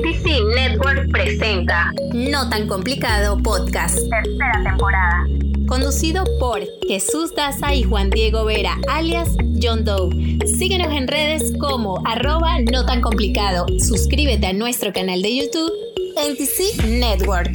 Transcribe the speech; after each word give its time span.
NTC 0.00 0.44
Network 0.56 1.10
presenta 1.12 1.92
No 2.14 2.48
tan 2.48 2.66
complicado 2.66 3.36
podcast. 3.36 3.98
tercera 4.08 4.62
temporada. 4.64 5.26
Conducido 5.68 6.24
por 6.38 6.60
Jesús 6.88 7.34
Daza 7.36 7.74
y 7.74 7.82
Juan 7.82 8.08
Diego 8.08 8.46
Vera, 8.46 8.78
alias 8.88 9.36
John 9.62 9.84
Doe. 9.84 10.38
Síguenos 10.46 10.90
en 10.94 11.06
redes 11.06 11.52
como 11.60 12.02
arroba 12.06 12.60
no 12.72 12.86
tan 12.86 13.02
complicado. 13.02 13.66
Suscríbete 13.78 14.46
a 14.46 14.52
nuestro 14.54 14.90
canal 14.90 15.20
de 15.20 15.36
YouTube 15.36 15.70
NTC 16.16 16.82
Network. 16.86 17.54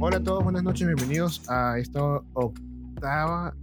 Hola 0.00 0.16
a 0.16 0.22
todos, 0.24 0.42
buenas 0.42 0.64
noches, 0.64 0.84
bienvenidos 0.84 1.48
a 1.48 1.78
esta 1.78 2.02
octava 2.32 3.54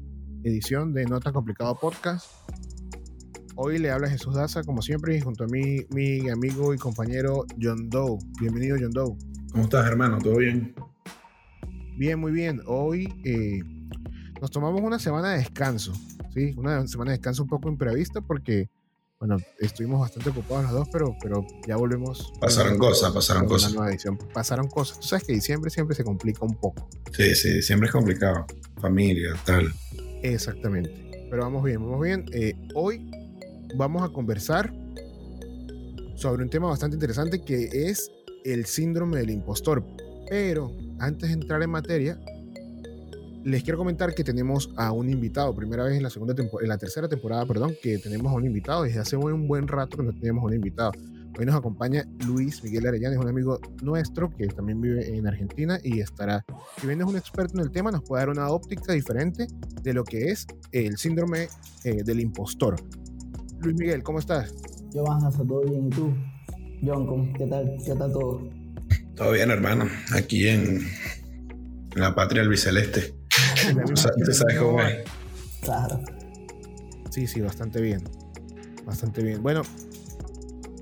edición 0.44 0.94
de 0.94 1.06
No 1.06 1.20
tan 1.20 1.34
complicado 1.34 1.76
podcast. 1.76 2.28
Hoy 3.58 3.80
le 3.80 3.90
habla 3.90 4.10
Jesús 4.10 4.36
Daza, 4.36 4.64
como 4.64 4.82
siempre, 4.82 5.16
y 5.16 5.22
junto 5.22 5.46
a 5.46 5.48
mí, 5.48 5.86
mi 5.90 6.30
amigo 6.30 6.74
y 6.74 6.78
compañero 6.78 7.46
John 7.60 7.90
Doe. 7.90 8.18
Bienvenido, 8.42 8.76
John 8.78 8.92
Doe. 8.92 9.16
¿Cómo 9.54 9.64
estás, 9.64 9.88
hermano? 9.88 10.18
¿Todo 10.20 10.36
bien? 10.38 10.76
Bien, 11.96 12.20
muy 12.20 12.34
bien. 12.34 12.62
Hoy 12.66 13.08
eh, 13.24 13.64
nos 14.42 14.52
tomamos 14.52 14.82
una 14.82 15.00
semana 15.00 15.32
de 15.32 15.38
descanso, 15.38 15.94
¿sí? 16.34 16.54
Una 16.58 16.86
semana 16.86 17.12
de 17.12 17.18
descanso 17.18 17.44
un 17.44 17.50
poco 17.50 17.70
imprevista 17.70 18.20
porque, 18.20 18.70
bueno, 19.20 19.38
estuvimos 19.62 20.02
bastante 20.02 20.32
ocupados 20.32 20.66
los 20.66 20.74
dos, 20.74 20.90
pero, 20.92 21.16
pero 21.22 21.48
ya 21.66 21.78
volvemos. 21.78 22.34
Pasaron 22.42 22.78
cosas, 22.78 23.14
pasaron 23.14 23.48
cosas. 23.48 23.70
Una 23.72 23.80
nueva 23.80 23.92
edición. 23.94 24.18
Pasaron 24.34 24.68
cosas. 24.68 25.00
Tú 25.00 25.08
sabes 25.08 25.24
que 25.24 25.32
diciembre 25.32 25.72
siempre 25.72 25.96
se 25.96 26.04
complica 26.04 26.44
un 26.44 26.56
poco. 26.56 26.90
Sí, 27.14 27.34
sí, 27.36 27.62
siempre 27.62 27.88
es 27.88 27.94
complicado. 27.94 28.48
Familia, 28.82 29.34
tal. 29.46 29.74
Exactamente. 30.24 31.28
Pero 31.30 31.44
vamos 31.44 31.64
bien, 31.64 31.82
vamos 31.82 32.02
bien. 32.02 32.26
Eh, 32.34 32.54
hoy 32.74 33.10
vamos 33.76 34.04
a 34.04 34.10
conversar 34.10 34.74
sobre 36.16 36.44
un 36.44 36.50
tema 36.50 36.68
bastante 36.68 36.96
interesante 36.96 37.44
que 37.44 37.90
es 37.90 38.12
el 38.44 38.66
síndrome 38.66 39.18
del 39.18 39.32
impostor. 39.32 39.84
Pero 40.30 40.72
antes 41.00 41.30
de 41.30 41.34
entrar 41.34 41.62
en 41.62 41.70
materia, 41.70 42.20
les 43.44 43.64
quiero 43.64 43.78
comentar 43.78 44.16
que 44.16 44.24
tenemos 44.24 44.72
a 44.76 44.92
un 44.92 45.10
invitado. 45.10 45.54
Primera 45.56 45.84
vez 45.84 45.98
en 45.98 46.04
la 46.04 46.10
segunda 46.10 46.34
en 46.38 46.68
la 46.68 46.78
tercera 46.78 47.08
temporada, 47.08 47.46
perdón, 47.46 47.76
que 47.82 48.00
tenemos 48.00 48.32
a 48.32 48.36
un 48.36 48.46
invitado. 48.46 48.84
Desde 48.84 49.00
hace 49.00 49.18
un 49.18 49.48
buen 49.48 49.68
rato 49.68 49.98
que 49.98 50.04
no 50.04 50.14
teníamos 50.14 50.44
un 50.44 50.54
invitado. 50.54 50.92
Hoy 51.38 51.46
nos 51.46 51.56
acompaña 51.56 52.06
Luis 52.26 52.64
Miguel 52.64 52.88
Arellana, 52.88 53.16
es 53.16 53.22
un 53.22 53.28
amigo 53.28 53.60
nuestro 53.84 54.34
que 54.34 54.48
también 54.48 54.80
vive 54.80 55.18
en 55.18 55.28
Argentina 55.28 55.78
y 55.84 56.00
estará, 56.00 56.46
si 56.80 56.88
bien 56.88 57.02
es 57.02 57.08
un 57.08 57.18
experto 57.18 57.56
en 57.56 57.66
el 57.66 57.72
tema, 57.72 57.92
nos 57.92 58.04
puede 58.04 58.22
dar 58.22 58.30
una 58.30 58.48
óptica 58.48 58.94
diferente 58.94 59.46
de 59.82 59.94
lo 59.94 60.06
que 60.06 60.32
es 60.32 60.48
el 60.72 60.96
síndrome 60.98 61.50
eh, 61.84 62.04
del 62.06 62.22
impostor. 62.22 62.78
Luis 63.60 63.76
Miguel, 63.78 64.04
¿cómo 64.04 64.20
estás? 64.20 64.54
Yo 64.94 65.04
más 65.04 65.36
todo 65.36 65.62
bien, 65.62 65.88
¿y 65.88 65.90
tú? 65.90 66.14
John, 66.86 67.08
¿cómo- 67.08 67.34
¿qué 67.34 67.48
tal, 67.48 67.78
qué 67.86 67.96
tal 67.96 68.12
todo? 68.12 68.42
Todo 69.16 69.32
bien, 69.32 69.50
hermano. 69.50 69.86
Aquí 70.14 70.48
en, 70.48 70.80
en 70.80 72.02
la 72.02 72.14
patria 72.14 72.42
albiceleste. 72.42 73.16
Tú 73.88 73.96
sa- 73.98 74.12
tú 74.12 74.32
sabes 74.34 74.58
cómo 74.58 74.82
es. 74.82 75.04
Claro. 75.62 76.00
Sí, 77.10 77.28
sí, 77.28 77.42
bastante 77.42 77.82
bien. 77.82 78.04
Bastante 78.86 79.24
bien. 79.24 79.42
Bueno, 79.42 79.62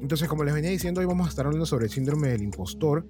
entonces, 0.01 0.27
como 0.27 0.43
les 0.43 0.53
venía 0.53 0.71
diciendo, 0.71 0.99
hoy 0.99 1.05
vamos 1.07 1.27
a 1.27 1.29
estar 1.29 1.45
hablando 1.45 1.65
sobre 1.65 1.85
el 1.85 1.91
síndrome 1.91 2.29
del 2.29 2.41
impostor. 2.43 3.05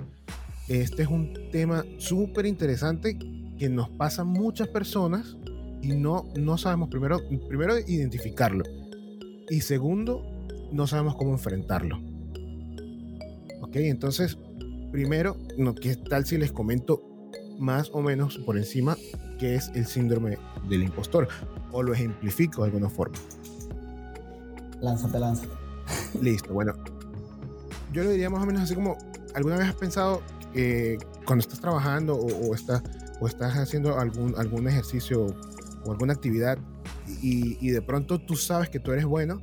Este 0.67 1.03
es 1.03 1.07
un 1.07 1.33
tema 1.51 1.83
súper 1.97 2.45
interesante 2.45 3.17
que 3.57 3.69
nos 3.69 3.89
pasa 3.89 4.21
a 4.21 4.25
muchas 4.25 4.67
personas 4.67 5.35
y 5.81 5.89
no, 5.95 6.25
no 6.37 6.57
sabemos 6.57 6.89
primero, 6.89 7.19
primero 7.47 7.77
identificarlo 7.79 8.63
y 9.53 9.61
segundo, 9.61 10.25
no 10.71 10.87
sabemos 10.87 11.15
cómo 11.15 11.31
enfrentarlo. 11.31 11.99
Ok, 13.61 13.75
entonces, 13.75 14.35
primero, 14.91 15.37
no, 15.59 15.75
¿qué 15.75 15.95
tal 15.95 16.25
si 16.25 16.39
les 16.39 16.51
comento 16.51 17.03
más 17.59 17.91
o 17.93 18.01
menos 18.01 18.39
por 18.39 18.57
encima 18.57 18.97
qué 19.37 19.53
es 19.53 19.69
el 19.75 19.85
síndrome 19.85 20.39
del 20.67 20.81
impostor? 20.81 21.27
O 21.71 21.83
lo 21.83 21.93
ejemplifico 21.93 22.63
de 22.63 22.69
alguna 22.69 22.89
forma. 22.89 23.15
Lánzate, 24.81 25.19
lánzate. 25.19 25.53
Listo, 26.19 26.51
bueno. 26.51 26.73
Yo 27.91 28.03
lo 28.03 28.09
diría 28.09 28.31
más 28.31 28.41
o 28.41 28.47
menos 28.47 28.63
así 28.63 28.73
como, 28.73 28.97
¿alguna 29.35 29.57
vez 29.57 29.67
has 29.67 29.75
pensado 29.75 30.23
eh, 30.55 30.97
cuando 31.27 31.43
estás 31.43 31.59
trabajando 31.59 32.15
o, 32.15 32.49
o 32.49 32.55
estás, 32.55 32.81
o 33.21 33.27
estás 33.27 33.55
haciendo 33.55 33.99
algún, 33.99 34.33
algún 34.35 34.67
ejercicio 34.67 35.27
o 35.85 35.91
alguna 35.91 36.13
actividad 36.13 36.57
y, 37.07 37.69
de 37.69 37.81
pronto 37.81 38.19
tú 38.19 38.35
sabes 38.35 38.69
que 38.69 38.79
tú 38.79 38.91
eres 38.91 39.05
bueno, 39.05 39.41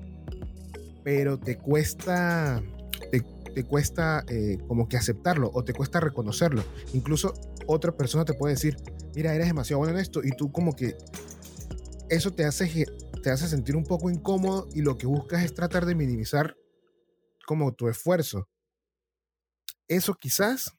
pero 1.04 1.38
te 1.38 1.56
cuesta, 1.58 2.62
te, 3.10 3.64
cuesta 3.64 4.24
eh, 4.28 4.58
como 4.68 4.88
que 4.88 4.96
aceptarlo 4.96 5.50
o 5.52 5.64
te 5.64 5.72
cuesta 5.72 6.00
reconocerlo? 6.00 6.62
Incluso 6.92 7.34
otra 7.66 7.96
persona 7.96 8.24
te 8.24 8.34
puede 8.34 8.54
decir, 8.54 8.76
mira, 9.14 9.34
eres 9.34 9.48
demasiado 9.48 9.78
bueno 9.78 9.94
en 9.94 10.00
esto 10.00 10.20
y 10.24 10.30
tú 10.30 10.52
como 10.52 10.74
que 10.74 10.96
eso 12.08 12.32
te 12.32 12.44
hace, 12.44 12.86
te 13.22 13.30
hace 13.30 13.48
sentir 13.48 13.76
un 13.76 13.84
poco 13.84 14.10
incómodo 14.10 14.68
y 14.74 14.82
lo 14.82 14.98
que 14.98 15.06
buscas 15.06 15.44
es 15.44 15.54
tratar 15.54 15.86
de 15.86 15.94
minimizar 15.94 16.56
como 17.46 17.72
tu 17.72 17.88
esfuerzo. 17.88 18.48
Eso 19.88 20.14
quizás 20.14 20.76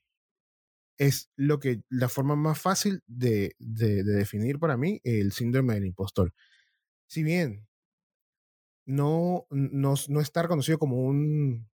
es 0.98 1.30
lo 1.36 1.60
que 1.60 1.82
la 1.90 2.10
forma 2.10 2.36
más 2.36 2.60
fácil 2.60 3.02
de- 3.08 3.56
de 3.60 4.04
definir 4.04 4.60
para 4.60 4.78
mí 4.78 5.02
el 5.04 5.32
síndrome 5.32 5.74
del 5.74 5.86
impostor. 5.86 6.34
Si 7.12 7.22
bien 7.24 7.68
no, 8.86 9.46
no, 9.50 9.94
no 10.08 10.22
está 10.22 10.42
reconocido 10.44 10.78
como 10.80 10.98
un, 11.06 11.70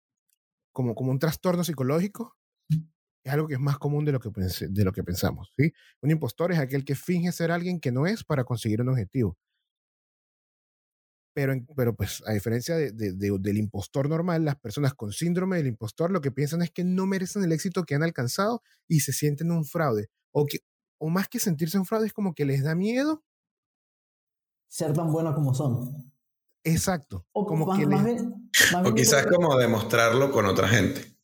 como, 0.74 0.96
como 0.96 1.12
un 1.12 1.20
trastorno 1.20 1.64
psicológico, 1.64 2.38
es 3.26 3.34
algo 3.34 3.48
que 3.48 3.56
es 3.56 3.62
más 3.62 3.78
común 3.80 4.06
de 4.06 4.14
lo 4.14 4.20
que, 4.20 4.30
de 4.70 4.86
lo 4.86 4.94
que 4.94 5.04
pensamos. 5.04 5.54
¿sí? 5.58 5.74
Un 6.02 6.12
impostor 6.12 6.52
es 6.52 6.60
aquel 6.60 6.86
que 6.86 6.96
finge 6.96 7.32
ser 7.32 7.52
alguien 7.52 7.80
que 7.80 7.92
no 7.92 8.08
es 8.08 8.24
para 8.24 8.44
conseguir 8.46 8.82
un 8.82 8.90
objetivo. 8.90 9.38
Pero, 11.36 11.54
pero 11.76 11.96
pues 11.96 12.22
a 12.28 12.34
diferencia 12.34 12.76
de- 12.76 12.92
del 12.92 13.58
impostor 13.58 14.08
normal, 14.08 14.46
las 14.46 14.56
personas 14.58 14.94
con 14.94 15.12
síndrome 15.12 15.58
del 15.58 15.66
impostor 15.68 16.12
lo 16.12 16.22
que 16.22 16.32
piensan 16.32 16.62
es 16.62 16.70
que 16.72 16.84
no 16.84 17.08
merecen 17.08 17.44
el 17.44 17.52
éxito 17.52 17.86
que 17.86 17.96
han 17.96 18.04
alcanzado 18.04 18.62
y 18.88 19.00
se 19.00 19.14
sienten 19.14 19.52
un 19.52 19.66
fraude. 19.66 20.10
O, 20.32 20.46
que, 20.46 20.60
o 21.00 21.10
más 21.10 21.28
que 21.30 21.40
sentirse 21.40 21.80
un 21.80 21.86
fraude 21.86 22.06
es 22.08 22.14
como 22.14 22.36
que 22.36 22.46
les 22.46 22.64
da 22.64 22.76
miedo. 22.76 23.24
Ser 24.74 24.92
tan 24.92 25.12
buenos 25.12 25.36
como 25.36 25.54
son. 25.54 26.12
Exacto. 26.64 27.28
O 27.32 27.46
como 27.46 27.68
más, 27.68 27.78
que 27.78 27.86
más 27.86 28.04
les- 28.04 28.16
bien, 28.24 28.50
más 28.72 28.88
O 28.88 28.96
quizás 28.96 29.28
como 29.28 29.56
demostrarlo 29.56 30.32
con 30.32 30.48
otra 30.48 30.68
gente. 30.68 31.16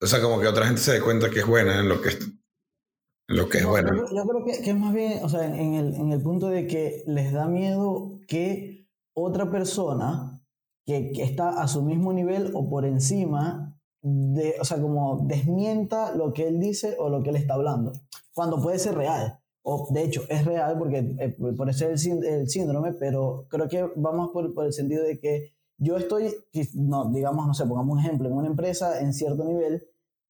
O 0.00 0.06
sea, 0.06 0.22
como 0.22 0.38
que 0.38 0.46
otra 0.46 0.66
gente 0.66 0.80
se 0.80 0.92
dé 0.92 1.00
cuenta 1.00 1.30
que 1.30 1.40
es 1.40 1.46
buena 1.48 1.80
en 1.80 1.88
lo 1.88 2.00
que 2.00 2.10
es, 2.10 2.20
en 2.20 3.36
lo 3.36 3.48
que 3.48 3.58
es 3.58 3.64
no, 3.64 3.70
buena. 3.70 3.90
Yo, 3.96 4.04
yo 4.14 4.24
creo 4.24 4.44
que, 4.44 4.62
que 4.62 4.70
es 4.70 4.76
más 4.76 4.94
bien, 4.94 5.24
o 5.24 5.28
sea, 5.28 5.44
en 5.46 5.74
el, 5.74 5.94
en 5.96 6.12
el 6.12 6.22
punto 6.22 6.46
de 6.46 6.68
que 6.68 7.02
les 7.08 7.32
da 7.32 7.48
miedo 7.48 8.20
que 8.28 8.86
otra 9.16 9.50
persona 9.50 10.40
que, 10.86 11.10
que 11.10 11.24
está 11.24 11.60
a 11.60 11.66
su 11.66 11.82
mismo 11.82 12.12
nivel 12.12 12.52
o 12.54 12.70
por 12.70 12.84
encima, 12.84 13.76
de, 14.00 14.54
o 14.60 14.64
sea, 14.64 14.80
como 14.80 15.26
desmienta 15.26 16.14
lo 16.14 16.32
que 16.32 16.46
él 16.46 16.60
dice 16.60 16.94
o 17.00 17.08
lo 17.08 17.20
que 17.24 17.30
él 17.30 17.36
está 17.36 17.54
hablando, 17.54 17.90
cuando 18.32 18.62
puede 18.62 18.78
ser 18.78 18.94
real. 18.94 19.40
O 19.66 19.88
de 19.92 20.04
hecho 20.04 20.22
es 20.28 20.44
real 20.44 20.76
porque 20.78 20.98
eh, 21.18 21.30
por 21.56 21.68
el, 21.68 21.74
sínd- 21.74 22.24
el 22.24 22.48
síndrome, 22.48 22.92
pero 22.92 23.46
creo 23.48 23.68
que 23.68 23.88
vamos 23.96 24.30
por, 24.32 24.52
por 24.54 24.66
el 24.66 24.72
sentido 24.72 25.02
de 25.04 25.18
que 25.18 25.54
yo 25.78 25.96
estoy, 25.96 26.34
no, 26.74 27.10
digamos, 27.10 27.46
no 27.46 27.54
sé, 27.54 27.64
pongamos 27.66 27.94
un 27.94 28.00
ejemplo, 28.04 28.28
en 28.28 28.34
una 28.34 28.48
empresa 28.48 29.00
en 29.00 29.12
cierto 29.14 29.44
nivel 29.44 29.82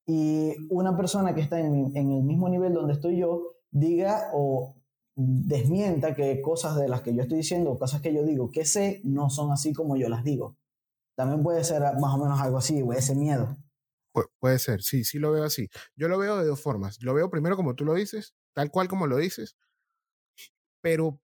y 0.06 0.53
una 0.71 0.97
persona 0.97 1.34
que 1.34 1.41
está 1.41 1.59
en, 1.61 1.97
en 1.97 2.12
el 2.12 2.23
mismo 2.23 2.49
nivel 2.49 2.73
donde 2.75 2.93
estoy 2.94 3.19
yo 3.19 3.43
diga 3.71 4.31
o 4.34 4.77
desmienta 5.17 6.15
que 6.15 6.41
cosas 6.41 6.77
de 6.77 6.89
las 6.89 7.03
que 7.03 7.15
yo 7.15 7.23
estoy 7.23 7.39
diciendo 7.39 7.73
o 7.73 7.78
cosas 7.78 8.00
que 8.00 8.12
yo 8.15 8.25
digo 8.25 8.50
que 8.50 8.65
sé 8.65 9.00
no 9.05 9.31
son 9.31 9.53
así 9.53 9.73
como 9.73 9.97
yo 9.97 10.09
las 10.09 10.25
digo. 10.25 10.56
También 11.17 11.43
puede 11.43 11.62
ser 11.65 11.82
más 12.00 12.14
o 12.14 12.19
menos 12.19 12.41
algo 12.41 12.59
así, 12.59 12.82
ese 12.97 13.14
miedo. 13.14 13.56
Pu- 14.14 14.29
puede 14.41 14.59
ser, 14.59 14.82
sí, 14.82 15.05
sí 15.05 15.19
lo 15.19 15.32
veo 15.32 15.44
así. 15.44 15.69
Yo 15.97 16.09
lo 16.09 16.19
veo 16.19 16.37
de 16.38 16.47
dos 16.47 16.61
formas. 16.61 16.99
Lo 17.03 17.14
veo 17.14 17.31
primero 17.31 17.56
como 17.56 17.75
tú 17.75 17.85
lo 17.85 17.94
dices, 17.94 18.35
tal 18.55 18.71
cual 18.71 18.89
como 18.89 19.06
lo 19.06 19.19
dices, 19.19 19.56
pero 20.81 21.21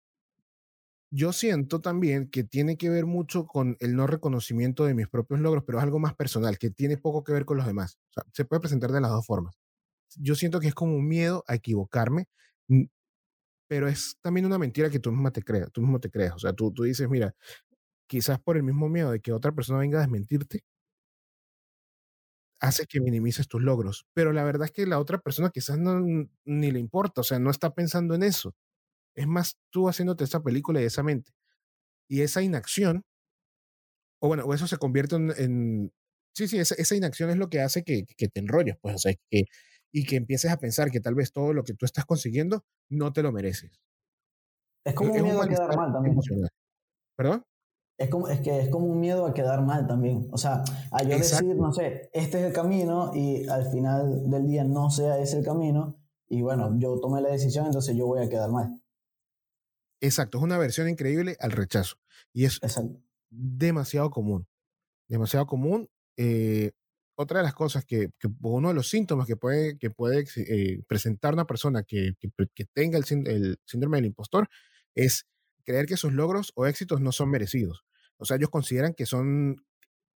yo 1.10 1.32
siento 1.32 1.80
también 1.80 2.28
que 2.30 2.44
tiene 2.44 2.76
que 2.76 2.90
ver 2.90 3.06
mucho 3.06 3.46
con 3.46 3.76
el 3.80 3.96
no 3.96 4.06
reconocimiento 4.06 4.84
de 4.84 4.94
mis 4.94 5.08
propios 5.08 5.40
logros, 5.40 5.64
pero 5.64 5.78
es 5.78 5.84
algo 5.84 5.98
más 5.98 6.14
personal, 6.14 6.58
que 6.58 6.70
tiene 6.70 6.98
poco 6.98 7.24
que 7.24 7.32
ver 7.32 7.44
con 7.44 7.56
los 7.56 7.66
demás. 7.66 7.98
Se 8.32 8.44
puede 8.44 8.60
presentar 8.60 8.92
de 8.92 9.00
las 9.00 9.10
dos 9.10 9.26
formas. 9.26 9.56
Yo 10.16 10.34
siento 10.34 10.60
que 10.60 10.68
es 10.68 10.74
como 10.74 10.94
un 10.96 11.08
miedo 11.08 11.44
a 11.46 11.54
equivocarme, 11.54 12.26
pero 13.68 13.88
es 13.88 14.18
también 14.22 14.46
una 14.46 14.58
mentira 14.58 14.90
que 14.90 14.98
tú 14.98 15.10
misma 15.12 15.30
te 15.30 15.42
creas, 15.42 15.70
tú 15.72 15.80
mismo 15.82 16.00
te 16.00 16.10
creas. 16.10 16.34
O 16.34 16.38
sea, 16.38 16.52
tú, 16.52 16.72
tú 16.72 16.84
dices, 16.84 17.08
mira, 17.08 17.34
quizás 18.06 18.40
por 18.40 18.56
el 18.56 18.62
mismo 18.64 18.88
miedo 18.88 19.12
de 19.12 19.20
que 19.20 19.32
otra 19.32 19.52
persona 19.52 19.80
venga 19.80 19.98
a 19.98 20.02
desmentirte, 20.02 20.62
hace 22.60 22.86
que 22.86 23.00
minimices 23.00 23.48
tus 23.48 23.62
logros. 23.62 24.06
Pero 24.14 24.32
la 24.32 24.44
verdad 24.44 24.66
es 24.66 24.72
que 24.72 24.86
la 24.86 24.98
otra 24.98 25.18
persona 25.18 25.50
quizás 25.50 25.78
no, 25.78 26.00
ni 26.44 26.70
le 26.70 26.78
importa, 26.80 27.20
o 27.22 27.24
sea, 27.24 27.38
no 27.38 27.50
está 27.50 27.74
pensando 27.74 28.14
en 28.14 28.22
eso. 28.22 28.54
Es 29.16 29.26
más 29.28 29.58
tú 29.70 29.88
haciéndote 29.88 30.24
esa 30.24 30.42
película 30.42 30.80
y 30.82 30.84
esa 30.86 31.02
mente. 31.02 31.32
Y 32.08 32.22
esa 32.22 32.42
inacción, 32.42 33.04
o 34.20 34.28
bueno, 34.28 34.44
o 34.44 34.54
eso 34.54 34.66
se 34.66 34.76
convierte 34.78 35.16
en, 35.16 35.32
en- 35.36 35.92
Sí, 36.34 36.46
sí, 36.46 36.58
esa, 36.58 36.76
esa 36.76 36.94
inacción 36.94 37.30
es 37.30 37.36
lo 37.36 37.48
que 37.48 37.60
hace 37.60 37.82
que, 37.82 38.04
que 38.16 38.28
te 38.28 38.38
enrolles, 38.38 38.76
pues, 38.80 38.94
o 38.94 38.98
sea, 38.98 39.12
que, 39.28 39.44
y 39.92 40.04
que 40.04 40.14
empieces 40.16 40.52
a 40.52 40.58
pensar 40.58 40.88
que 40.92 41.00
tal 41.00 41.16
vez 41.16 41.32
todo 41.32 41.52
lo 41.52 41.64
que 41.64 41.74
tú 41.74 41.84
estás 41.84 42.04
consiguiendo 42.04 42.64
no 42.88 43.12
te 43.12 43.24
lo 43.24 43.32
mereces. 43.32 43.80
Es 44.84 44.94
como 44.94 45.12
un 45.12 45.22
miedo 45.22 45.42
a 45.42 45.48
quedar 45.48 45.76
mal 45.76 45.92
también. 45.92 46.12
emocional. 46.12 46.50
¿Perdón? 47.16 47.44
Es, 47.98 48.08
como, 48.10 48.28
es 48.28 48.40
que 48.40 48.60
es 48.60 48.68
como 48.68 48.86
un 48.86 49.00
miedo 49.00 49.26
a 49.26 49.34
quedar 49.34 49.60
mal 49.62 49.86
también. 49.88 50.28
O 50.30 50.38
sea, 50.38 50.62
a 50.92 51.02
yo 51.02 51.16
Exacto. 51.16 51.46
decir, 51.46 51.60
no 51.60 51.72
sé, 51.72 52.08
este 52.12 52.38
es 52.40 52.46
el 52.46 52.52
camino 52.52 53.10
y 53.12 53.48
al 53.48 53.68
final 53.70 54.30
del 54.30 54.46
día 54.46 54.62
no 54.62 54.88
sea 54.88 55.18
ese 55.18 55.38
el 55.38 55.44
camino 55.44 55.98
y 56.28 56.42
bueno, 56.42 56.78
yo 56.78 57.00
tomé 57.00 57.20
la 57.20 57.30
decisión, 57.30 57.66
entonces 57.66 57.96
yo 57.96 58.06
voy 58.06 58.22
a 58.22 58.28
quedar 58.28 58.50
mal. 58.50 58.80
Exacto, 60.00 60.38
es 60.38 60.44
una 60.44 60.58
versión 60.58 60.88
increíble 60.88 61.36
al 61.40 61.50
rechazo. 61.50 61.96
Y 62.32 62.44
es 62.44 62.60
Exacto. 62.62 63.00
demasiado 63.30 64.10
común. 64.10 64.46
Demasiado 65.08 65.46
común. 65.46 65.88
Eh, 66.16 66.72
otra 67.16 67.38
de 67.38 67.44
las 67.44 67.54
cosas 67.54 67.84
que, 67.84 68.10
que 68.18 68.28
uno 68.42 68.68
de 68.68 68.74
los 68.74 68.88
síntomas 68.88 69.26
que 69.26 69.36
puede, 69.36 69.76
que 69.76 69.90
puede 69.90 70.24
eh, 70.36 70.82
presentar 70.86 71.34
una 71.34 71.46
persona 71.46 71.82
que, 71.82 72.12
que, 72.20 72.30
que 72.54 72.64
tenga 72.66 72.96
el 72.96 73.04
síndrome 73.64 73.96
del 73.96 74.06
impostor 74.06 74.48
es 74.94 75.26
creer 75.68 75.84
que 75.84 75.98
sus 75.98 76.14
logros 76.14 76.52
o 76.54 76.66
éxitos 76.66 77.02
no 77.02 77.12
son 77.12 77.28
merecidos. 77.28 77.84
O 78.16 78.24
sea, 78.24 78.38
ellos 78.38 78.48
consideran 78.48 78.94
que 78.94 79.04
son 79.04 79.62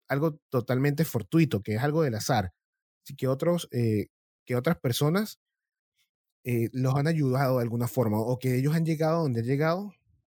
algo 0.08 0.40
totalmente 0.48 1.04
fortuito, 1.04 1.60
que 1.60 1.74
es 1.74 1.82
algo 1.82 2.02
del 2.02 2.14
azar. 2.14 2.54
Así 3.04 3.14
que, 3.14 3.28
otros, 3.28 3.68
eh, 3.70 4.06
que 4.46 4.56
otras 4.56 4.78
personas 4.78 5.40
eh, 6.44 6.70
los 6.72 6.94
han 6.94 7.06
ayudado 7.06 7.58
de 7.58 7.64
alguna 7.64 7.86
forma 7.86 8.18
o 8.18 8.38
que 8.38 8.56
ellos 8.56 8.74
han 8.74 8.86
llegado 8.86 9.20
donde 9.20 9.40
han 9.40 9.46
llegado 9.46 9.92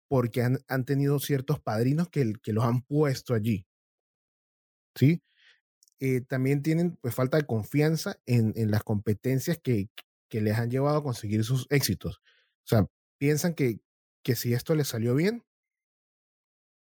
porque 0.06 0.42
han, 0.42 0.84
tenido 0.84 1.19
ciertos 1.19 1.60
padrinos 1.60 2.10
que, 2.10 2.34
que 2.42 2.52
los 2.52 2.64
han 2.64 2.82
puesto 2.82 3.32
allí. 3.32 3.66
¿Sí? 4.94 5.22
Eh, 5.98 6.20
también 6.20 6.62
tienen 6.62 6.98
pues, 7.00 7.14
falta 7.14 7.38
de 7.38 7.46
confianza 7.46 8.20
en, 8.26 8.52
en 8.54 8.70
las 8.70 8.82
competencias 8.84 9.58
que, 9.62 9.88
que 10.28 10.42
les 10.42 10.58
han 10.58 10.70
llevado 10.70 10.98
a 10.98 11.02
conseguir 11.02 11.42
sus 11.42 11.66
éxitos. 11.70 12.20
O 12.64 12.69
sea, 12.69 12.86
piensan 13.19 13.54
que, 13.54 13.80
que 14.26 14.37
si 14.37 14.52
esto 14.55 14.75
les 14.76 14.88
salió 14.88 15.14
bien, 15.17 15.44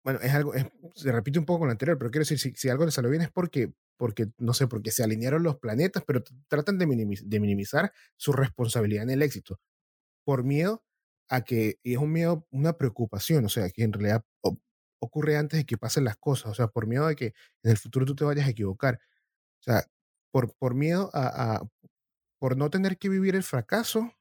bueno, 0.04 0.20
es 0.22 0.32
algo, 0.32 0.52
se 0.94 1.12
repite 1.12 1.38
un 1.38 1.44
poco 1.44 1.60
con 1.60 1.68
lo 1.68 1.72
anterior, 1.72 1.98
pero 1.98 2.10
quiero 2.10 2.22
decir, 2.22 2.38
si, 2.38 2.52
si 2.54 2.68
algo 2.68 2.84
les 2.84 2.94
salió 2.94 3.10
bien 3.10 3.22
es 3.22 3.30
porque, 3.30 3.72
porque, 3.96 4.28
no 4.38 4.54
sé, 4.54 4.66
porque 4.68 4.90
se 4.90 5.02
alinearon 5.04 5.42
los 5.42 5.58
planetas, 5.58 6.04
pero 6.06 6.22
tratan 6.48 6.78
de, 6.78 6.86
minimiz- 6.86 7.22
de 7.24 7.40
minimizar 7.40 7.92
su 8.16 8.32
responsabilidad 8.32 9.02
en 9.04 9.10
el 9.10 9.22
éxito 9.22 9.60
por 10.24 10.44
miedo 10.44 10.84
a 11.30 11.42
que, 11.44 11.78
y 11.84 11.94
es 11.94 11.98
un 12.00 12.12
miedo, 12.12 12.46
una 12.50 12.74
preocupación, 12.78 13.44
o 13.46 13.50
sea, 13.50 13.70
que 13.70 13.84
en 13.84 13.92
realidad 13.94 14.24
ocurre 15.00 15.36
antes 15.36 15.58
de 15.60 15.66
que 15.66 15.78
pasen 15.78 16.04
las 16.04 16.16
cosas, 16.18 16.52
o 16.52 16.54
sea, 16.54 16.68
por 16.68 16.86
miedo 16.86 17.06
de 17.08 17.16
que 17.16 17.26
en 17.64 17.70
el 17.72 17.78
futuro 17.78 18.06
tú 18.06 18.14
te 18.16 18.24
vayas 18.24 18.46
a 18.46 18.50
equivocar, 18.50 19.00
o 19.60 19.64
sea, 19.64 19.84
por, 20.32 20.54
por 20.56 20.74
miedo 20.74 21.10
a, 21.14 21.56
a- 21.58 21.68
por 22.40 22.56
no 22.58 22.70
tener 22.70 22.98
que 22.98 23.08
vivir 23.10 23.36
el 23.36 23.44
fracaso, 23.44 24.12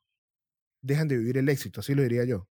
dejan 0.82 1.08
de 1.10 1.18
vivir 1.18 1.38
el 1.38 1.50
éxito, 1.50 1.82
así 1.82 1.96
lo 1.96 2.04
diría 2.04 2.26
yo. 2.26 2.48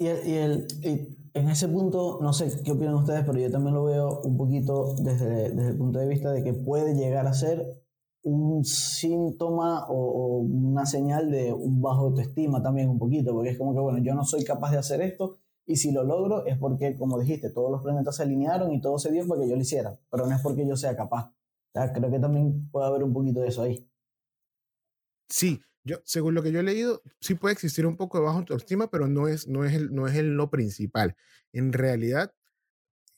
Y, 0.00 0.06
el- 0.06 0.26
y 0.26 0.34
el, 0.34 0.66
y 0.82 1.18
en 1.34 1.48
ese 1.50 1.68
punto, 1.68 2.18
no 2.22 2.32
sé 2.32 2.50
qué 2.64 2.72
opinan 2.72 2.94
ustedes, 2.94 3.24
pero 3.24 3.38
yo 3.38 3.50
también 3.50 3.74
lo 3.74 3.84
veo 3.84 4.20
un 4.22 4.36
poquito 4.36 4.94
desde, 5.02 5.50
desde 5.50 5.68
el 5.70 5.76
punto 5.78 5.98
de 6.00 6.08
vista 6.08 6.32
de 6.32 6.42
que 6.42 6.54
puede 6.54 6.94
llegar 6.94 7.26
a 7.26 7.34
ser 7.34 7.84
un 8.22 8.64
síntoma 8.64 9.86
o, 9.88 9.94
o 9.96 10.38
una 10.40 10.86
señal 10.86 11.30
de 11.30 11.52
un 11.52 11.80
bajo 11.82 12.06
autoestima 12.06 12.62
también 12.62 12.88
un 12.88 12.98
poquito, 12.98 13.32
porque 13.34 13.50
es 13.50 13.58
como 13.58 13.74
que, 13.74 13.80
bueno, 13.80 13.98
yo 14.00 14.14
no 14.14 14.24
soy 14.24 14.44
capaz 14.44 14.72
de 14.72 14.78
hacer 14.78 15.02
esto 15.02 15.38
y 15.66 15.76
si 15.76 15.92
lo 15.92 16.04
logro 16.04 16.46
es 16.46 16.58
porque, 16.58 16.96
como 16.98 17.18
dijiste, 17.20 17.50
todos 17.50 17.70
los 17.70 17.82
planetas 17.82 18.16
se 18.16 18.24
alinearon 18.24 18.72
y 18.72 18.80
todo 18.82 18.98
se 18.98 19.12
dio 19.12 19.26
para 19.28 19.42
que 19.42 19.48
yo 19.50 19.56
lo 19.56 19.62
hiciera, 19.62 19.98
pero 20.10 20.26
no 20.26 20.34
es 20.36 20.42
porque 20.42 20.66
yo 20.66 20.76
sea 20.76 20.96
capaz. 20.96 21.32
O 21.74 21.80
sea, 21.80 21.92
creo 21.94 22.10
que 22.10 22.20
también 22.20 22.68
puede 22.70 22.86
haber 22.88 23.04
un 23.04 23.12
poquito 23.14 23.40
de 23.40 23.48
eso 23.48 23.62
ahí. 23.62 23.88
Sí, 25.28 25.60
yo, 25.84 26.00
según 26.04 26.34
lo 26.34 26.42
que 26.42 26.52
yo 26.52 26.60
he 26.60 26.62
leído, 26.62 27.02
sí 27.20 27.34
puede 27.34 27.54
existir 27.54 27.86
un 27.86 27.96
poco 27.96 28.18
de 28.18 28.24
baja 28.24 28.38
autoestima, 28.38 28.90
pero 28.90 29.08
no 29.08 29.28
es, 29.28 29.48
no 29.48 29.64
es, 29.64 29.74
el, 29.74 29.92
no 29.94 30.06
es 30.06 30.16
el, 30.16 30.36
lo 30.36 30.50
principal. 30.50 31.16
En 31.52 31.72
realidad, 31.72 32.34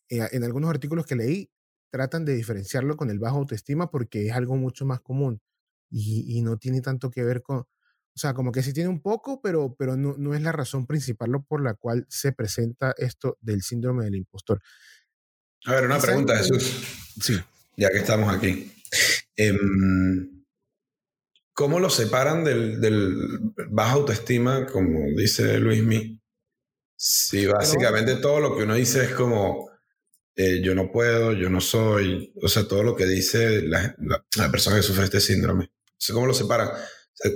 eh, 0.09 0.29
en 0.33 0.45
algunos 0.45 0.71
artículos 0.71 1.07
que 1.07 1.17
leí, 1.17 1.51
tratan 1.91 2.25
de 2.25 2.35
diferenciarlo 2.35 2.97
con 2.97 3.11
el 3.11 3.19
bajo 3.19 3.39
autoestima 3.39 3.91
porque 3.91 4.27
es 4.27 4.33
algo 4.33 4.57
mucho 4.57 4.87
más 4.87 5.01
común 5.01 5.43
y, 5.91 6.39
y 6.39 6.43
no 6.43 6.57
tiene 6.57 6.81
tanto 6.81 7.11
que 7.11 7.23
ver 7.23 7.43
con, 7.43 7.67
o 8.15 8.19
sea, 8.19 8.35
como 8.35 8.53
que 8.53 8.63
sí 8.63 8.73
tiene 8.73 8.91
un 8.91 9.01
poco, 9.01 9.41
pero, 9.41 9.75
pero 9.79 9.97
no, 9.97 10.15
no 10.19 10.35
es 10.35 10.43
la 10.43 10.53
razón 10.53 10.87
principal 10.87 11.31
por 11.49 11.63
la 11.63 11.75
cual 11.75 12.07
se 12.09 12.33
presenta 12.33 12.95
esto 12.99 13.39
del 13.41 13.63
síndrome 13.63 14.05
del 14.05 14.17
impostor. 14.17 14.61
A 15.65 15.73
ver, 15.73 15.87
una 15.87 15.99
pregunta, 15.99 16.37
Jesús, 16.37 16.83
Sí, 17.21 17.41
ya 17.77 17.89
que 17.91 17.99
estamos 17.99 18.35
aquí. 18.35 18.71
Em, 19.37 20.42
¿Cómo 21.55 21.79
lo 21.81 21.91
separan 21.91 22.45
del, 22.45 22.81
del 22.81 23.41
baja 23.71 23.93
autoestima, 23.93 24.67
como 24.67 25.01
dice 25.17 25.59
Luismi? 25.59 26.19
Si 26.97 27.47
básicamente 27.47 28.17
todo 28.17 28.41
lo 28.41 28.57
que 28.57 28.63
uno 28.63 28.75
dice 28.75 29.05
es 29.05 29.11
como 29.15 29.69
eh, 30.37 30.63
yo 30.63 30.75
no 30.75 30.91
puedo, 30.91 31.33
yo 31.33 31.51
no 31.51 31.61
soy, 31.61 32.33
o 32.43 32.49
sea, 32.49 32.67
todo 32.67 32.83
lo 32.83 32.97
que 32.97 33.05
dice 33.07 33.63
la, 33.63 33.95
la- 33.99 34.25
la 34.39 34.51
persona 34.51 34.77
que 34.77 34.83
sufre 34.83 35.05
este 35.05 35.21
síndrome. 35.21 35.71
¿Cómo 36.13 36.27
lo 36.27 36.33
separan? 36.35 36.71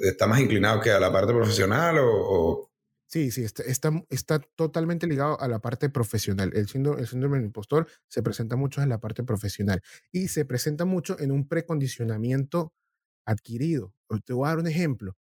¿Está 0.03 0.27
más 0.27 0.41
inclinado 0.41 0.81
que 0.81 0.91
a 0.91 0.99
la 1.01 1.13
parte 1.13 1.33
profesional 1.35 1.99
o, 1.99 2.07
o- 2.11 2.73
Sí, 3.09 3.31
sí, 3.31 3.45
está, 3.45 3.63
está, 3.63 3.93
está 4.09 4.41
totalmente 4.57 5.07
ligado 5.07 5.41
a 5.41 5.47
la 5.47 5.61
parte 5.61 5.89
profesional. 5.91 6.51
El 6.55 6.69
síndrome, 6.69 7.01
el 7.03 7.07
síndrome 7.07 7.37
del 7.37 7.47
impostor 7.47 7.87
se 8.09 8.21
presenta 8.23 8.57
mucho 8.57 8.83
en 8.83 8.89
la 8.89 8.99
parte 8.99 9.23
profesional 9.23 9.81
y 10.11 10.27
se 10.29 10.45
presenta 10.45 10.85
mucho 10.85 11.17
en 11.21 11.31
un 11.31 11.47
precondicionamiento 11.47 12.73
adquirido. 13.27 13.95
Te 14.25 14.33
voy 14.33 14.47
a 14.47 14.51
dar 14.51 14.59
un 14.59 14.69
ejemplo 14.69 15.17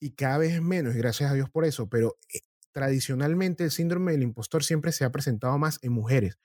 y 0.00 0.12
cada 0.12 0.38
vez 0.38 0.54
es 0.54 0.62
menos, 0.62 0.94
y 0.94 0.98
gracias 0.98 1.30
a 1.30 1.34
Dios 1.34 1.50
por 1.50 1.64
eso, 1.64 1.88
pero 1.88 2.18
eh, 2.34 2.40
tradicionalmente 2.72 3.64
el 3.64 3.70
síndrome 3.70 4.12
del 4.12 4.22
impostor 4.22 4.64
siempre 4.64 4.92
se 4.92 5.04
ha 5.04 5.12
presentado 5.12 5.58
más 5.58 5.78
en 5.82 5.92
mujeres. 5.92 6.38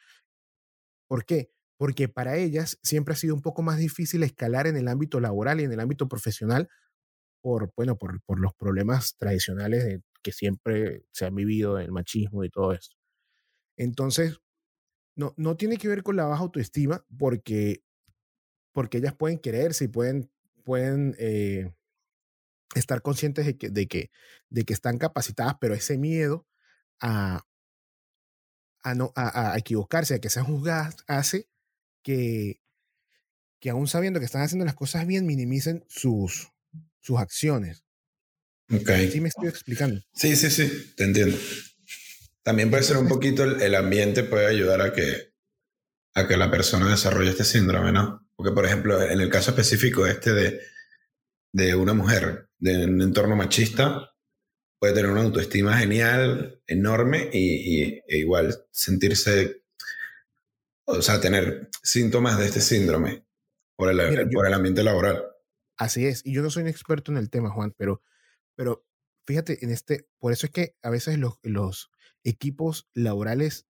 ¿Por 1.10 1.26
qué? 1.26 1.52
Porque 1.78 2.08
para 2.10 2.38
ellas 2.38 2.80
siempre 2.84 3.14
ha 3.14 3.18
sido 3.18 3.36
un 3.36 3.42
poco 3.42 3.62
más 3.62 3.78
difícil 3.78 4.24
escalar 4.24 4.68
en 4.68 4.78
el 4.78 4.88
ámbito 4.88 5.20
laboral 5.20 5.60
y 5.60 5.64
en 5.66 5.72
el 5.72 5.80
ámbito 5.80 6.08
profesional 6.08 6.70
por, 7.42 7.74
bueno, 7.76 7.98
por, 7.98 8.22
por 8.24 8.40
los 8.40 8.54
problemas 8.56 9.16
tradicionales 9.18 10.02
que 10.24 10.32
siempre 10.32 11.06
se 11.12 11.26
han 11.26 11.36
vivido, 11.36 11.80
el 11.80 11.92
machismo 11.92 12.44
y 12.44 12.50
todo 12.50 12.74
esto. 12.74 12.96
Entonces, 13.78 14.40
no, 15.18 15.34
no 15.38 15.58
tiene 15.58 15.78
que 15.78 15.88
ver 15.88 16.04
con 16.04 16.16
la 16.16 16.26
baja 16.26 16.44
autoestima 16.44 17.06
porque, 17.18 17.84
porque 18.74 19.00
ellas 19.00 19.16
pueden 19.16 19.40
quererse 19.40 19.86
y 19.86 19.90
pueden, 19.90 20.32
pueden 20.64 21.16
eh, 21.20 21.72
estar 22.76 23.02
conscientes 23.02 23.46
de 23.46 23.58
que, 23.58 23.70
de, 23.70 23.88
que, 23.88 24.12
de 24.50 24.64
que 24.64 24.74
están 24.74 24.98
capacitadas, 24.98 25.56
pero 25.60 25.74
ese 25.74 25.98
miedo 25.98 26.48
a, 27.00 27.46
a, 28.82 28.96
no, 28.96 29.12
a, 29.16 29.54
a 29.54 29.58
equivocarse, 29.58 30.16
a 30.16 30.20
que 30.20 30.30
sean 30.30 30.46
juzgadas, 30.46 30.98
hace 31.08 31.50
que, 32.04 32.60
que 33.60 33.70
aún 33.70 33.88
sabiendo 33.88 34.20
que 34.20 34.26
están 34.26 34.42
haciendo 34.42 34.66
las 34.66 34.76
cosas 34.76 35.08
bien, 35.08 35.26
minimicen 35.26 35.86
sus, 35.88 36.50
sus 37.00 37.20
acciones. 37.20 37.84
Ok. 38.72 38.90
¿Sí 39.12 39.22
me 39.22 39.30
estoy 39.30 39.48
explicando? 39.48 40.02
Sí, 40.14 40.36
sí, 40.36 40.50
sí, 40.50 40.94
te 40.96 41.04
entiendo. 41.04 41.38
También 42.44 42.70
puede 42.70 42.84
ser 42.84 42.98
un 42.98 43.08
poquito 43.10 43.44
el, 43.44 43.62
el 43.62 43.76
ambiente 43.76 44.24
puede 44.24 44.48
ayudar 44.48 44.82
a 44.82 44.94
que, 44.94 45.34
a 46.14 46.28
que 46.28 46.38
la 46.38 46.52
persona 46.52 46.90
desarrolle 46.90 47.30
este 47.30 47.44
síndrome, 47.44 47.92
¿no? 47.92 48.23
Porque, 48.36 48.52
por 48.54 48.66
ejemplo, 48.66 49.02
en 49.02 49.22
el 49.22 49.30
caso 49.30 49.52
específico 49.52 50.06
este 50.08 50.34
de, 50.34 50.62
de 51.54 51.76
una 51.76 51.94
mujer 51.94 52.50
de 52.58 52.86
un 52.86 53.02
entorno 53.02 53.36
machista, 53.36 54.10
puede 54.80 54.94
tener 54.96 55.12
una 55.12 55.22
autoestima 55.22 55.78
genial, 55.78 56.62
enorme, 56.68 57.30
y, 57.32 57.84
y- 57.84 58.02
e 58.08 58.18
igual 58.18 58.66
sentirse, 58.72 59.64
o 60.86 61.02
sea, 61.02 61.22
tener 61.22 61.70
síntomas 61.84 62.38
de 62.40 62.46
este 62.48 62.60
síndrome 62.62 63.26
por 63.78 63.90
el, 63.90 63.98
Mira, 64.10 64.24
yo- 64.24 64.30
por 64.32 64.48
el 64.48 64.54
ambiente 64.54 64.84
laboral. 64.84 65.24
Así 65.78 66.06
es. 66.06 66.26
Y 66.26 66.34
yo 66.34 66.42
no 66.42 66.50
soy 66.50 66.64
un 66.64 66.70
experto 66.70 67.12
en 67.12 67.18
el 67.18 67.30
tema, 67.30 67.50
Juan, 67.50 67.74
pero, 67.78 68.02
pero 68.56 68.86
fíjate, 69.26 69.64
en 69.64 69.72
este, 69.72 70.08
por 70.20 70.32
eso 70.34 70.46
es 70.48 70.52
que 70.52 70.76
a 70.82 70.90
veces 70.90 71.18
los, 71.18 71.40
los 71.44 71.90
equipos 72.24 72.88
laborales 72.94 73.66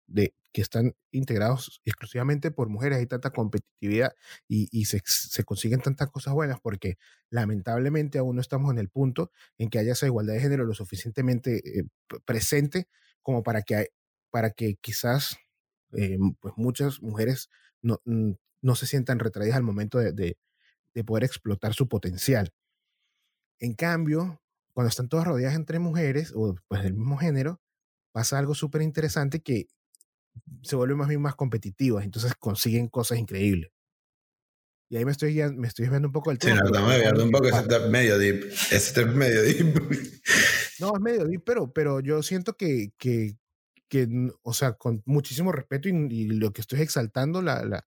que 0.52 0.60
están 0.60 0.94
integrados 1.12 1.80
exclusivamente 1.84 2.50
por 2.50 2.68
mujeres 2.68 2.98
hay 2.98 3.06
tanta 3.06 3.30
competitividad 3.30 4.12
y, 4.48 4.84
se, 4.84 5.00
consiguen 5.44 5.80
tantas 5.80 6.10
cosas 6.10 6.34
buenas 6.34 6.60
porque 6.60 6.96
lamentablemente 7.30 8.18
aún 8.18 8.36
no 8.36 8.42
estamos 8.42 8.70
en 8.70 8.78
el 8.78 8.88
punto 8.90 9.30
en 9.58 9.70
que 9.70 9.78
haya 9.78 9.92
esa 9.92 10.06
igualdad 10.06 10.34
de 10.34 10.40
género 10.40 10.64
lo 10.66 10.74
suficientemente 10.74 11.80
eh, 11.80 11.84
presente 12.26 12.88
como 13.22 13.42
para 13.42 13.62
que, 13.62 13.88
para 14.30 14.50
que 14.50 14.76
quizás 14.76 15.36
eh, 15.92 16.18
pues 16.40 16.54
muchas 16.56 17.02
mujeres 17.02 17.48
no, 17.82 18.00
mm, 18.04 18.32
no 18.62 18.74
se 18.74 18.86
sientan 18.86 19.18
retraídas 19.18 19.56
al 19.56 19.62
momento 19.62 19.98
de, 19.98 20.12
de- 20.12 20.38
de 20.94 21.04
poder 21.04 21.24
explotar 21.24 21.74
su 21.74 21.88
potencial. 21.88 22.52
En 23.60 23.74
cambio, 23.74 24.40
cuando 24.74 24.88
están 24.88 25.08
todas 25.08 25.26
rodeadas 25.26 25.56
entre 25.56 25.78
mujeres 25.78 26.32
o 26.34 26.54
pues 26.68 26.82
del 26.82 26.94
mismo 26.94 27.16
género, 27.16 27.60
pasa 28.12 28.38
algo 28.38 28.54
súper 28.54 28.82
interesante 28.82 29.40
que 29.40 29.66
se 30.62 30.76
vuelven 30.76 30.98
más 30.98 31.08
bien 31.08 31.20
más 31.20 31.34
competitivas, 31.34 32.04
entonces 32.04 32.34
consiguen 32.38 32.88
cosas 32.88 33.18
increíbles. 33.18 33.70
Y 34.90 34.96
ahí 34.96 35.04
me 35.06 35.12
estoy, 35.12 35.32
guiando- 35.34 35.58
me 35.60 35.68
estoy 35.68 35.84
desviando 35.84 36.08
un 36.08 36.12
poco 36.12 36.30
Sí, 36.32 36.38
tema. 36.38 36.56
nos 36.60 36.64
pero- 36.64 36.74
estamos 36.74 36.92
desviando 36.92 37.24
un 37.24 37.30
poco, 37.30 37.46
ese 37.48 37.88
medio 37.88 38.18
deep. 38.18 38.44
Ese 38.70 39.04
medio 39.06 39.42
deep. 39.42 39.74
No, 40.80 40.92
es 40.94 41.00
medio 41.00 41.24
deep, 41.24 41.42
pero, 41.44 41.72
pero 41.72 42.00
yo 42.00 42.22
siento 42.22 42.56
que, 42.56 42.92
que, 42.98 43.36
que, 43.88 44.08
o 44.42 44.52
sea, 44.52 44.72
con 44.74 45.02
muchísimo 45.06 45.50
respeto 45.52 45.88
y, 45.88 45.92
y 46.10 46.24
lo 46.28 46.52
que 46.52 46.60
estoy 46.60 46.80
exaltando, 46.80 47.40
la... 47.42 47.64
la 47.64 47.86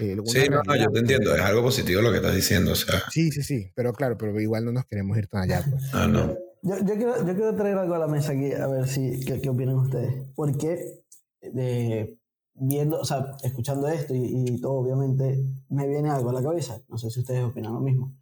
eh, 0.00 0.16
Sí, 0.26 0.48
no, 0.48 0.62
no, 0.62 0.76
yo 0.76 0.90
te 0.90 0.98
entiendo, 0.98 1.34
es 1.34 1.40
algo 1.42 1.62
positivo 1.62 2.02
lo 2.02 2.10
que 2.10 2.16
estás 2.16 2.34
diciendo, 2.34 2.72
o 2.72 2.74
sea, 2.74 3.02
Sí, 3.10 3.30
sí, 3.30 3.42
sí, 3.42 3.70
pero 3.74 3.92
claro, 3.92 4.16
pero 4.18 4.38
igual 4.40 4.64
no 4.64 4.72
nos 4.72 4.84
queremos 4.86 5.16
ir 5.16 5.28
tan 5.28 5.42
allá. 5.42 5.64
pues. 5.68 5.92
no, 5.92 6.08
no. 6.08 6.36
Yo, 6.62 6.78
yo, 6.78 6.94
quiero, 6.96 7.18
yo 7.18 7.34
quiero 7.34 7.54
traer 7.54 7.78
algo 7.78 7.94
a 7.94 7.98
la 7.98 8.08
mesa 8.08 8.32
aquí, 8.32 8.52
a 8.52 8.66
ver 8.66 8.88
si, 8.88 9.24
qué, 9.24 9.40
qué 9.40 9.48
opinan 9.48 9.76
ustedes. 9.76 10.24
Porque 10.34 11.04
de, 11.40 12.18
viendo, 12.54 12.98
o 12.98 13.04
sea, 13.04 13.36
escuchando 13.42 13.86
esto 13.88 14.14
y, 14.14 14.44
y 14.48 14.60
todo, 14.60 14.72
obviamente, 14.72 15.44
me 15.68 15.86
viene 15.86 16.10
algo 16.10 16.30
a 16.30 16.32
la 16.32 16.42
cabeza. 16.42 16.80
No 16.88 16.98
sé 16.98 17.10
si 17.10 17.20
ustedes 17.20 17.44
opinan 17.44 17.74
lo 17.74 17.80
mismo. 17.80 18.12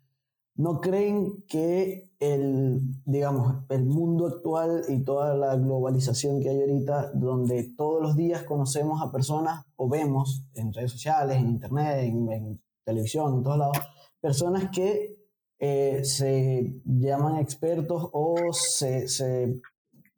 ¿No 0.56 0.80
creen 0.80 1.42
que 1.48 2.10
el, 2.20 2.80
digamos, 3.04 3.64
el 3.70 3.84
mundo 3.84 4.26
actual 4.28 4.82
y 4.88 5.02
toda 5.02 5.34
la 5.34 5.56
globalización 5.56 6.40
que 6.40 6.50
hay 6.50 6.60
ahorita, 6.60 7.10
donde 7.12 7.72
todos 7.76 8.00
los 8.00 8.16
días 8.16 8.44
conocemos 8.44 9.02
a 9.02 9.10
personas 9.10 9.64
o 9.76 9.88
vemos 9.88 10.44
en 10.54 10.72
redes 10.72 10.92
sociales, 10.92 11.38
en 11.38 11.48
internet, 11.50 12.04
en, 12.04 12.60
televisión, 12.84 13.34
en 13.34 13.42
todos 13.42 13.58
lados, 13.58 13.78
personas 14.20 14.70
que 14.70 15.16
eh, 15.58 16.04
se 16.04 16.80
llaman 16.84 17.38
expertos 17.38 18.10
o 18.12 18.36
se, 18.52 19.08
se 19.08 19.60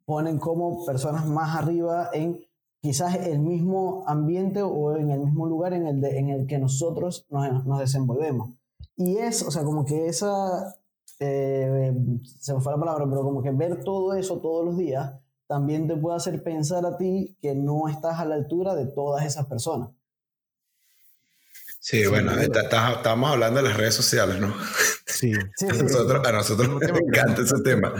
ponen 0.05 0.37
como 0.37 0.85
personas 0.85 1.25
más 1.25 1.57
arriba 1.57 2.09
en 2.13 2.39
quizás 2.81 3.15
el 3.15 3.39
mismo 3.39 4.03
ambiente 4.05 4.61
o 4.61 4.95
en 4.97 5.09
el 5.11 5.21
mismo 5.21 5.47
lugar 5.47 5.73
en 5.73 5.87
el, 5.87 5.99
de- 6.01 6.19
en 6.19 6.29
el 6.29 6.45
que 6.45 6.59
nosotros 6.59 7.25
nos, 7.29 7.65
nos 7.65 7.79
desenvolvemos. 7.79 8.51
Y 8.97 9.17
es, 9.17 9.43
o 9.43 9.51
sea, 9.51 9.63
como 9.63 9.85
que 9.85 10.07
esa, 10.07 10.75
eh, 11.19 11.93
se 12.39 12.53
me 12.53 12.61
fue 12.61 12.73
la 12.73 12.79
palabra, 12.79 13.05
pero 13.09 13.21
como 13.21 13.41
que 13.43 13.51
ver 13.51 13.83
todo 13.83 14.13
eso 14.15 14.39
todos 14.39 14.65
los 14.65 14.77
días 14.77 15.13
también 15.47 15.87
te 15.87 15.95
puede 15.95 16.17
hacer 16.17 16.43
pensar 16.43 16.85
a 16.85 16.97
ti 16.97 17.37
que 17.41 17.55
no 17.55 17.87
estás 17.87 18.19
a 18.19 18.25
la 18.25 18.35
altura 18.35 18.75
de 18.75 18.87
todas 18.87 19.25
esas 19.25 19.45
personas. 19.45 19.89
Sí, 21.79 22.05
bueno, 22.07 22.33
está- 22.33 22.63
está- 22.63 22.91
estábamos 22.93 23.31
hablando 23.31 23.61
de 23.61 23.69
las 23.69 23.77
redes 23.77 23.95
sociales, 23.95 24.39
¿no? 24.41 24.53
Sí, 25.05 25.31
Sí, 25.55 25.65
A 25.67 25.73
sí, 25.73 25.83
nosotros, 25.83 26.27
a 26.27 26.31
nosotros 26.31 26.67
nos 26.69 26.81
encanta 26.99 27.41
ese 27.41 27.61
tema. 27.63 27.93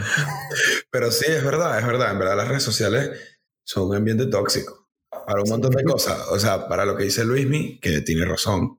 Pero 0.90 1.10
sí, 1.10 1.24
es 1.28 1.42
verdad, 1.42 1.78
es 1.78 1.86
verdad. 1.86 2.12
En 2.12 2.18
verdad, 2.18 2.36
las 2.36 2.48
redes 2.48 2.62
sociales 2.62 3.10
son 3.64 3.88
un 3.88 3.96
ambiente 3.96 4.26
tóxico 4.26 4.88
para 5.26 5.42
un 5.42 5.48
montón 5.48 5.70
de 5.72 5.84
cosas. 5.84 6.28
O 6.30 6.38
sea, 6.38 6.68
para 6.68 6.84
lo 6.84 6.96
que 6.96 7.04
dice 7.04 7.24
Luismi, 7.24 7.80
que 7.80 8.02
tiene 8.02 8.24
razón. 8.26 8.78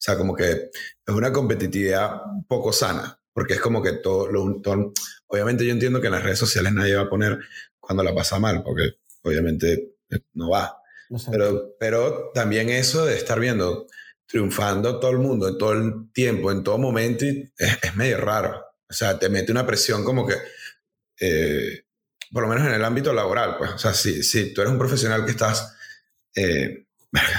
O 0.00 0.02
sea, 0.02 0.16
como 0.16 0.34
que 0.34 0.50
es 0.50 1.14
una 1.14 1.30
competitividad 1.30 2.22
poco 2.48 2.72
sana, 2.72 3.20
porque 3.34 3.54
es 3.54 3.60
como 3.60 3.82
que 3.82 3.92
todo 3.92 4.28
lo 4.28 4.60
todo- 4.62 4.92
obviamente 5.26 5.64
yo 5.66 5.72
entiendo 5.72 6.00
que 6.00 6.06
en 6.06 6.14
las 6.14 6.22
redes 6.22 6.38
sociales 6.38 6.72
nadie 6.72 6.96
va 6.96 7.02
a 7.02 7.08
poner 7.10 7.38
cuando 7.78 8.02
la 8.02 8.14
pasa 8.14 8.38
mal, 8.38 8.62
porque 8.62 8.94
obviamente 9.22 9.92
eh, 10.08 10.20
no 10.32 10.48
va. 10.50 10.74
No 11.10 11.18
sé. 11.18 11.30
Pero, 11.30 11.74
pero 11.78 12.30
también 12.32 12.70
eso 12.70 13.04
de 13.04 13.16
estar 13.16 13.38
viendo 13.38 13.86
triunfando 14.26 14.98
todo 15.00 15.10
el 15.10 15.18
mundo 15.18 15.48
en 15.48 15.58
todo 15.58 15.72
el 15.72 16.10
tiempo, 16.14 16.50
en 16.50 16.62
todo 16.62 16.78
momento, 16.78 17.24
y 17.26 17.52
es, 17.58 17.78
es 17.82 17.94
medio 17.96 18.18
raro. 18.18 18.64
O 18.88 18.92
sea, 18.92 19.18
te 19.18 19.28
mete 19.28 19.52
una 19.52 19.66
presión 19.66 20.02
como 20.04 20.26
que, 20.26 20.36
eh, 21.20 21.82
por 22.32 22.42
lo 22.44 22.48
menos 22.48 22.66
en 22.66 22.74
el 22.74 22.84
ámbito 22.84 23.12
laboral, 23.12 23.56
pues, 23.58 23.72
o 23.72 23.78
sea, 23.78 23.92
si, 23.92 24.22
si 24.22 24.54
tú 24.54 24.60
eres 24.62 24.72
un 24.72 24.78
profesional 24.78 25.24
que 25.24 25.32
estás, 25.32 25.76
eh, 26.36 26.86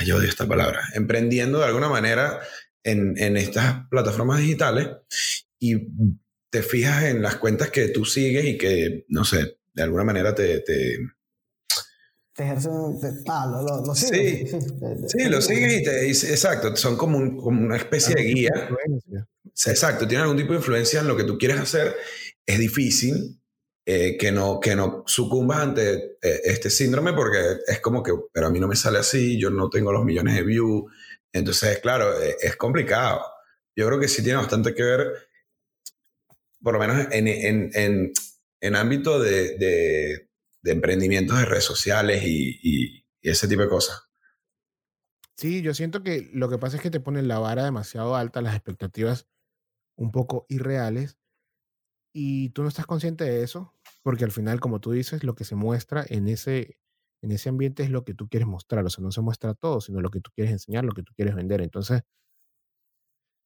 yo 0.06 0.18
odio 0.18 0.28
esta 0.30 0.48
palabra, 0.48 0.82
emprendiendo 0.94 1.60
de 1.60 1.66
alguna 1.66 1.90
manera 1.90 2.40
en, 2.84 3.18
en 3.18 3.38
estas 3.38 3.88
plataformas 3.90 4.40
digitales 4.40 4.90
y 5.60 5.88
te 6.50 6.64
fijas 6.64 7.06
en 7.06 7.22
las 7.22 7.36
cuentas 7.38 7.70
que 7.70 7.88
tú 7.90 8.04
sigues 8.06 8.46
y 8.46 8.58
que, 8.58 9.06
no 9.10 9.24
sé, 9.24 9.58
de 9.74 9.84
alguna 9.84 10.04
manera 10.04 10.36
te, 10.36 10.60
te, 10.62 10.98
Te 12.34 12.44
ejercen, 12.44 13.00
te- 13.00 13.08
ah, 13.28 13.46
lo, 13.50 13.62
lo, 13.62 13.86
lo 13.86 13.96
Sí. 13.96 14.08
sigues, 14.08 14.52
sí, 14.52 14.60
Sí, 15.08 15.30
lo 15.30 15.42
sigues 15.42 15.82
y 15.82 15.84
te 15.84 16.02
dice, 16.02 16.32
exacto, 16.32 16.76
son 16.76 16.98
como, 16.98 17.18
un- 17.18 17.38
como 17.38 17.62
una 17.66 17.78
especie 17.78 18.16
de 18.16 18.24
guía. 18.24 18.70
Exacto, 19.66 20.08
tiene 20.08 20.24
algún 20.24 20.38
tipo 20.38 20.52
de 20.54 20.58
influencia 20.60 21.02
en 21.02 21.08
lo 21.08 21.16
que 21.16 21.24
tú 21.24 21.38
quieres 21.38 21.60
hacer. 21.60 21.96
Es 22.46 22.58
difícil 22.60 23.41
eh, 23.86 24.18
que, 24.18 24.32
no, 24.32 24.60
que 24.60 24.76
no 24.76 25.04
sucumbas 25.08 25.60
ante 25.62 25.94
eh, 26.22 26.42
este 26.46 26.70
síndrome 26.70 27.14
porque 27.14 27.40
es 27.68 27.80
como 27.82 28.04
que, 28.04 28.14
pero 28.32 28.48
a 28.48 28.50
mí 28.50 28.60
no 28.60 28.68
me 28.68 28.76
sale 28.76 29.00
así, 29.00 29.40
yo 29.40 29.50
no 29.50 29.70
tengo 29.70 29.92
los 29.92 30.06
millones 30.06 30.36
de 30.36 30.44
views. 30.44 30.92
Entonces, 31.34 31.80
claro, 31.80 32.22
eh, 32.22 32.36
es 32.42 32.56
complicado. 32.58 33.22
Yo 33.76 33.88
creo 33.88 34.00
que 34.00 34.08
sí 34.08 34.24
tiene 34.24 34.38
bastante 34.40 34.74
que 34.76 34.84
ver, 34.84 35.14
por 36.62 36.74
lo 36.74 36.80
menos 36.80 37.08
en, 37.12 37.28
en, 37.28 37.70
en, 37.74 38.12
en 38.62 38.76
ámbito 38.76 39.20
de, 39.20 39.58
de, 39.58 40.30
de 40.62 40.72
emprendimientos 40.72 41.38
de 41.40 41.46
redes 41.46 41.64
sociales 41.64 42.24
y, 42.24 42.60
y- 42.62 43.06
y 43.24 43.30
ese 43.30 43.48
tipo 43.48 43.62
de 43.62 43.70
cosas. 43.70 44.02
Sí, 45.38 45.62
yo 45.62 45.74
siento 45.74 46.04
que 46.04 46.30
lo 46.34 46.50
que 46.50 46.58
pasa 46.58 46.78
es 46.78 46.84
que 46.84 46.92
te 46.92 47.00
ponen 47.00 47.28
la 47.28 47.40
vara 47.40 47.64
demasiado 47.66 48.16
alta, 48.16 48.42
las 48.42 48.56
expectativas 48.56 49.28
un 49.96 50.12
poco 50.12 50.46
irreales, 50.50 51.18
y 52.14 52.50
tú 52.50 52.64
no 52.64 52.70
estás 52.70 52.86
consciente 52.86 53.24
de 53.26 53.44
eso, 53.44 53.74
porque 54.04 54.24
al 54.26 54.32
final, 54.32 54.60
como 54.60 54.80
tú 54.82 54.92
dices, 54.92 55.24
lo 55.24 55.36
que 55.36 55.46
se 55.46 55.56
muestra 55.56 56.06
en 56.10 56.28
ese, 56.28 56.78
en 57.22 57.32
ese 57.32 57.50
ambiente 57.50 57.84
es 57.84 57.90
lo 57.90 58.04
que 58.04 58.14
tú 58.14 58.28
quieres 58.30 58.48
mostrar, 58.48 58.86
o 58.86 58.90
sea, 58.90 59.04
no 59.04 59.12
se 59.12 59.22
muestra 59.22 59.54
todo, 59.54 59.82
sino 59.82 60.02
lo 60.02 60.10
que 60.12 60.22
tú 60.22 60.32
quieres 60.36 60.52
enseñar, 60.54 60.84
lo 60.86 60.94
que 60.94 61.04
tú 61.04 61.14
quieres 61.16 61.36
vender. 61.36 61.62
Entonces, 61.62 62.02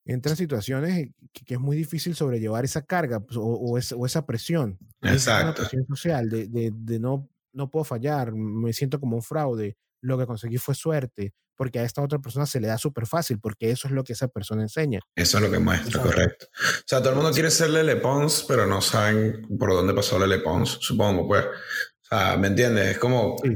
entran 0.06 0.36
situaciones 0.36 1.10
que, 1.34 1.46
que 1.46 1.54
es 1.56 1.60
muy 1.60 1.76
difícil 1.78 2.16
sobrellevar 2.16 2.64
esa 2.66 2.84
carga 2.84 3.20
pues, 3.22 3.38
o, 3.38 3.44
o 3.44 3.78
esa, 3.78 3.96
o 3.96 4.06
esa 4.06 4.26
presión. 4.26 4.78
Exacto. 5.02 5.62
presión 5.62 5.86
social 5.88 6.30
de, 6.30 6.48
de- 6.48 6.72
de 6.74 7.00
no, 7.00 7.30
no 7.54 7.70
puedo 7.70 7.84
fallar, 7.86 8.34
me 8.34 8.74
siento 8.74 9.00
como 9.00 9.16
un 9.16 9.24
fraude, 9.24 9.78
lo 10.06 10.18
que 10.18 10.26
conseguí 10.26 10.58
fue 10.58 10.76
suerte, 10.76 11.34
porque 11.56 11.80
a 11.80 11.84
esta 11.84 12.02
otra 12.02 12.20
persona 12.20 12.46
se 12.46 12.60
le 12.60 12.68
da 12.68 12.78
súper 12.78 13.08
fácil, 13.08 13.40
porque 13.40 13.72
eso 13.72 13.88
es 13.88 13.94
lo 13.94 14.04
que 14.04 14.14
esa 14.14 14.28
persona 14.28 14.62
enseña. 14.62 15.00
Eso 15.16 15.38
es 15.38 15.44
lo 15.44 15.50
que 15.52 15.60
muestra, 15.60 16.02
correcto. 16.02 16.48
O 16.54 16.84
sea, 16.86 17.00
todo 17.00 17.10
el 17.12 17.16
mundo 17.16 17.32
quiere 17.32 17.50
ser 17.52 17.70
Lele 17.70 17.96
Pons, 17.96 18.46
pero 18.48 18.66
no 18.68 18.82
saben 18.82 19.48
por 19.58 19.72
dónde 19.72 19.94
pasó 19.94 20.20
Lele 20.20 20.40
Pons, 20.40 20.78
supongo, 20.82 21.28
pues. 21.28 21.46
O 21.46 22.08
sea, 22.10 22.38
¿me 22.38 22.48
entiendes? 22.48 22.88
Es 22.90 22.98
como, 23.00 23.36
Sí. 23.44 23.54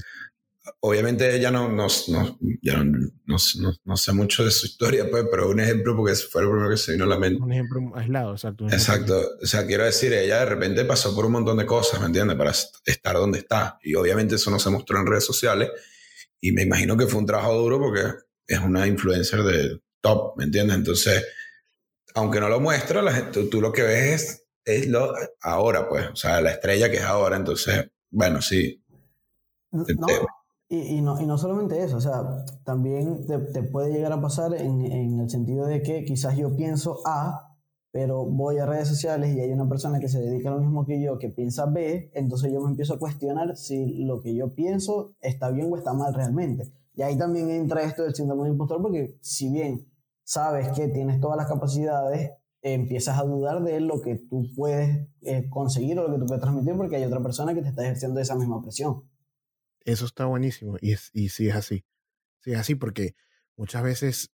obviamente 0.82 1.36
ella 1.36 1.52
no, 1.52 1.68
no, 1.70 1.88
no, 2.08 2.40
ya 2.62 2.84
no, 2.84 3.10
no- 3.86 3.98
sé 3.98 4.14
mucho 4.14 4.46
de 4.46 4.52
su 4.52 4.66
historia, 4.68 5.10
pues, 5.10 5.26
pero 5.30 5.50
un 5.50 5.60
ejemplo 5.60 5.96
porque 5.96 6.16
fue 6.16 6.42
lo 6.44 6.52
primero 6.52 6.70
que 6.70 6.78
se 6.78 6.94
vino 6.94 7.04
a 7.04 7.08
la 7.08 7.18
mente. 7.20 7.42
Un 7.44 7.52
ejemplo 7.52 7.80
aislado, 7.96 8.32
exacto. 8.34 8.66
Exacto. 8.70 9.32
O 9.42 9.46
sea, 9.46 9.66
quiero 9.68 9.84
decir, 9.84 10.14
ella 10.14 10.40
de 10.40 10.46
repente 10.46 10.86
pasó 10.86 11.14
por 11.16 11.26
un 11.26 11.34
montón 11.34 11.58
de 11.58 11.66
cosas, 11.66 12.00
¿me 12.00 12.06
entiendes? 12.08 12.38
Para 12.38 12.52
est- 12.52 12.76
estar 12.86 13.16
donde 13.16 13.40
está. 13.40 13.78
Y 13.84 13.96
obviamente 13.96 14.36
eso 14.36 14.50
no 14.52 14.58
se 14.60 14.70
mostró 14.70 15.00
en 15.00 15.06
redes 15.08 15.26
sociales. 15.26 15.70
Y 16.42 16.52
me 16.52 16.64
imagino 16.64 16.96
que 16.98 17.08
fue 17.08 17.20
un 17.20 17.26
trabajo 17.26 17.54
duro 17.56 17.80
porque 17.80 18.02
es 18.48 18.60
una 18.60 18.88
influencer 18.88 19.44
de 19.44 19.80
top, 20.02 20.38
¿me 20.38 20.46
entiendes? 20.46 20.78
Entonces, 20.78 21.26
aunque 22.16 22.40
no 22.40 22.50
lo 22.50 22.60
muestra, 22.60 23.02
la 23.02 23.12
gente, 23.14 23.32
tú, 23.32 23.50
tú 23.50 23.62
lo 23.62 23.72
que 23.72 23.84
ves 23.84 24.22
es, 24.66 24.82
es 24.84 24.88
lo 24.88 25.14
ahora, 25.42 25.88
pues. 25.90 26.08
O 26.10 26.16
sea, 26.16 26.42
la 26.42 26.52
estrella 26.52 26.90
que 26.90 26.98
es 26.98 27.04
ahora. 27.04 27.36
Entonces, 27.38 27.90
bueno, 28.10 28.42
sí. 28.42 28.82
No, 29.72 29.84
Te- 29.86 29.96
y, 30.70 30.98
y 30.98 31.02
no, 31.02 31.20
y 31.20 31.26
no 31.26 31.38
solamente 31.38 31.82
eso, 31.84 31.98
o 31.98 32.02
sea, 32.02 32.46
también 32.64 33.26
te, 33.26 33.40
te 33.40 33.64
puede 33.64 33.92
llegar 33.92 34.12
a 34.14 34.22
pasar 34.22 34.54
en, 34.54 34.86
en 34.86 35.20
el 35.20 35.30
sentido 35.30 35.66
de 35.66 35.82
que 35.82 36.06
quizás 36.06 36.38
yo 36.38 36.56
pienso 36.56 37.02
A, 37.06 37.49
pero 37.92 38.26
voy 38.26 38.58
a 38.60 38.66
redes 38.66 38.88
sociales 38.88 39.36
y 39.36 39.40
hay 39.40 39.52
una 39.52 39.68
persona 39.68 40.00
que 40.00 40.08
se 40.08 40.20
dedica 40.20 40.50
a 40.50 40.54
lo 40.54 40.60
mismo 40.60 40.86
que 40.86 41.02
yo, 41.02 41.18
que 41.18 41.30
piensa 41.30 41.66
B, 41.66 42.12
entonces 42.14 42.52
yo 42.52 42.62
me 42.62 42.70
empiezo 42.70 42.94
a 42.94 43.00
cuestionar 43.00 43.58
si 43.58 44.04
lo 44.04 44.22
que 44.22 44.36
yo 44.36 44.54
pienso 44.54 45.16
está 45.22 45.50
bien 45.50 45.72
o 45.72 45.78
está 45.78 45.94
mal 45.94 46.14
realmente. 46.14 46.72
Y 46.94 47.02
ahí 47.02 47.18
también 47.18 47.50
entra 47.50 47.84
esto 47.84 48.04
del 48.04 48.14
síndrome 48.14 48.44
del 48.44 48.52
impostor, 48.54 48.82
porque 48.82 49.18
si 49.22 49.52
bien 49.52 49.88
sabes 50.24 50.70
que 50.70 50.88
tienes 50.90 51.20
todas 51.20 51.38
las 51.38 51.48
capacidades, 51.48 52.32
empiezas 52.62 53.18
a 53.18 53.24
dudar 53.24 53.64
de 53.64 53.80
lo 53.80 54.02
que 54.02 54.16
tú 54.18 54.44
puedes 54.56 55.08
eh, 55.22 55.50
conseguir 55.50 55.98
o 55.98 56.08
lo 56.08 56.14
que 56.14 56.20
tú 56.20 56.26
puedes 56.26 56.42
transmitir, 56.42 56.76
porque 56.76 56.98
hay 56.98 57.06
otra 57.06 57.24
persona 57.24 57.56
que 57.56 57.62
te 57.62 57.70
está 57.70 57.84
ejerciendo 57.84 58.20
esa 58.20 58.36
misma 58.36 58.62
presión. 58.62 59.10
Eso 59.86 60.06
está 60.06 60.26
buenísimo. 60.26 60.76
Y, 60.82 60.94
y 61.14 61.30
sí 61.30 61.48
es 61.48 61.56
así. 61.56 61.86
Sí 62.42 62.52
es 62.52 62.60
así 62.60 62.76
porque 62.76 63.16
muchas 63.56 63.82
veces 63.82 64.32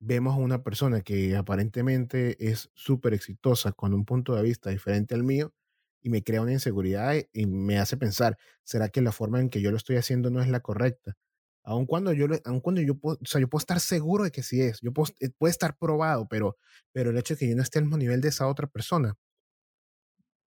vemos 0.00 0.34
a 0.34 0.38
una 0.38 0.62
persona 0.62 1.00
que 1.02 1.36
aparentemente 1.36 2.36
es 2.50 2.70
súper 2.74 3.14
exitosa 3.14 3.72
con 3.72 3.94
un 3.94 4.04
punto 4.04 4.34
de 4.36 4.42
vista 4.42 4.70
diferente 4.70 5.14
al 5.14 5.24
mío 5.24 5.52
y 6.00 6.10
me 6.10 6.22
crea 6.22 6.40
una 6.42 6.52
inseguridad 6.52 7.14
y- 7.14 7.26
y 7.42 7.46
me 7.46 7.78
hace 7.78 7.96
pensar, 7.96 8.38
¿será 8.64 8.88
que 8.88 9.02
la 9.02 9.12
forma 9.12 9.40
en 9.40 9.50
que 9.50 9.60
yo 9.60 9.70
lo 9.70 9.76
estoy 9.76 9.96
haciendo 9.96 10.30
no 10.30 10.40
es 10.40 10.48
la 10.48 10.60
correcta? 10.60 11.16
Aun 11.64 11.84
cuando 11.86 12.12
yo, 12.12 12.26
aun 12.44 12.60
cuando 12.60 12.80
yo 12.80 12.94
puedo, 12.94 13.18
o 13.20 13.26
sea, 13.26 13.40
yo 13.40 13.48
puedo 13.48 13.60
estar 13.60 13.80
seguro 13.80 14.24
de 14.24 14.30
que 14.30 14.42
sí 14.42 14.60
es, 14.62 14.80
yo 14.80 14.92
puedo, 14.92 15.12
eh, 15.20 15.30
puede 15.36 15.50
estar 15.50 15.76
probado, 15.76 16.26
pero, 16.28 16.56
pero 16.92 17.10
el 17.10 17.18
hecho 17.18 17.34
de 17.34 17.38
que 17.40 17.48
yo 17.50 17.56
no 17.56 17.62
esté 17.62 17.78
al 17.80 17.84
mismo 17.86 17.98
nivel 17.98 18.20
de 18.20 18.28
esa 18.28 18.46
otra 18.46 18.66
persona 18.68 19.16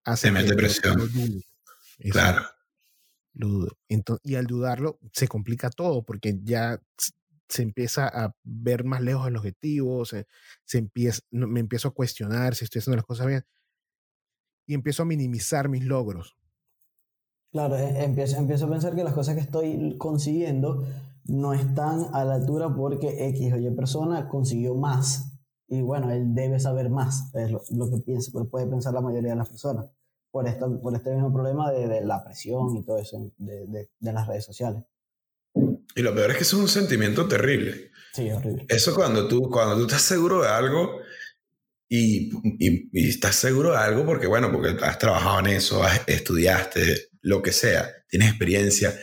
hace 0.04 0.28
Te 0.28 0.32
mete 0.32 0.54
presión. 0.54 0.98
Claro. 2.10 2.42
lo 3.34 3.48
dudo. 3.48 3.78
Ento- 3.88 4.20
y 4.22 4.34
al 4.34 4.46
dudarlo 4.46 4.98
se 5.12 5.28
complica 5.28 5.70
todo 5.70 6.02
porque 6.02 6.38
ya 6.42 6.80
se 7.52 7.62
empieza 7.62 8.08
a 8.08 8.34
ver 8.44 8.84
más 8.84 9.02
lejos 9.02 9.26
del 9.26 9.36
objetivo, 9.36 10.04
se, 10.06 10.26
se 10.64 10.78
empieza, 10.78 11.20
me 11.30 11.60
empiezo 11.60 11.88
a 11.88 11.94
cuestionar 11.94 12.54
si 12.56 12.64
estoy 12.64 12.80
haciendo 12.80 12.96
las 12.96 13.06
cosas 13.06 13.26
bien 13.28 13.44
y 14.66 14.74
empiezo 14.74 15.02
a 15.02 15.06
minimizar 15.06 15.68
mis 15.68 15.84
logros. 15.84 16.36
Claro, 17.52 17.76
eh, 17.76 18.04
empiezo, 18.04 18.36
empiezo 18.38 18.66
a 18.66 18.70
pensar 18.70 18.94
que 18.94 19.04
las 19.04 19.12
cosas 19.14 19.34
que 19.34 19.42
estoy 19.42 19.96
consiguiendo 19.98 20.84
no 21.26 21.52
están 21.52 22.06
a 22.14 22.24
la 22.24 22.34
altura 22.34 22.74
porque 22.74 23.28
X 23.28 23.52
o 23.52 23.58
Y 23.58 23.70
persona 23.72 24.28
consiguió 24.28 24.74
más. 24.74 25.38
Y 25.68 25.82
bueno, 25.82 26.10
él 26.10 26.34
debe 26.34 26.58
saber 26.60 26.90
más, 26.90 27.34
es 27.34 27.50
lo, 27.50 27.62
lo 27.70 27.90
que 27.90 27.98
piensa, 27.98 28.30
puede 28.50 28.66
pensar 28.66 28.92
la 28.94 29.00
mayoría 29.00 29.30
de 29.30 29.36
las 29.36 29.48
personas, 29.48 29.86
por, 30.30 30.46
esta, 30.46 30.68
por 30.68 30.94
este 30.94 31.12
mismo 31.14 31.32
problema 31.32 31.70
de, 31.70 31.88
de 31.88 32.00
la 32.02 32.22
presión 32.24 32.76
y 32.76 32.82
todo 32.84 32.98
eso 32.98 33.30
de, 33.38 33.66
de- 33.66 33.90
de 33.98 34.12
las 34.12 34.26
redes 34.26 34.44
sociales. 34.44 34.82
Y 35.94 36.02
lo 36.02 36.14
peor 36.14 36.30
es 36.30 36.36
que 36.38 36.42
eso 36.44 36.56
es 36.56 36.62
un 36.62 36.68
sentimiento 36.68 37.26
terrible. 37.28 37.90
Sí, 38.14 38.30
horrible. 38.30 38.66
Eso 38.68 38.94
cuando 38.94 39.26
tú, 39.28 39.48
cuando 39.50 39.76
tú 39.76 39.82
estás 39.86 40.02
seguro 40.02 40.42
de 40.42 40.48
algo 40.48 41.00
y, 41.88 42.30
y- 42.58 42.88
y 42.92 43.08
estás 43.10 43.36
seguro 43.36 43.72
de 43.72 43.78
algo 43.78 44.04
porque, 44.06 44.26
bueno, 44.26 44.50
porque 44.52 44.76
has 44.84 44.98
trabajado 44.98 45.40
en 45.40 45.46
eso, 45.48 45.82
has- 45.82 46.02
estudiaste, 46.06 47.08
lo 47.22 47.42
que 47.42 47.52
sea, 47.52 47.90
tienes 48.08 48.30
experiencia. 48.30 48.98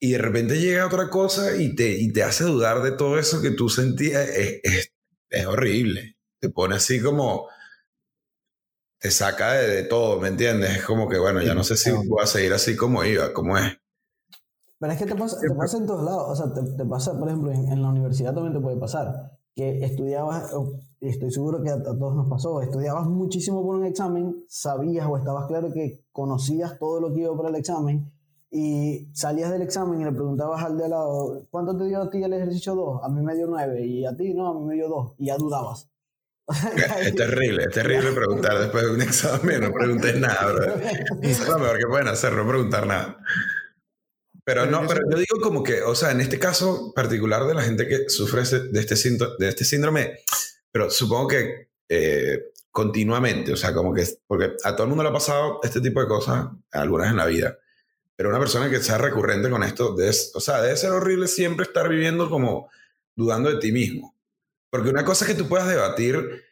Y 0.00 0.12
de 0.12 0.18
repente 0.18 0.60
llega 0.60 0.86
otra 0.86 1.08
cosa 1.08 1.56
y 1.56 1.74
te, 1.74 1.90
y 1.96 2.12
te 2.12 2.22
hace 2.24 2.44
dudar 2.44 2.82
de 2.82 2.92
todo 2.92 3.18
eso 3.18 3.40
que 3.40 3.50
tú 3.52 3.68
sentías. 3.68 4.28
Es, 4.28 4.60
es- 4.62 4.92
es 5.30 5.46
horrible. 5.46 6.16
Te 6.40 6.48
pone 6.50 6.74
así 6.76 7.00
como... 7.00 7.48
Te 9.00 9.10
saca 9.10 9.54
de, 9.54 9.66
de 9.68 9.82
todo, 9.84 10.20
¿me 10.20 10.28
entiendes? 10.28 10.76
Es 10.76 10.82
como 10.84 11.08
que, 11.08 11.18
bueno, 11.18 11.42
ya 11.42 11.54
no 11.54 11.64
sé 11.64 11.76
si 11.76 11.90
voy 11.90 12.22
a 12.22 12.26
seguir 12.26 12.52
así 12.52 12.76
como 12.76 13.04
iba, 13.04 13.32
como 13.32 13.58
es. 13.58 13.76
Pero 14.82 14.94
es 14.94 14.98
que 14.98 15.06
te 15.06 15.14
pasa, 15.14 15.36
te 15.38 15.54
pasa 15.54 15.78
en 15.78 15.86
todos 15.86 16.02
lados. 16.02 16.24
O 16.26 16.34
sea, 16.34 16.52
te, 16.52 16.72
te 16.72 16.84
pasa, 16.84 17.16
por 17.16 17.28
ejemplo, 17.28 17.52
en, 17.52 17.70
en 17.70 17.80
la 17.80 17.88
universidad 17.88 18.34
también 18.34 18.52
te 18.52 18.58
puede 18.58 18.76
pasar. 18.78 19.30
Que 19.54 19.84
estudiabas, 19.84 20.50
estoy 21.00 21.30
seguro 21.30 21.62
que 21.62 21.70
a, 21.70 21.74
a 21.74 21.96
todos 21.96 22.16
nos 22.16 22.28
pasó, 22.28 22.60
estudiabas 22.60 23.06
muchísimo 23.06 23.62
por 23.62 23.76
un 23.76 23.84
examen, 23.84 24.44
sabías 24.48 25.06
o 25.06 25.16
estabas 25.16 25.46
claro 25.46 25.72
que 25.72 26.04
conocías 26.10 26.80
todo 26.80 27.00
lo 27.00 27.14
que 27.14 27.20
iba 27.20 27.36
para 27.36 27.50
el 27.50 27.54
examen, 27.54 28.10
y 28.50 29.08
salías 29.12 29.52
del 29.52 29.62
examen 29.62 30.00
y 30.00 30.04
le 30.04 30.10
preguntabas 30.10 30.64
al 30.64 30.76
de 30.76 30.84
al 30.86 30.90
lado, 30.90 31.46
¿cuánto 31.50 31.76
te 31.76 31.84
dio 31.84 32.02
a 32.02 32.10
ti 32.10 32.20
el 32.20 32.32
ejercicio 32.32 32.74
2? 32.74 33.04
A 33.04 33.08
mí 33.08 33.22
me 33.22 33.36
dio 33.36 33.46
9, 33.46 33.86
y 33.86 34.04
a 34.04 34.16
ti 34.16 34.34
no, 34.34 34.48
a 34.48 34.58
mí 34.58 34.64
me 34.64 34.74
dio 34.74 34.88
2, 34.88 35.12
y 35.18 35.26
ya 35.26 35.36
dudabas. 35.36 35.88
Es 37.00 37.14
terrible, 37.14 37.64
es 37.64 37.70
terrible 37.70 38.10
preguntar 38.10 38.58
después 38.58 38.84
de 38.84 38.90
un 38.90 39.00
examen, 39.00 39.60
no 39.60 39.72
preguntes 39.72 40.18
nada, 40.18 40.52
bro. 40.52 40.74
Eso 41.22 41.42
es 41.44 41.48
lo 41.48 41.58
mejor 41.60 41.78
que 41.78 41.86
pueden 41.86 42.08
hacer, 42.08 42.32
no 42.32 42.48
preguntar 42.48 42.86
nada. 42.86 43.16
Pero 44.44 44.62
Pero 44.64 44.70
no, 44.72 44.86
pero 44.88 45.00
yo 45.10 45.16
digo 45.18 45.40
como 45.40 45.62
que, 45.62 45.82
o 45.82 45.94
sea, 45.94 46.10
en 46.10 46.20
este 46.20 46.38
caso 46.38 46.92
particular 46.94 47.46
de 47.46 47.54
la 47.54 47.62
gente 47.62 47.86
que 47.86 48.08
sufre 48.08 48.42
ese- 48.42 48.68
de 48.68 48.80
este, 48.80 48.94
de 49.38 49.48
este 49.48 49.64
síndrome, 49.64 50.18
pero 50.72 50.90
supongo 50.90 51.28
que 51.28 51.68
eh, 51.88 52.52
continuamente, 52.70 53.52
o 53.52 53.56
sea, 53.56 53.72
como 53.74 53.92
que, 53.94 54.04
porque 54.26 54.52
a 54.64 54.72
todo 54.74 54.84
el 54.84 54.88
mundo 54.88 55.04
le 55.04 55.10
ha 55.10 55.12
pasado 55.12 55.60
este 55.62 55.80
tipo 55.80 56.00
de 56.00 56.08
cosas 56.08 56.46
algunas 56.72 57.10
en 57.10 57.16
la 57.18 57.26
vida, 57.26 57.58
pero 58.16 58.30
una 58.30 58.38
persona 58.38 58.70
que 58.70 58.80
sea 58.80 58.98
recurrente 58.98 59.50
con 59.50 59.62
esto, 59.62 59.94
debe, 59.94 60.10
o 60.34 60.40
sea, 60.40 60.60
debe 60.62 60.76
ser 60.76 60.90
horrible 60.92 61.28
siempre 61.28 61.64
estar 61.66 61.88
viviendo 61.88 62.30
como 62.30 62.70
dudando 63.14 63.50
de 63.50 63.58
ti 63.60 63.72
mismo. 63.72 64.16
Porque 64.70 64.88
una 64.90 65.04
cosa 65.04 65.24
es 65.26 65.32
que 65.32 65.38
tú 65.42 65.48
puedas 65.48 65.68
debatir 65.68 66.42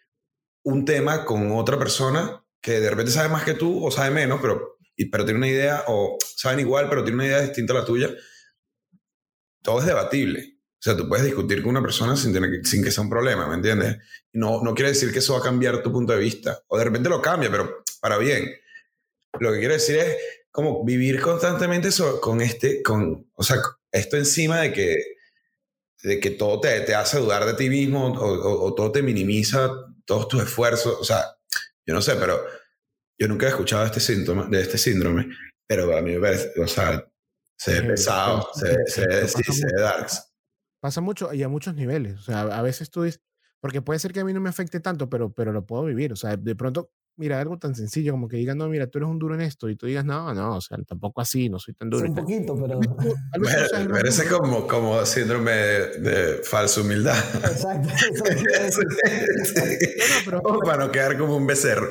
un 0.64 0.84
tema 0.84 1.24
con 1.24 1.50
otra 1.52 1.78
persona 1.78 2.44
que 2.60 2.80
de 2.80 2.90
repente 2.90 3.12
sabe 3.12 3.30
más 3.30 3.44
que 3.44 3.54
tú 3.54 3.84
o 3.84 3.90
sabe 3.90 4.10
menos, 4.10 4.40
pero, 4.42 4.76
y- 5.02 5.10
pero 5.10 5.24
tiene 5.24 5.38
una 5.38 5.48
idea, 5.48 5.84
o 5.88 6.18
saben 6.36 6.60
igual, 6.60 6.88
pero 6.88 7.02
tiene 7.02 7.16
una 7.16 7.26
idea 7.26 7.40
distinta 7.42 7.72
a 7.72 7.76
la 7.76 7.84
tuya. 7.84 8.10
Todo 9.62 9.80
es 9.80 9.86
debatible. 9.86 10.56
O 10.78 10.82
sea, 10.82 10.96
tú 10.96 11.08
puedes 11.08 11.26
discutir 11.26 11.60
con 11.62 11.70
una 11.70 11.82
persona 11.82 12.16
sin, 12.16 12.32
tener 12.32 12.50
que, 12.50 12.66
sin 12.66 12.82
que 12.82 12.90
sea 12.90 13.04
un 13.04 13.10
problema, 13.10 13.46
¿me 13.46 13.54
entiendes? 13.56 13.98
No, 14.32 14.62
no 14.62 14.74
quiere 14.74 14.90
decir 14.92 15.12
que 15.12 15.18
eso 15.18 15.34
va 15.34 15.40
a 15.40 15.42
cambiar 15.42 15.82
tu 15.82 15.92
punto 15.92 16.12
de 16.14 16.18
vista. 16.18 16.62
O 16.68 16.78
de 16.78 16.84
repente 16.84 17.10
lo 17.10 17.20
cambia, 17.20 17.50
pero 17.50 17.82
para 18.00 18.16
bien. 18.16 18.50
Lo 19.38 19.52
que 19.52 19.58
quiero 19.58 19.74
decir 19.74 19.96
es 19.98 20.16
como 20.50 20.84
vivir 20.84 21.20
constantemente 21.20 21.92
so- 21.92 22.20
con 22.20 22.40
este, 22.40 22.82
con, 22.82 23.30
o 23.34 23.42
sea, 23.42 23.56
esto 23.92 24.16
encima 24.16 24.60
de 24.62 24.72
que, 24.72 24.96
de 26.02 26.18
que 26.18 26.30
todo 26.30 26.60
te, 26.60 26.80
te 26.80 26.94
hace 26.94 27.18
dudar 27.18 27.44
de 27.44 27.54
ti 27.54 27.68
mismo 27.68 28.06
o, 28.06 28.24
o- 28.24 28.64
o 28.66 28.74
todo 28.74 28.90
te 28.90 29.02
minimiza 29.02 29.70
todos 30.06 30.28
tus 30.28 30.42
esfuerzos. 30.42 30.96
O 30.98 31.04
sea, 31.04 31.26
yo 31.86 31.92
no 31.94 32.00
sé, 32.00 32.16
pero 32.16 32.42
yo 33.20 33.28
nunca 33.28 33.46
he 33.46 33.50
escuchado 33.50 33.84
este 33.84 34.00
síntoma, 34.00 34.46
de 34.46 34.62
este 34.62 34.78
síndrome, 34.78 35.28
pero 35.68 35.96
a 35.96 36.00
mí 36.00 36.12
me 36.12 36.20
parece, 36.20 36.58
o 36.58 36.66
sea, 36.66 37.06
se 37.58 37.80
ve 37.80 37.88
pesado, 37.88 38.48
se 38.54 38.68
ve, 38.68 38.78
sí, 38.86 38.92
se 38.92 39.06
ve, 39.06 39.28
sí, 39.28 39.42
sí, 39.42 39.42
pasa 39.44 39.52
se 39.52 39.66
ve 39.66 39.72
mucho. 39.72 39.82
darks. 39.82 40.32
Pasa 40.80 41.00
mucho 41.02 41.34
y 41.34 41.42
a 41.42 41.48
muchos 41.48 41.74
niveles. 41.74 42.18
O 42.18 42.22
sea, 42.22 42.40
a 42.40 42.62
veces 42.62 42.90
tú 42.90 43.02
dices, 43.02 43.20
porque 43.60 43.82
puede 43.82 43.98
ser 43.98 44.14
que 44.14 44.20
a 44.20 44.24
mí 44.24 44.32
no 44.32 44.40
me 44.40 44.48
afecte 44.48 44.80
tanto, 44.80 45.10
pero, 45.10 45.34
pero 45.34 45.52
lo 45.52 45.66
puedo 45.66 45.84
vivir. 45.84 46.14
O 46.14 46.16
sea, 46.16 46.38
de 46.38 46.56
pronto, 46.56 46.90
mira, 47.20 47.38
algo 47.38 47.58
tan 47.58 47.74
sencillo 47.74 48.12
como 48.12 48.26
que 48.28 48.36
digan, 48.38 48.56
no, 48.58 48.66
mira, 48.68 48.86
tú 48.88 48.98
eres 48.98 49.10
un 49.10 49.18
duro 49.18 49.34
en 49.34 49.42
esto, 49.42 49.68
y 49.68 49.76
tú 49.76 49.86
digas, 49.86 50.04
no, 50.04 50.32
no, 50.34 50.56
o 50.56 50.60
sea, 50.60 50.78
tampoco 50.86 51.20
así, 51.20 51.48
no 51.50 51.58
soy 51.58 51.74
tan 51.74 51.90
duro. 51.90 52.06
un 52.08 52.14
poquito, 52.14 52.56
pero... 52.60 52.80
Pero 53.32 54.08
ese 54.08 54.22
es 54.22 54.28
duro. 54.30 54.38
como, 54.42 54.66
como 54.66 55.04
síndrome 55.06 55.52
de, 55.52 55.98
de 55.98 56.42
falsa 56.42 56.80
humildad. 56.80 57.16
Exacto, 57.44 57.88
eso 58.60 58.80
pero- 60.24 60.42
para 60.64 60.86
no 60.86 60.90
quedar 60.92 61.18
como 61.18 61.36
un 61.36 61.46
becerro. 61.46 61.90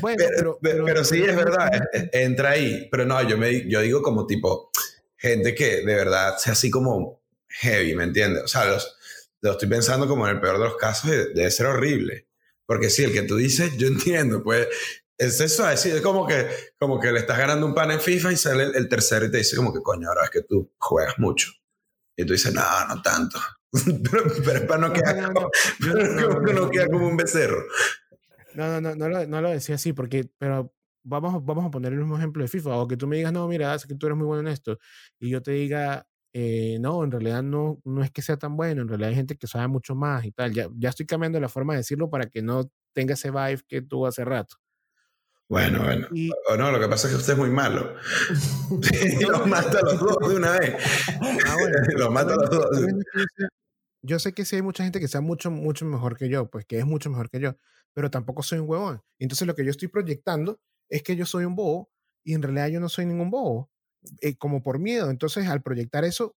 Bueno, 0.00 0.24
Pero, 0.36 0.58
pero, 0.60 0.84
pero 0.84 1.04
sí, 1.04 1.22
es 1.22 1.36
verdad, 1.36 1.68
eh, 1.74 1.80
eh, 1.94 2.10
entra 2.24 2.50
ahí. 2.50 2.88
Pero 2.90 3.04
no, 3.06 3.22
yo, 3.28 3.38
me, 3.38 3.68
yo 3.68 3.80
digo 3.80 4.02
como 4.02 4.26
tipo, 4.26 4.70
gente 5.16 5.54
que 5.54 5.76
de 5.84 5.94
verdad 5.94 6.36
sea 6.38 6.54
así 6.54 6.70
como 6.70 7.20
heavy, 7.48 7.94
¿me 7.94 8.04
entiendes? 8.04 8.42
O 8.44 8.48
sea, 8.48 8.64
los, 8.64 8.96
lo 9.40 9.52
estoy 9.52 9.68
pensando 9.68 10.08
como 10.08 10.26
en 10.26 10.34
el 10.36 10.40
peor 10.40 10.58
de 10.58 10.64
los 10.64 10.76
casos, 10.76 11.10
de- 11.10 11.32
debe 11.32 11.50
ser 11.50 11.66
horrible. 11.66 12.26
Porque 12.66 12.90
sí, 12.90 13.04
el 13.04 13.12
que 13.12 13.22
tú 13.22 13.36
dices, 13.36 13.76
yo 13.76 13.86
entiendo, 13.88 14.42
pues 14.42 14.68
es 15.18 15.40
eso, 15.40 15.68
es, 15.70 15.86
es 15.86 16.00
como 16.00 16.26
que, 16.26 16.48
como 16.78 16.98
que 16.98 17.12
le 17.12 17.20
estás 17.20 17.38
ganando 17.38 17.66
un 17.66 17.74
pan 17.74 17.90
en 17.90 18.00
FIFA 18.00 18.32
y 18.32 18.36
sale 18.36 18.64
el, 18.64 18.76
el 18.76 18.88
tercero 18.88 19.26
y 19.26 19.30
te 19.30 19.38
dice 19.38 19.56
como 19.56 19.72
que 19.72 19.80
coño, 19.80 20.08
ahora 20.08 20.24
es 20.24 20.30
que 20.30 20.42
tú 20.42 20.72
juegas 20.78 21.18
mucho. 21.18 21.52
Y 22.16 22.24
tú 22.24 22.32
dices, 22.32 22.52
no, 22.52 22.62
no 22.88 23.00
tanto. 23.02 23.38
pero, 24.10 24.24
pero 24.44 24.58
es 24.58 24.66
para 24.66 24.80
no 24.80 24.92
quedar 24.92 25.16
no, 25.16 25.28
no, 25.28 26.28
como, 26.28 26.52
no, 26.52 26.70
queda 26.70 26.86
como 26.88 27.08
un 27.08 27.16
becerro. 27.16 27.64
No, 28.54 28.68
no, 28.68 28.80
no, 28.80 28.94
no 28.94 29.08
lo, 29.08 29.26
no 29.26 29.40
lo 29.40 29.50
decía 29.50 29.76
así, 29.76 29.92
porque, 29.92 30.28
pero 30.38 30.74
vamos, 31.04 31.44
vamos 31.44 31.66
a 31.66 31.70
poner 31.70 31.92
el 31.92 32.00
mismo 32.00 32.18
ejemplo 32.18 32.42
de 32.42 32.48
FIFA, 32.48 32.76
o 32.76 32.88
que 32.88 32.96
tú 32.96 33.06
me 33.06 33.16
digas, 33.16 33.32
no, 33.32 33.48
mira, 33.48 33.78
sé 33.78 33.88
que 33.88 33.94
tú 33.94 34.06
eres 34.06 34.18
muy 34.18 34.26
bueno 34.26 34.42
en 34.42 34.52
esto, 34.52 34.78
y 35.18 35.30
yo 35.30 35.42
te 35.42 35.52
diga, 35.52 36.06
eh, 36.32 36.78
no, 36.80 37.04
en 37.04 37.10
realidad 37.10 37.42
no, 37.42 37.80
no 37.84 38.02
es 38.02 38.10
que 38.10 38.22
sea 38.22 38.38
tan 38.38 38.56
bueno, 38.56 38.82
en 38.82 38.88
realidad 38.88 39.10
hay 39.10 39.16
gente 39.16 39.36
que 39.36 39.46
sabe 39.46 39.68
mucho 39.68 39.94
más 39.94 40.24
y 40.24 40.32
tal. 40.32 40.52
Ya, 40.52 40.68
ya 40.74 40.88
estoy 40.88 41.06
cambiando 41.06 41.38
la 41.40 41.48
forma 41.48 41.74
de 41.74 41.78
decirlo 41.78 42.08
para 42.08 42.26
que 42.26 42.42
no 42.42 42.70
tenga 42.94 43.14
ese 43.14 43.30
vibe 43.30 43.60
que 43.68 43.82
tuvo 43.82 44.06
hace 44.06 44.24
rato. 44.24 44.56
Bueno, 45.48 45.82
bueno. 45.84 46.08
Y 46.12 46.30
O 46.48 46.56
no, 46.56 46.72
lo 46.72 46.80
que 46.80 46.88
pasa 46.88 47.06
es 47.06 47.12
que 47.12 47.20
usted 47.20 47.34
es 47.34 47.38
muy 47.38 47.50
malo. 47.50 47.94
los 49.28 49.46
mata 49.46 49.78
a 49.78 49.82
los 49.82 50.00
dos 50.00 50.16
de 50.26 50.36
una 50.36 50.58
vez. 50.58 50.76
ah, 51.46 51.56
bueno, 51.58 51.76
los 51.98 52.10
mata 52.10 52.32
a 52.32 52.36
los 52.36 52.50
dos. 52.50 52.68
Yo 54.00 54.18
sé 54.18 54.32
que 54.32 54.44
sí 54.46 54.56
hay 54.56 54.62
mucha 54.62 54.82
gente 54.82 54.98
que 54.98 55.08
sea 55.08 55.20
mucho, 55.20 55.50
mucho 55.50 55.84
mejor 55.84 56.16
que 56.16 56.28
yo, 56.28 56.50
pues 56.50 56.64
que 56.64 56.78
es 56.78 56.86
mucho 56.86 57.10
mejor 57.10 57.28
que 57.28 57.38
yo, 57.38 57.56
pero 57.92 58.10
tampoco 58.10 58.42
soy 58.42 58.58
un 58.58 58.68
huevón. 58.68 59.02
Entonces 59.18 59.46
lo 59.46 59.54
que 59.54 59.64
yo 59.64 59.70
estoy 59.70 59.88
proyectando 59.88 60.58
es 60.88 61.02
que 61.02 61.14
yo 61.14 61.26
soy 61.26 61.44
un 61.44 61.54
bobo 61.54 61.90
y 62.24 62.34
en 62.34 62.42
realidad 62.42 62.68
yo 62.68 62.80
no 62.80 62.88
soy 62.88 63.06
ningún 63.06 63.30
bobo, 63.30 63.70
eh, 64.20 64.36
como 64.36 64.62
por 64.62 64.78
miedo. 64.78 65.10
Entonces 65.10 65.46
al 65.48 65.62
proyectar 65.62 66.04
eso, 66.04 66.34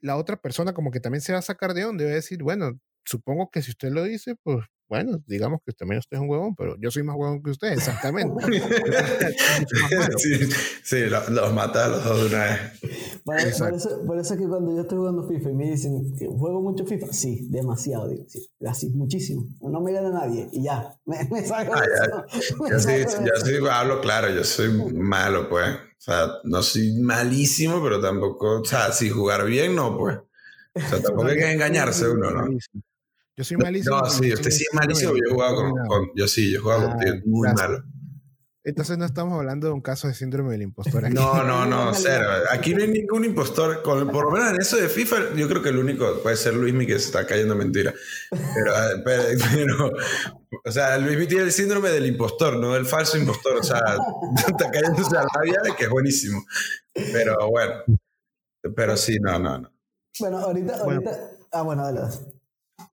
la 0.00 0.16
otra 0.16 0.36
persona 0.40 0.74
como 0.74 0.90
que 0.90 1.00
también 1.00 1.22
se 1.22 1.32
va 1.32 1.38
a 1.40 1.42
sacar 1.42 1.74
de 1.74 1.84
onda 1.84 2.04
y 2.04 2.06
va 2.06 2.12
a 2.12 2.16
decir, 2.16 2.42
bueno, 2.42 2.78
supongo 3.04 3.50
que 3.50 3.62
si 3.62 3.70
usted 3.70 3.90
lo 3.90 4.02
dice, 4.04 4.36
pues 4.42 4.64
bueno, 4.88 5.22
digamos 5.26 5.60
que 5.64 5.72
también 5.72 6.00
usted 6.00 6.18
es 6.18 6.22
un 6.22 6.28
huevón, 6.28 6.54
pero 6.54 6.76
yo 6.78 6.90
soy 6.90 7.02
más 7.02 7.16
huevón 7.16 7.42
que 7.42 7.50
usted, 7.50 7.72
exactamente. 7.72 8.34
Sí, 10.18 10.34
sí, 10.82 11.00
lo- 11.06 11.30
los 11.30 11.52
mata 11.54 11.86
a 11.86 11.88
los 11.88 12.04
dos 12.04 12.20
de 12.20 12.26
una 12.36 12.44
vez. 12.44 12.60
Por, 13.24 13.36
eso, 13.74 14.04
por 14.06 14.18
eso 14.18 14.34
es 14.34 14.40
que 14.40 14.46
cuando 14.48 14.74
yo 14.74 14.82
estoy 14.82 14.98
jugando 14.98 15.26
FIFA 15.28 15.50
y 15.50 15.54
me 15.54 15.70
dicen 15.70 16.16
juego 16.36 16.60
mucho 16.60 16.84
FIFA, 16.84 17.12
sí, 17.12 17.46
demasiado, 17.48 18.08
digo, 18.08 18.24
sí, 18.28 18.46
así, 18.66 18.90
muchísimo. 18.90 19.46
No 19.62 19.80
me 19.80 19.92
gana 19.92 20.10
nadie 20.10 20.48
y 20.52 20.64
ya, 20.64 20.94
me, 21.06 21.16
me 21.30 21.42
salgo 21.44 21.72
Ah, 21.74 21.80
de 21.82 21.88
ya. 21.88 22.04
eso. 22.04 22.54
me 22.62 22.70
Yo 22.70 22.78
sí, 22.80 22.86
de 22.92 23.00
yo 23.02 23.32
eso. 23.34 23.46
sí 23.46 23.52
hablo 23.70 24.00
claro, 24.00 24.28
yo 24.28 24.44
soy 24.44 24.68
malo, 24.94 25.48
pues. 25.48 25.66
O 26.02 26.04
sea, 26.04 26.26
no 26.42 26.60
soy 26.64 26.94
malísimo, 27.00 27.80
pero 27.80 28.00
tampoco, 28.00 28.60
o 28.60 28.64
sea, 28.64 28.90
si 28.90 29.08
jugar 29.08 29.44
bien, 29.46 29.76
no, 29.76 29.96
pues. 29.96 30.18
O 30.74 30.80
sea, 30.80 31.00
tampoco 31.00 31.28
hay 31.28 31.36
que 31.36 31.52
engañarse 31.52 32.08
uno, 32.08 32.28
¿no? 32.32 32.48
Yo 33.36 33.44
soy 33.44 33.56
malísimo. 33.56 34.00
No, 34.00 34.10
sí, 34.10 34.32
usted 34.32 34.50
sí 34.50 34.64
es 34.68 34.74
malísimo. 34.74 35.12
Yo 35.12 35.20
he 35.30 35.32
jugado 35.32 35.54
con, 35.56 35.70
con- 35.86 36.10
yo 36.16 36.26
sí, 36.26 36.50
yo 36.50 36.58
he 36.58 36.60
jugado 36.60 36.88
Ah, 36.88 36.96
contigo, 36.96 37.16
muy 37.26 37.48
gracias. 37.48 37.68
malo. 37.70 37.84
Entonces 38.64 38.96
no 38.96 39.04
estamos 39.04 39.36
hablando 39.36 39.66
de 39.66 39.72
un 39.72 39.80
caso 39.80 40.06
de 40.06 40.14
síndrome 40.14 40.52
del 40.52 40.62
impostor 40.62 41.04
aquí. 41.04 41.14
No, 41.14 41.42
no, 41.42 41.66
no, 41.66 41.92
cero. 41.94 42.26
Aquí 42.50 42.74
no 42.74 42.82
hay 42.82 42.88
ningún 42.90 43.24
impostor. 43.24 43.82
Con, 43.82 44.08
por 44.10 44.26
lo 44.26 44.30
menos 44.30 44.50
en 44.50 44.60
eso 44.60 44.76
de 44.76 44.88
FIFA, 44.88 45.34
yo 45.34 45.48
creo 45.48 45.62
que 45.62 45.70
el 45.70 45.78
único 45.78 46.22
puede 46.22 46.36
ser 46.36 46.54
Luismi 46.54 46.86
que 46.86 46.98
se 46.98 47.06
está 47.06 47.26
cayendo 47.26 47.54
en 47.54 47.58
mentira. 47.58 47.92
Pero, 48.30 48.72
eh, 48.72 49.02
pero, 49.04 49.22
pero, 49.52 49.92
o 50.64 50.70
sea, 50.70 50.96
Luismi 50.98 51.26
tiene 51.26 51.44
el 51.44 51.52
síndrome 51.52 51.88
del 51.90 52.06
impostor, 52.06 52.56
no 52.56 52.74
del 52.74 52.86
falso 52.86 53.18
impostor. 53.18 53.56
O 53.56 53.62
sea, 53.64 53.80
está 54.48 54.70
cayéndose 54.70 55.16
a 55.16 55.22
la 55.22 55.42
vida 55.42 55.60
de 55.64 55.74
que 55.74 55.84
es 55.84 55.90
buenísimo. 55.90 56.44
Pero 56.92 57.50
bueno, 57.50 57.82
pero 58.76 58.96
sí, 58.96 59.18
no, 59.20 59.40
no, 59.40 59.58
no. 59.58 59.72
Bueno, 60.20 60.38
ahorita, 60.38 60.84
Bueno. 60.84 61.00
ahorita. 61.04 61.30
Ah, 61.50 61.62
bueno, 61.62 61.82
dale. 61.84 62.00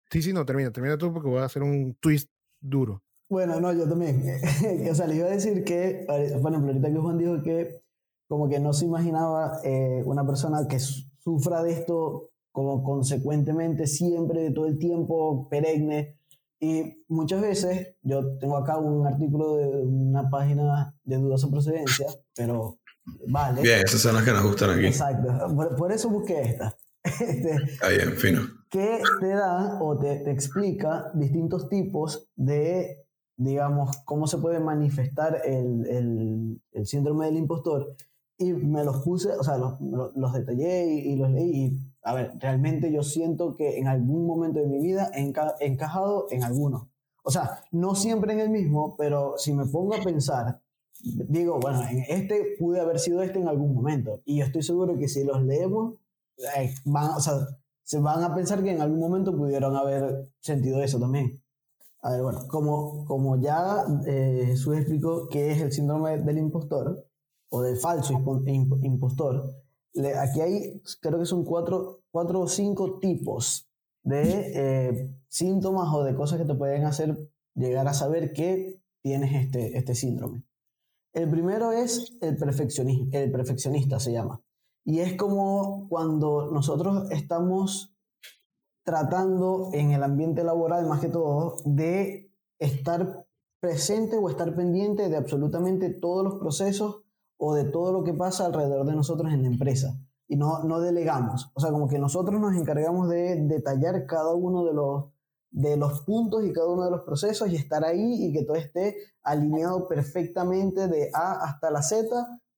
Sí, 0.10 0.24
sí, 0.24 0.34
no, 0.34 0.46
termina, 0.46 0.72
termina 0.72 0.98
tú 0.98 1.14
porque 1.14 1.30
voy 1.30 1.42
a 1.42 1.46
hacer 1.46 1.62
un 1.62 1.96
twist 2.00 2.30
duro. 2.60 3.04
Bueno, 3.30 3.60
no, 3.60 3.72
yo 3.74 3.88
también. 3.88 4.24
o 4.92 4.96
sea, 4.96 5.08
les 5.08 5.18
iba 5.18 5.28
a 5.28 5.32
decir 5.32 5.64
que, 5.64 6.06
por 6.42 6.52
ejemplo, 6.52 6.72
ahorita 6.72 6.90
que 6.92 6.98
Juan 6.98 7.18
dijo 7.18 7.42
que 7.44 7.82
como 8.28 8.48
que 8.50 8.60
no 8.60 8.74
se 8.74 8.86
imaginaba 8.86 9.60
eh, 9.64 10.04
una 10.06 10.26
persona 10.26 10.68
que 10.68 10.80
su- 10.80 11.04
sufra 11.20 11.64
de 11.64 11.72
esto 11.74 12.30
como 12.52 12.84
consecuentemente 12.84 13.88
siempre, 13.88 14.52
todo 14.52 14.66
el 14.66 14.78
tiempo, 14.80 15.48
perenne. 15.50 16.16
Y 16.60 17.04
muchas 17.08 17.42
veces, 17.42 17.96
yo 18.02 18.38
tengo 18.38 18.58
acá 18.58 18.78
un 18.78 19.06
artículo 19.08 19.56
de 19.58 19.68
una 19.86 20.30
página 20.30 20.94
de 21.04 21.16
dudosa 21.18 21.50
procedencia, 21.50 22.08
pero 22.36 22.80
vale. 23.28 23.62
Bien, 23.62 23.80
esas 23.86 24.02
son 24.02 24.16
las 24.16 24.24
que 24.26 24.32
nos 24.32 24.44
gustan 24.44 24.72
aquí. 24.72 24.88
Exacto. 24.88 25.56
Por, 25.56 25.76
por 25.76 25.92
eso 25.92 26.10
busqué 26.10 26.42
esta. 26.42 26.76
Este, 27.04 27.54
Está 27.56 27.88
bien, 27.90 28.12
fino. 28.18 28.42
que 28.70 29.00
te 29.22 29.28
da 29.30 29.80
o 29.82 29.98
te, 29.98 30.18
te 30.18 30.32
explica 30.32 31.10
distintos 31.14 31.70
tipos 31.70 32.28
de, 32.36 33.06
digamos, 33.40 33.98
cómo 34.06 34.28
se 34.28 34.38
puede 34.38 34.60
manifestar 34.60 35.42
el, 35.46 35.86
el- 35.88 36.62
el 36.74 36.86
síndrome 36.86 37.26
del 37.28 37.38
impostor. 37.38 37.96
Y 38.38 38.54
me 38.54 38.84
los 38.84 38.98
puse, 39.04 39.32
o 39.34 39.44
sea, 39.44 39.58
los, 39.58 39.80
los- 39.82 40.34
detallé 40.34 40.86
y, 40.94 41.14
y 41.14 41.16
los 41.18 41.30
leí. 41.32 41.52
Y, 41.66 41.80
a 42.04 42.14
ver, 42.14 42.34
realmente 42.40 42.92
yo 42.92 43.04
siento 43.04 43.56
que 43.56 43.78
en 43.80 43.88
algún 43.88 44.26
momento 44.26 44.60
de 44.60 44.68
mi 44.68 44.80
vida 44.80 45.10
he 45.14 45.22
enca- 45.26 45.56
encajado 45.60 46.28
en 46.32 46.44
alguno. 46.44 46.90
O 47.24 47.32
sea, 47.32 47.64
no 47.72 47.96
siempre 47.96 48.34
en 48.34 48.40
el 48.40 48.50
mismo, 48.50 48.96
pero 48.98 49.38
si 49.38 49.54
me 49.54 49.66
pongo 49.66 49.94
a 49.96 50.02
pensar, 50.04 50.62
digo, 51.04 51.60
bueno, 51.60 51.82
en 51.90 52.00
este 52.10 52.56
pude 52.60 52.80
haber 52.82 53.00
sido 53.00 53.22
este 53.24 53.40
en 53.40 53.48
algún 53.48 53.74
momento. 53.74 54.22
Y 54.26 54.38
yo 54.40 54.46
estoy 54.46 54.64
seguro 54.64 54.98
que 54.98 55.08
si 55.08 55.24
los 55.24 55.42
leemos, 55.44 55.96
eh, 56.58 56.74
van, 56.86 57.12
o 57.12 57.20
sea, 57.20 57.36
se 57.84 58.00
van 58.00 58.24
a 58.24 58.34
pensar 58.36 58.64
que 58.64 58.72
en 58.72 58.82
algún 58.82 59.00
momento 59.00 59.36
pudieron 59.36 59.76
haber 59.76 60.30
sentido 60.40 60.82
eso 60.84 61.00
también. 61.00 61.42
A 62.02 62.12
ver, 62.12 62.22
bueno, 62.24 62.48
como, 62.48 63.04
como 63.06 63.36
ya 63.42 63.84
eh, 64.08 64.44
Jesús 64.48 64.78
explicó 64.78 65.28
qué 65.30 65.52
es 65.52 65.62
el 65.62 65.72
síndrome 65.72 66.18
del 66.20 66.38
impostor 66.38 67.06
o 67.50 67.62
del 67.62 67.78
falso 67.78 68.14
impo- 68.14 68.44
imp- 68.46 68.80
impostor, 68.86 69.54
le- 69.94 70.16
aquí 70.18 70.40
hay, 70.40 70.82
creo 71.02 71.20
que 71.20 71.26
son 71.26 71.44
cuatro, 71.44 72.02
cuatro 72.12 72.40
o 72.42 72.48
cinco 72.48 73.00
tipos 73.00 73.68
de 74.04 74.52
eh, 74.56 75.16
síntomas 75.28 75.94
o 75.94 76.04
de 76.04 76.16
cosas 76.16 76.40
que 76.40 76.46
te 76.46 76.56
pueden 76.56 76.86
hacer 76.86 77.18
llegar 77.54 77.88
a 77.88 77.94
saber 77.94 78.32
que 78.32 78.80
tienes 79.02 79.34
este, 79.36 79.78
este 79.78 79.94
síndrome. 79.94 80.44
El 81.14 81.30
primero 81.30 81.72
es 81.72 82.14
el 82.22 82.38
el 83.12 83.32
perfeccionista 83.32 84.00
se 84.00 84.12
llama. 84.12 84.42
Y 84.86 85.00
es 85.00 85.16
como 85.18 85.88
cuando 85.90 86.50
nosotros 86.52 87.12
estamos 87.12 87.94
tratando 88.90 89.70
en 89.74 89.92
el 89.92 90.02
ambiente 90.02 90.44
laboral, 90.44 90.88
más 90.88 91.00
que 91.00 91.10
todo, 91.10 91.58
de 91.64 92.34
estar 92.58 93.24
presente 93.60 94.18
o 94.18 94.28
estar 94.32 94.56
pendiente 94.56 95.10
de 95.10 95.16
absolutamente 95.16 95.92
todos 95.92 96.24
los 96.24 96.36
procesos 96.40 97.04
o 97.38 97.54
de 97.54 97.66
todo 97.66 97.94
lo 97.94 98.04
que 98.04 98.16
pasa 98.16 98.48
alrededor 98.48 98.88
de 98.88 98.96
nosotros 98.96 99.32
en 99.32 99.44
la 99.44 99.48
empresa. 99.48 99.96
Y 100.28 100.38
no, 100.38 100.64
no 100.64 100.80
delegamos. 100.80 101.52
O 101.54 101.60
sea, 101.60 101.70
como 101.72 101.88
que 101.88 102.00
nosotros 102.00 102.42
nos 102.42 102.56
encargamos 102.56 103.10
de 103.10 103.36
detallar 103.46 104.08
cada 104.08 104.34
uno 104.34 104.66
de 104.66 104.74
los, 104.74 105.06
de 105.52 105.78
los 105.78 106.02
puntos 106.02 106.44
y 106.44 106.52
cada 106.52 106.70
uno 106.70 106.84
de 106.84 106.92
los 106.92 107.02
procesos 107.02 107.48
y 107.50 107.58
estar 107.58 107.86
ahí 107.86 108.26
y 108.26 108.34
que 108.34 108.44
todo 108.44 108.58
esté 108.58 108.98
alineado 109.22 109.88
perfectamente 109.88 110.88
de 110.88 111.12
A 111.14 111.44
hasta 111.44 111.70
la 111.70 111.84
Z 111.84 112.08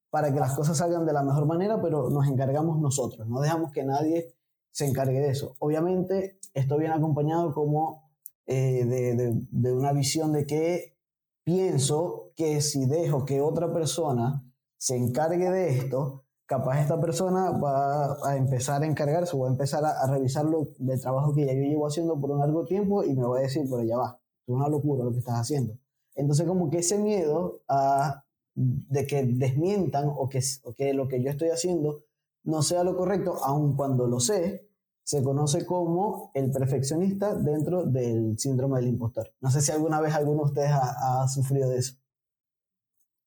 para 0.09 0.33
que 0.33 0.39
las 0.39 0.55
cosas 0.55 0.77
salgan 0.77 1.05
de 1.05 1.11
la 1.11 1.23
mejor 1.23 1.45
manera, 1.45 1.81
pero 1.81 2.09
nos 2.09 2.25
encargamos 2.29 2.79
nosotros, 2.79 3.27
no 3.27 3.41
dejamos 3.41 3.73
que 3.73 3.83
nadie 3.83 4.33
se 4.71 4.85
encargue 4.85 5.19
de 5.19 5.29
eso. 5.29 5.55
Obviamente, 5.59 6.39
esto 6.53 6.77
viene 6.77 6.93
acompañado 6.95 7.53
como 7.53 8.09
eh, 8.47 8.85
de, 8.85 9.45
de- 9.49 9.73
una 9.73 9.93
visión 9.93 10.33
de 10.33 10.45
que 10.45 10.95
pienso 11.43 12.31
que 12.35 12.61
si 12.61 12.85
dejo 12.85 13.25
que 13.25 13.41
otra 13.41 13.71
persona 13.73 14.43
se 14.77 14.95
encargue 14.95 15.49
de 15.49 15.69
esto, 15.77 16.23
capaz 16.45 16.81
esta 16.81 16.99
persona 16.99 17.51
va 17.51 18.17
a 18.27 18.35
empezar 18.37 18.83
a 18.83 18.85
encargarse 18.85 19.37
va 19.37 19.47
a 19.47 19.51
empezar 19.51 19.83
a, 19.85 19.91
a 20.01 20.07
revisar 20.11 20.45
lo, 20.45 20.69
del 20.79 20.99
trabajo 20.99 21.33
que 21.33 21.45
ya 21.45 21.53
yo 21.53 21.61
llevo 21.61 21.87
haciendo 21.87 22.19
por 22.19 22.31
un 22.31 22.39
largo 22.39 22.65
tiempo 22.65 23.03
y 23.03 23.15
me 23.15 23.25
va 23.25 23.37
a 23.37 23.41
decir, 23.41 23.63
pero 23.69 23.83
ya 23.83 23.97
va, 23.97 24.19
es 24.47 24.53
una 24.53 24.67
locura 24.67 25.03
lo 25.05 25.11
que 25.11 25.19
estás 25.19 25.39
haciendo. 25.39 25.77
Entonces 26.15 26.45
como 26.47 26.69
que 26.69 26.79
ese 26.79 26.97
miedo 26.97 27.61
a, 27.69 28.23
de 28.55 29.07
que 29.07 29.23
desmientan 29.23 30.09
o 30.09 30.27
que, 30.27 30.41
o 30.63 30.73
que 30.73 30.93
lo 30.93 31.07
que 31.07 31.21
yo 31.23 31.29
estoy 31.29 31.49
haciendo 31.49 32.01
no 32.43 32.61
sea 32.61 32.83
lo 32.83 32.95
correcto, 32.95 33.43
aun 33.43 33.75
cuando 33.75 34.07
lo 34.07 34.19
sé, 34.19 34.69
se 35.03 35.23
conoce 35.23 35.65
como 35.65 36.31
el 36.33 36.51
perfeccionista 36.51 37.35
dentro 37.35 37.83
del 37.83 38.37
síndrome 38.37 38.79
del 38.79 38.89
impostor. 38.89 39.33
No 39.41 39.51
sé 39.51 39.61
si 39.61 39.71
alguna 39.71 39.99
vez 39.99 40.13
alguno 40.13 40.43
de 40.43 40.49
ustedes 40.49 40.71
ha, 40.71 41.23
ha 41.23 41.27
sufrido 41.27 41.69
de 41.69 41.79
eso. 41.79 41.95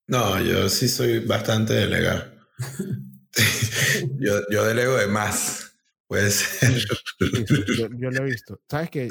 No, 0.07 0.41
yo 0.41 0.69
sí 0.69 0.89
soy 0.89 1.21
bastante 1.21 1.75
delegar. 1.75 2.35
yo, 4.19 4.41
yo 4.51 4.65
delego 4.65 4.97
de 4.97 5.07
más. 5.07 5.73
Puede 6.07 6.31
ser. 6.31 6.81
Sí, 6.81 7.45
sí, 7.47 7.65
yo, 7.79 7.89
yo 7.97 8.11
lo 8.11 8.23
he 8.23 8.31
visto. 8.31 8.61
¿Sabes 8.69 8.91
qué? 8.91 9.09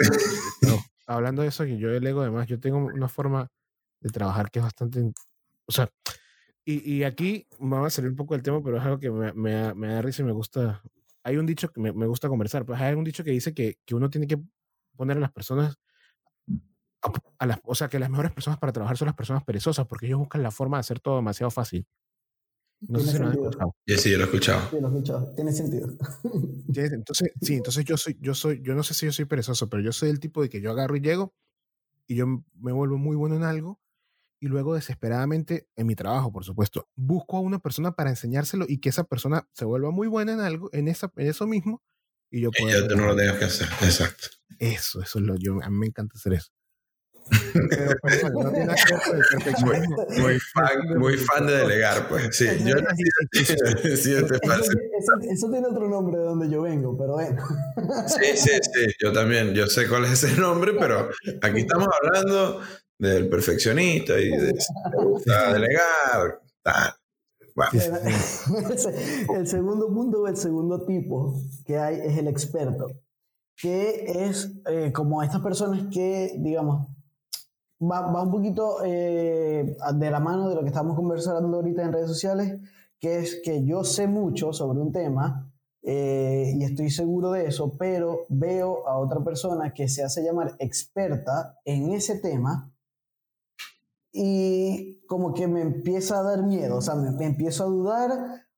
No, 0.61 0.79
hablando 1.07 1.41
de 1.41 1.47
eso, 1.47 1.63
que 1.63 1.77
yo 1.77 1.89
delego 1.89 2.21
además, 2.21 2.47
yo 2.47 2.59
tengo 2.59 2.77
una 2.77 3.09
forma 3.09 3.49
de 3.99 4.09
trabajar 4.09 4.51
que 4.51 4.59
es 4.59 4.63
bastante... 4.63 5.11
O 5.65 5.71
sea, 5.71 5.89
y, 6.65 6.93
y 6.97 7.03
aquí 7.03 7.47
me 7.59 7.77
va 7.77 7.87
a 7.87 7.89
salir 7.89 8.09
un 8.11 8.15
poco 8.15 8.33
del 8.33 8.43
tema, 8.43 8.61
pero 8.63 8.77
es 8.77 8.83
algo 8.83 8.99
que 8.99 9.11
me, 9.11 9.33
me, 9.33 9.51
da- 9.51 9.73
me 9.73 9.87
da 9.87 10.01
risa 10.01 10.21
y 10.21 10.25
me 10.25 10.31
gusta. 10.31 10.81
Hay 11.23 11.37
un 11.37 11.45
dicho 11.45 11.69
que 11.69 11.79
me, 11.81 11.93
me 11.93 12.05
gusta 12.07 12.29
conversar, 12.29 12.65
pues 12.65 12.79
hay 12.81 12.95
un 12.95 13.03
dicho 13.03 13.23
que 13.23 13.31
dice 13.31 13.53
que, 13.53 13.77
que 13.85 13.95
uno 13.95 14.09
tiene 14.09 14.27
que 14.27 14.37
poner 14.95 15.17
a 15.17 15.19
las 15.21 15.31
personas... 15.31 15.75
A, 17.01 17.11
a 17.39 17.45
las, 17.45 17.59
o 17.65 17.75
sea, 17.75 17.89
que 17.89 17.99
las 17.99 18.09
mejores 18.09 18.31
personas 18.31 18.59
para 18.59 18.71
trabajar 18.71 18.97
son 18.97 19.07
las 19.07 19.15
personas 19.15 19.43
perezosas, 19.43 19.85
porque 19.87 20.05
ellos 20.05 20.19
buscan 20.19 20.41
la 20.41 20.51
forma 20.51 20.77
de 20.77 20.81
hacer 20.81 20.99
todo 21.01 21.17
demasiado 21.17 21.51
fácil. 21.51 21.85
No 22.87 22.99
sé 22.99 23.11
si 23.11 23.17
lo 23.19 23.25
han 23.27 23.33
escuchado. 23.33 23.75
Yo 23.85 23.97
sí, 23.97 24.11
yo 24.11 24.17
lo 24.17 24.23
he 24.23 24.27
escuchado. 24.27 24.69
Sí, 24.69 24.77
lo 24.79 24.87
he 24.87 24.91
escuchado. 24.91 25.33
Tiene 25.35 25.51
sentido. 25.53 25.87
Entonces, 26.75 27.31
sí, 27.41 27.55
entonces 27.55 27.85
yo 27.85 27.97
soy, 27.97 28.17
yo 28.19 28.33
soy, 28.33 28.61
yo 28.61 28.73
no 28.73 28.83
sé 28.83 28.93
si 28.93 29.05
yo 29.05 29.11
soy 29.11 29.25
perezoso, 29.25 29.69
pero 29.69 29.83
yo 29.83 29.91
soy 29.91 30.09
el 30.09 30.19
tipo 30.19 30.41
de 30.41 30.49
que 30.49 30.59
yo 30.61 30.71
agarro 30.71 30.95
y 30.95 31.01
llego 31.01 31.33
y 32.07 32.15
yo 32.15 32.25
me 32.27 32.71
vuelvo 32.71 32.97
muy 32.97 33.15
bueno 33.15 33.35
en 33.35 33.43
algo 33.43 33.79
y 34.43 34.47
luego 34.47 34.75
desesperadamente 34.75 35.69
en 35.77 35.87
mi 35.87 35.95
trabajo, 35.95 36.29
por 36.33 36.43
supuesto, 36.43 36.89
busco 36.95 37.37
a 37.37 37.39
una 37.39 37.59
persona 37.59 37.93
para 37.93 38.09
enseñárselo 38.09 38.65
y 38.67 38.79
que 38.79 38.89
esa 38.89 39.05
persona 39.05 39.47
se 39.53 39.63
vuelva 39.63 39.89
muy 39.91 40.09
buena 40.09 40.33
en 40.33 40.41
algo, 40.41 40.69
en 40.73 40.89
esa, 40.89 41.09
en 41.15 41.27
eso 41.27 41.47
mismo 41.47 41.81
y 42.29 42.41
yo 42.41 42.49
Y 42.57 42.61
puedo. 42.63 42.81
ya 42.81 42.85
tú 42.89 42.97
no 42.97 43.05
lo 43.05 43.15
tengas 43.15 43.37
que 43.37 43.45
hacer. 43.45 43.69
Exacto. 43.81 44.27
Eso, 44.59 45.01
eso 45.01 45.19
es 45.19 45.23
lo 45.25 45.37
yo, 45.37 45.59
a 45.63 45.69
mí 45.69 45.77
me 45.77 45.85
encanta 45.87 46.17
hacer 46.17 46.33
eso. 46.33 46.49
Pero, 47.69 47.95
bueno, 48.33 48.43
no 48.43 48.49
tiene 48.51 48.65
nada 48.65 48.75
que 48.85 48.93
ver 48.93 49.01
con 49.07 49.15
el 49.15 49.23
perfeccionismo. 49.31 49.95
Muy 50.19 50.39
fan, 50.41 50.99
muy 50.99 51.17
fan 51.17 51.47
de 51.47 51.53
delegar, 51.53 52.09
pues. 52.09 52.35
Sí, 52.35 52.45
yo 52.65 52.75
sí, 53.31 53.45
sí, 53.95 54.13
este 54.13 54.35
Eso, 54.35 54.39
fácil. 54.45 54.77
eso- 54.99 55.31
eso 55.31 55.49
tiene 55.51 55.67
otro 55.67 55.87
nombre 55.87 56.17
de 56.17 56.25
donde 56.25 56.49
yo 56.49 56.63
vengo, 56.63 56.97
pero 56.97 57.13
bueno. 57.13 57.41
Sí, 58.07 58.35
sí, 58.35 58.49
sí, 58.73 58.87
yo 59.01 59.13
también, 59.13 59.53
yo 59.53 59.67
sé 59.67 59.87
cuál 59.87 60.03
es 60.03 60.21
ese 60.21 60.35
nombre, 60.37 60.73
pero 60.77 61.09
aquí 61.41 61.61
estamos 61.61 61.87
hablando 62.01 62.61
del 63.09 63.29
perfeccionista 63.29 64.19
y 64.19 64.29
de 64.29 64.53
gusta 65.03 65.53
delegar, 65.53 66.41
tal. 66.61 66.93
Bueno, 67.55 67.71
El 67.73 68.79
se- 68.79 69.25
el 69.37 69.47
segundo 69.47 69.87
punto 69.93 70.27
el 70.27 70.35
segundo 70.37 70.85
tipo 70.85 71.35
que 71.65 71.77
hay 71.77 71.99
es 72.03 72.17
el 72.17 72.27
experto, 72.27 72.87
que 73.55 74.05
es 74.27 74.51
eh, 74.67 74.91
como 74.91 75.21
estas 75.21 75.41
personas 75.41 75.83
que, 75.93 76.33
digamos, 76.39 76.87
va, 77.79 78.11
va 78.11 78.23
un 78.23 78.31
poquito 78.31 78.77
eh, 78.83 79.75
de 79.95 80.11
la 80.11 80.19
mano 80.19 80.49
de 80.49 80.55
lo 80.55 80.61
que 80.61 80.67
estamos 80.69 80.95
conversando 80.95 81.55
ahorita 81.57 81.83
en 81.83 81.93
redes 81.93 82.07
sociales, 82.07 82.59
que 82.99 83.19
es 83.19 83.39
que 83.43 83.63
yo 83.65 83.83
sé 83.83 84.07
mucho 84.07 84.51
sobre 84.53 84.79
un 84.79 84.91
tema 84.91 85.51
eh, 85.83 86.53
y 86.55 86.63
estoy 86.63 86.89
seguro 86.89 87.31
de 87.33 87.45
eso, 87.45 87.75
pero 87.77 88.25
veo 88.29 88.87
a 88.87 88.97
otra 88.97 89.23
persona 89.23 89.73
que 89.73 89.87
se 89.89 90.01
hace 90.03 90.23
llamar 90.23 90.55
experta 90.57 91.59
en 91.65 91.91
ese 91.91 92.17
tema 92.19 92.72
y 94.13 95.01
como 95.07 95.33
que 95.33 95.47
me 95.47 95.61
empieza 95.61 96.19
a 96.19 96.23
dar 96.23 96.43
miedo, 96.43 96.77
o 96.77 96.81
sea, 96.81 96.95
me, 96.95 97.25
empiezo 97.25 97.63
a 97.63 97.67
dudar 97.67 98.11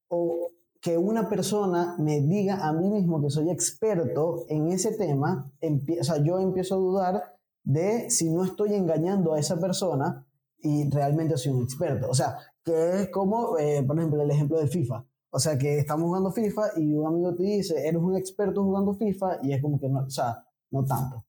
o 0.10 0.52
que 0.82 0.98
una 0.98 1.30
persona 1.30 1.96
me 1.98 2.22
diga 2.22 2.68
a 2.68 2.74
mí 2.74 2.90
mismo 2.90 3.22
que 3.22 3.32
soy 3.32 3.50
experto 3.50 4.46
en 4.50 4.68
ese 4.68 4.92
tema, 4.92 5.52
o 5.62 6.04
sea, 6.04 6.18
yo 6.18 6.40
empiezo 6.40 6.76
a 6.76 6.78
dudar 6.78 7.24
de 7.64 8.12
si 8.12 8.30
no 8.30 8.44
estoy 8.44 8.76
engañando 8.76 9.34
a 9.34 9.40
esa 9.40 9.60
persona 9.60 10.28
y 10.60 10.90
realmente 10.90 11.38
soy 11.38 11.54
un 11.54 11.64
experto. 11.64 12.10
O 12.10 12.14
sea, 12.14 12.38
que 12.64 13.02
es 13.02 13.10
como, 13.10 13.58
eh, 13.58 13.84
por 13.84 13.98
ejemplo, 13.98 14.22
el 14.22 14.32
ejemplo 14.32 14.58
del 14.58 14.70
FIFA. 14.70 15.06
O 15.32 15.40
sea, 15.40 15.58
que 15.58 15.80
estamos 15.80 16.06
jugando 16.06 16.32
FIFA 16.32 16.62
y 16.78 16.94
un 16.94 17.08
amigo 17.08 17.36
te 17.36 17.44
dice, 17.44 17.88
eres 17.88 18.02
un 18.02 18.16
experto 18.16 18.64
jugando 18.64 18.94
FIFA 18.94 19.40
y 19.44 19.54
es 19.54 19.62
como 19.62 19.80
que 19.80 19.90
no, 19.90 20.06
o 20.06 20.10
sea, 20.10 20.44
no 20.72 20.86
tanto. 20.86 21.26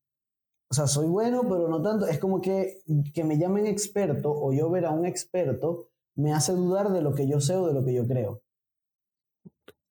O 0.68 0.74
sea, 0.74 0.86
soy 0.86 1.06
bueno, 1.06 1.42
pero 1.42 1.68
no 1.68 1.80
tanto. 1.80 2.06
Es 2.06 2.18
como 2.18 2.40
que, 2.40 2.82
que 3.14 3.24
me 3.24 3.38
llamen 3.38 3.66
experto 3.66 4.32
o 4.32 4.52
yo 4.52 4.68
ver 4.70 4.86
a 4.86 4.90
un 4.90 5.06
experto 5.06 5.88
me 6.16 6.32
hace 6.32 6.52
dudar 6.52 6.90
de 6.90 7.02
lo 7.02 7.14
que 7.14 7.28
yo 7.28 7.40
sé 7.40 7.54
o 7.54 7.66
de 7.68 7.74
lo 7.74 7.84
que 7.84 7.94
yo 7.94 8.06
creo. 8.06 8.42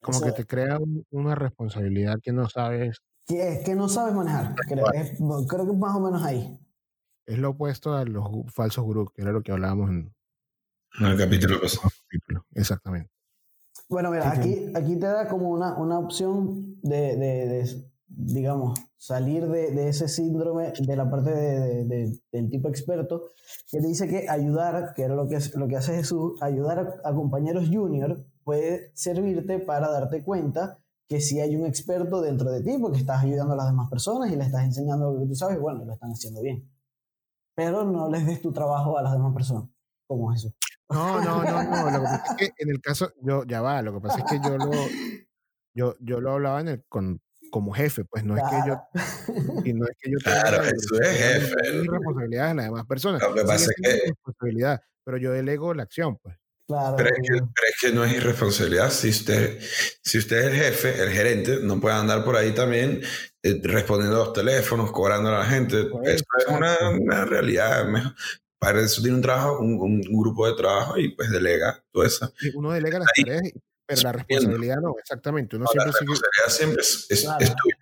como 0.01 0.21
que 0.21 0.31
te 0.33 0.45
crea 0.45 0.77
un- 0.77 1.03
una 1.09 1.33
responsabilidad 1.33 2.19
que 2.21 2.31
no 2.31 2.47
sabes. 2.47 2.99
Que, 3.25 3.61
que 3.65 3.73
no 3.73 3.89
sabes 3.89 4.13
manejar. 4.13 4.53
Creo, 4.67 4.91
Es- 4.93 5.17
creo 5.47 5.65
que 5.65 5.71
es 5.71 5.77
más 5.79 5.95
o 5.95 5.99
menos 5.99 6.21
ahí. 6.23 6.59
Es 7.25 7.39
lo 7.39 7.49
opuesto 7.51 7.95
a 7.95 8.05
los 8.05 8.27
falsos 8.53 8.83
gurús, 8.83 9.09
que 9.11 9.23
era 9.23 9.31
lo 9.31 9.41
que 9.41 9.51
hablábamos 9.51 9.89
en 9.89 10.13
En 10.99 11.05
el 11.07 11.17
capítulo 11.17 11.59
pasado. 11.59 11.89
Exactamente. 12.53 13.09
Bueno, 13.89 14.11
mira, 14.11 14.29
aquí, 14.31 14.71
aquí 14.75 14.95
te 14.99 15.07
da 15.07 15.27
como 15.27 15.49
una, 15.49 15.75
una 15.77 15.97
opción 15.99 16.79
de, 16.83 17.15
de- 17.17 17.47
de, 17.47 17.91
digamos, 18.17 18.79
salir 18.97 19.47
de, 19.47 19.71
de 19.71 19.89
ese 19.89 20.07
síndrome 20.07 20.73
de 20.79 20.95
la 20.95 21.09
parte 21.09 21.31
de- 21.31 21.59
de- 21.59 21.83
de- 21.85 22.19
del 22.31 22.49
tipo 22.49 22.69
experto, 22.69 23.23
que 23.69 23.79
dice 23.79 24.07
que 24.07 24.29
ayudar, 24.29 24.93
que 24.95 25.03
era 25.03 25.15
lo 25.15 25.27
que, 25.27 25.37
lo 25.55 25.67
que 25.67 25.75
hace 25.77 25.95
Jesús, 25.95 26.41
ayudar 26.41 26.99
a, 27.03 27.09
a 27.09 27.13
compañeros 27.13 27.69
junior 27.71 28.25
puede 28.43 28.91
servirte 28.95 29.59
para 29.59 29.89
darte 29.89 30.23
cuenta 30.23 30.79
que 31.07 31.19
si 31.21 31.39
hay 31.39 31.55
un 31.55 31.65
experto 31.65 32.21
dentro 32.21 32.51
de 32.51 32.63
ti, 32.63 32.77
porque 32.79 32.99
estás 32.99 33.23
ayudando 33.23 33.53
a 33.53 33.57
las 33.57 33.67
demás 33.67 33.89
personas 33.89 34.31
y 34.31 34.35
le 34.35 34.43
estás 34.43 34.63
enseñando 34.63 35.11
lo 35.13 35.19
que 35.19 35.27
tú 35.27 35.35
sabes, 35.35 35.59
bueno, 35.59 35.85
lo 35.85 35.93
están 35.93 36.11
haciendo 36.11 36.41
bien. 36.41 36.67
Pero 37.55 37.83
no 37.85 38.09
les 38.09 38.25
des 38.25 38.41
tu 38.41 38.51
trabajo 38.51 38.97
a 38.97 39.03
las 39.03 39.13
demás 39.13 39.33
personas, 39.33 39.69
como 40.07 40.31
Jesús. 40.31 40.53
No, 40.89 41.21
no, 41.21 41.43
no, 41.43 41.63
no. 41.63 41.91
Lo 41.91 41.99
que 41.99 42.05
pasa 42.05 42.25
es 42.31 42.35
que 42.37 42.51
en 42.63 42.69
el 42.69 42.81
caso, 42.81 43.09
yo, 43.21 43.43
ya 43.45 43.61
va, 43.61 43.81
lo 43.81 43.93
que 43.93 44.01
pasa 44.01 44.19
es 44.19 44.25
que 44.25 44.39
yo 44.43 44.57
lo, 44.57 44.71
yo, 45.75 45.95
yo 45.99 46.21
lo 46.21 46.31
hablaba 46.33 46.61
en 46.61 46.67
el, 46.69 46.85
con, 46.87 47.21
como 47.55 47.71
jefe, 47.73 48.03
pues 48.03 48.25
no 48.25 48.35
es 48.35 48.43
que 48.43 48.67
yo, 48.67 48.81
y 49.63 49.71
no 49.73 49.85
es 49.85 49.95
que 49.97 50.11
yo 50.11 50.17
tenga 50.21 50.41
Claro, 50.41 50.63
la 50.63 50.69
eso 50.71 51.01
es 51.01 51.09
jefe. 51.17 51.71
mi 51.79 51.87
responsabilidad 51.87 52.47
de 52.49 52.53
las 52.55 52.65
demás 52.65 52.85
personas. 52.85 53.21
Lo 53.21 53.33
que 53.33 53.39
Sigue 53.39 53.47
pasa 53.47 53.63
es 53.71 53.75
siendo 53.77 53.89
que- 53.89 54.03
mi 54.03 54.09
responsabilidad, 54.11 54.81
pero 55.05 55.17
yo 55.17 55.31
delego 55.31 55.73
la 55.73 55.83
acción, 55.83 56.17
pues. 56.17 56.35
Claro. 56.67 56.97
Pero 56.97 57.09
es, 57.11 57.15
que, 57.21 57.29
pero 57.29 57.67
es 57.69 57.75
que 57.79 57.91
no 57.93 58.03
es 58.03 58.13
irresponsabilidad. 58.13 58.89
Si 58.89 59.09
usted, 59.09 59.57
si 60.03 60.17
usted 60.17 60.37
es 60.39 60.45
el 60.47 60.55
jefe, 60.55 61.01
el 61.01 61.09
gerente, 61.11 61.59
no 61.61 61.79
puede 61.79 61.95
andar 61.95 62.25
por 62.25 62.35
ahí 62.35 62.51
también 62.53 63.01
eh, 63.41 63.61
respondiendo 63.63 64.17
a 64.21 64.25
los 64.25 64.33
teléfonos, 64.33 64.91
cobrando 64.91 65.29
a 65.29 65.39
la 65.39 65.45
gente. 65.45 65.85
Pues, 65.85 66.15
eso 66.15 66.25
es 66.39 66.47
una, 66.47 67.23
realidad. 67.25 67.85
Mejor- 67.87 68.15
Para 68.59 68.81
eso 68.81 69.01
tiene 69.01 69.15
un 69.15 69.21
trabajo, 69.21 69.59
un, 69.59 69.79
un- 69.79 70.01
grupo 70.01 70.45
de 70.47 70.55
trabajo 70.57 70.97
y 70.97 71.15
pues 71.15 71.29
delega 71.31 71.81
todo 71.93 72.03
eso. 72.03 72.33
Uno 72.55 72.71
delega 72.73 72.99
las 72.99 73.07
tareas, 73.15 73.43
pero 73.85 74.01
la 74.01 74.11
responsabilidad 74.13 74.77
no, 74.81 74.95
exactamente. 74.99 75.55
Uno 75.55 75.65
No, 75.73 75.85
la 75.85 75.91
sigue. 75.93 76.13
siempre 76.49 76.81
es, 76.81 77.05
es- 77.09 77.21
Claro. 77.23 77.43
es 77.43 77.49
tuya. 77.55 77.77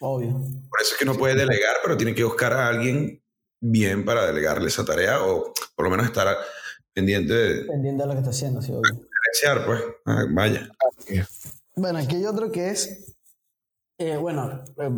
Obvio. 0.00 0.32
Por 0.32 0.80
eso 0.80 0.92
es 0.94 0.98
que 0.98 1.04
no 1.04 1.14
puede 1.14 1.34
delegar, 1.34 1.76
pero 1.82 1.96
tiene 1.96 2.14
que 2.14 2.24
buscar 2.24 2.52
a 2.52 2.66
alguien 2.68 3.22
bien 3.60 4.04
para 4.04 4.26
delegarle 4.26 4.66
esa 4.68 4.84
tarea 4.84 5.22
o 5.24 5.52
por 5.76 5.84
lo 5.84 5.90
menos 5.90 6.06
estar 6.06 6.36
pendiente 6.92 7.32
de 7.32 7.64
Pendiente 7.66 8.02
de 8.02 8.06
lo 8.08 8.12
que 8.14 8.18
está 8.18 8.30
haciendo, 8.30 8.60
sí, 8.60 8.72
obvio. 8.72 8.82
diferenciar, 8.92 9.64
pues. 9.66 9.82
Ah, 10.04 10.24
vaya. 10.30 10.68
Bueno, 11.76 11.98
aquí 12.00 12.16
hay 12.16 12.26
otro 12.26 12.50
que 12.50 12.70
es, 12.70 13.14
eh, 13.98 14.16
bueno, 14.16 14.64
eh, 14.78 14.90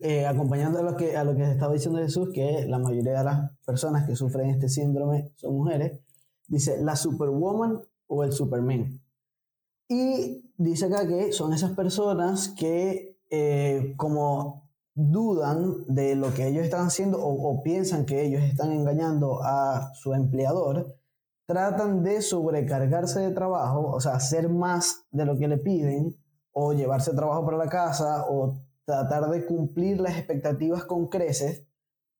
eh, 0.00 0.26
acompañando 0.26 0.78
a 0.78 0.82
lo, 0.82 0.96
que, 0.96 1.16
a 1.16 1.24
lo 1.24 1.34
que 1.34 1.50
estaba 1.50 1.72
diciendo 1.74 1.98
Jesús, 1.98 2.28
que 2.32 2.64
la 2.68 2.78
mayoría 2.78 3.18
de 3.18 3.24
las 3.24 3.50
personas 3.66 4.06
que 4.08 4.14
sufren 4.14 4.50
este 4.50 4.68
síndrome 4.68 5.32
son 5.36 5.54
mujeres, 5.54 5.98
dice 6.46 6.76
la 6.80 6.94
superwoman 6.96 7.82
o 8.06 8.22
el 8.24 8.32
superman. 8.32 9.00
Y 9.88 10.52
dice 10.56 10.86
acá 10.86 11.06
que 11.06 11.32
son 11.32 11.52
esas 11.52 11.72
personas 11.72 12.48
que 12.48 13.18
eh, 13.30 13.94
como 13.96 14.68
dudan 14.94 15.84
de 15.86 16.16
lo 16.16 16.34
que 16.34 16.48
ellos 16.48 16.64
están 16.64 16.86
haciendo 16.86 17.18
o, 17.18 17.50
o 17.50 17.62
piensan 17.62 18.04
que 18.04 18.24
ellos 18.24 18.42
están 18.42 18.72
engañando 18.72 19.40
a 19.42 19.92
su 19.94 20.12
empleador, 20.12 20.98
tratan 21.46 22.02
de 22.02 22.20
sobrecargarse 22.20 23.20
de 23.20 23.30
trabajo, 23.30 23.92
o 23.92 24.00
sea, 24.00 24.16
hacer 24.16 24.50
más 24.50 25.06
de 25.10 25.24
lo 25.24 25.38
que 25.38 25.48
le 25.48 25.56
piden, 25.56 26.14
o 26.52 26.72
llevarse 26.72 27.14
trabajo 27.14 27.44
para 27.44 27.56
la 27.56 27.68
casa, 27.68 28.26
o 28.28 28.58
tratar 28.84 29.30
de 29.30 29.46
cumplir 29.46 30.00
las 30.00 30.16
expectativas 30.16 30.84
con 30.84 31.08
creces, 31.08 31.67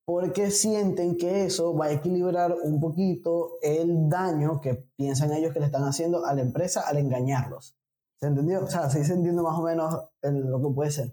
porque 0.09 0.51
sienten 0.51 1.19
que 1.19 1.45
eso 1.45 1.77
va 1.77 1.85
a 1.89 1.93
equilibrar 1.93 2.55
un 2.63 2.81
poquito 2.81 3.59
el 3.61 4.09
daño 4.09 4.59
que 4.59 4.73
piensan 4.97 5.35
ellos 5.35 5.53
que 5.53 5.61
le 5.61 5.67
están 5.67 5.83
haciendo 5.83 6.25
a 6.25 6.33
la 6.35 6.41
empresa 6.41 6.81
al 6.89 6.97
engañarlos. 6.97 7.77
¿Se 8.19 8.27
entendió? 8.27 8.65
O 8.65 8.71
sea, 8.71 8.89
sí 8.89 9.05
se 9.05 9.13
entiende 9.13 9.43
más 9.43 9.59
o 9.59 9.63
menos 9.63 9.95
el- 10.23 10.47
lo 10.49 10.63
que 10.63 10.75
puede 10.75 10.91
ser. 10.93 11.13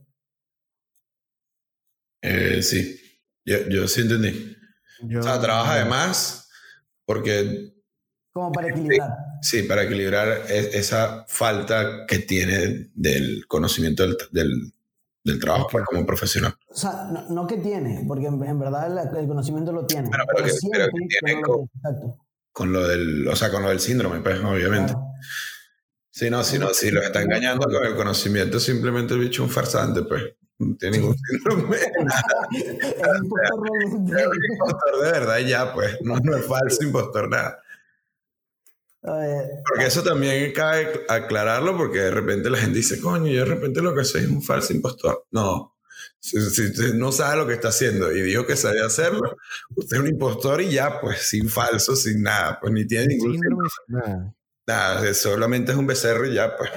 Eh, 2.22 2.62
sí, 2.62 2.98
yo, 3.46 3.68
yo 3.70 3.86
sí 3.90 4.00
entendí. 4.00 4.56
Yo, 5.02 5.20
O 5.20 5.24
sea, 5.24 5.42
trabaja 5.42 5.74
además 5.74 6.50
porque 7.06 7.74
Como 8.32 8.54
para 8.54 8.70
equilibrar. 8.70 9.12
Sí, 9.42 9.64
para 9.64 9.84
equilibrar 9.84 10.50
e- 10.50 10.78
esa 10.80 11.26
falta 11.28 12.06
que 12.08 12.20
tiene 12.20 12.92
del 12.94 13.46
conocimiento 13.46 14.04
del, 14.04 14.16
del, 14.32 14.74
del 15.26 15.40
trabajo 15.40 15.68
pues, 15.72 15.84
como 15.86 16.06
profesional. 16.06 16.56
O 16.70 16.76
sea, 16.76 17.10
no, 17.12 17.26
no 17.30 17.48
que 17.48 17.58
tiene, 17.58 18.06
porque 18.08 18.28
en, 18.28 18.42
en 18.44 18.60
verdad 18.60 18.88
el, 18.92 19.18
el 19.18 19.28
conocimiento 19.28 19.72
lo 19.74 19.86
tiene. 19.86 20.08
Pero- 20.10 20.24
pero 20.34 20.46
que- 20.46 20.52
pero 20.72 20.86
que 20.86 20.92
sienten 21.00 21.08
tiene. 21.08 21.42
Con 22.54 22.72
lo 22.72 22.88
del, 22.88 23.28
o 23.28 23.36
sea, 23.36 23.52
con 23.52 23.64
lo 23.64 23.70
del 23.70 23.80
síndrome, 23.82 24.20
pues, 24.22 24.40
obviamente. 24.40 24.94
Claro. 24.94 25.08
Si 26.12 26.30
no, 26.30 26.42
si 26.46 26.58
no, 26.58 26.74
si 26.74 26.92
los 26.92 27.04
está 27.04 27.22
engañando 27.22 27.66
con 27.68 27.84
el 27.86 27.96
conocimiento, 27.96 28.58
simplemente 28.62 29.14
el 29.16 29.20
bicho 29.20 29.44
es 29.44 29.50
un 29.50 29.54
farsante, 29.54 30.04
pues. 30.04 30.24
No 30.60 30.74
tiene 30.78 31.00
ningún 31.00 31.18
síndrome. 31.18 31.76
Es 32.56 33.22
impostor 34.54 34.96
un 34.96 35.02
de 35.04 35.12
verdad 35.12 35.40
ya, 35.40 35.74
pues. 35.74 35.98
No, 36.02 36.16
no 36.24 36.38
es 36.38 36.46
falso 36.46 36.84
impostor, 36.84 37.30
nada. 37.30 37.58
Porque 39.06 39.86
eso 39.86 40.02
también 40.02 40.52
cabe 40.52 41.06
aclararlo 41.08 41.78
porque 41.78 42.00
de 42.00 42.12
repente 42.12 42.50
la 42.50 42.58
gente 42.58 42.78
dice, 42.78 43.00
coño, 43.00 43.28
yo 43.32 43.42
de 43.42 43.46
repente 43.46 43.82
lo 43.82 43.94
que 43.94 44.04
soy 44.04 44.24
es 44.24 44.30
un 44.30 44.42
falso 44.42 44.74
impostor. 44.74 45.26
No. 45.32 45.76
Si, 46.20 46.42
si 46.50 46.66
usted 46.68 46.96
no 46.96 47.12
sabe 47.12 47.38
lo 47.38 47.48
que 47.48 47.54
está 47.54 47.68
haciendo 47.68 48.12
y 48.12 48.22
dijo 48.22 48.48
que 48.48 48.56
sabía 48.56 48.86
hacerlo, 48.86 49.38
usted 49.76 49.98
es 49.98 50.04
un 50.04 50.10
impostor 50.10 50.62
y 50.62 50.72
ya, 50.72 51.00
pues, 51.00 51.22
sin 51.22 51.50
falso, 51.50 51.96
sin 51.96 52.24
nada, 52.24 52.60
pues 52.60 52.74
ni 52.74 52.88
tiene 52.88 53.08
ningún 53.08 53.40
nada. 53.88 54.34
nada, 54.66 55.14
solamente 55.14 55.72
es 55.72 55.78
un 55.78 55.86
becerro 55.86 56.26
y 56.26 56.34
ya, 56.34 56.58
pues. 56.58 56.72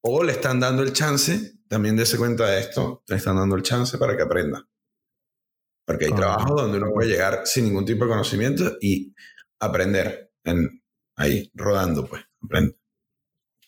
O 0.00 0.22
le 0.22 0.32
están 0.32 0.58
dando 0.58 0.82
el 0.82 0.94
chance, 0.94 1.58
también 1.68 1.96
dése 1.96 2.16
cuenta 2.16 2.46
de 2.46 2.60
esto, 2.60 3.02
le 3.08 3.16
están 3.16 3.36
dando 3.36 3.56
el 3.56 3.62
chance 3.62 3.98
para 3.98 4.16
que 4.16 4.22
aprenda. 4.22 4.66
Porque 5.84 6.06
hay 6.06 6.10
Correcto. 6.12 6.34
trabajos 6.34 6.62
donde 6.62 6.78
uno 6.78 6.92
puede 6.94 7.10
llegar 7.10 7.42
sin 7.44 7.66
ningún 7.66 7.84
tipo 7.84 8.04
de 8.04 8.10
conocimiento 8.10 8.76
y 8.80 9.14
aprender 9.60 10.32
en, 10.44 10.82
ahí, 11.16 11.50
rodando, 11.54 12.06
pues, 12.06 12.22
aprende. 12.40 12.76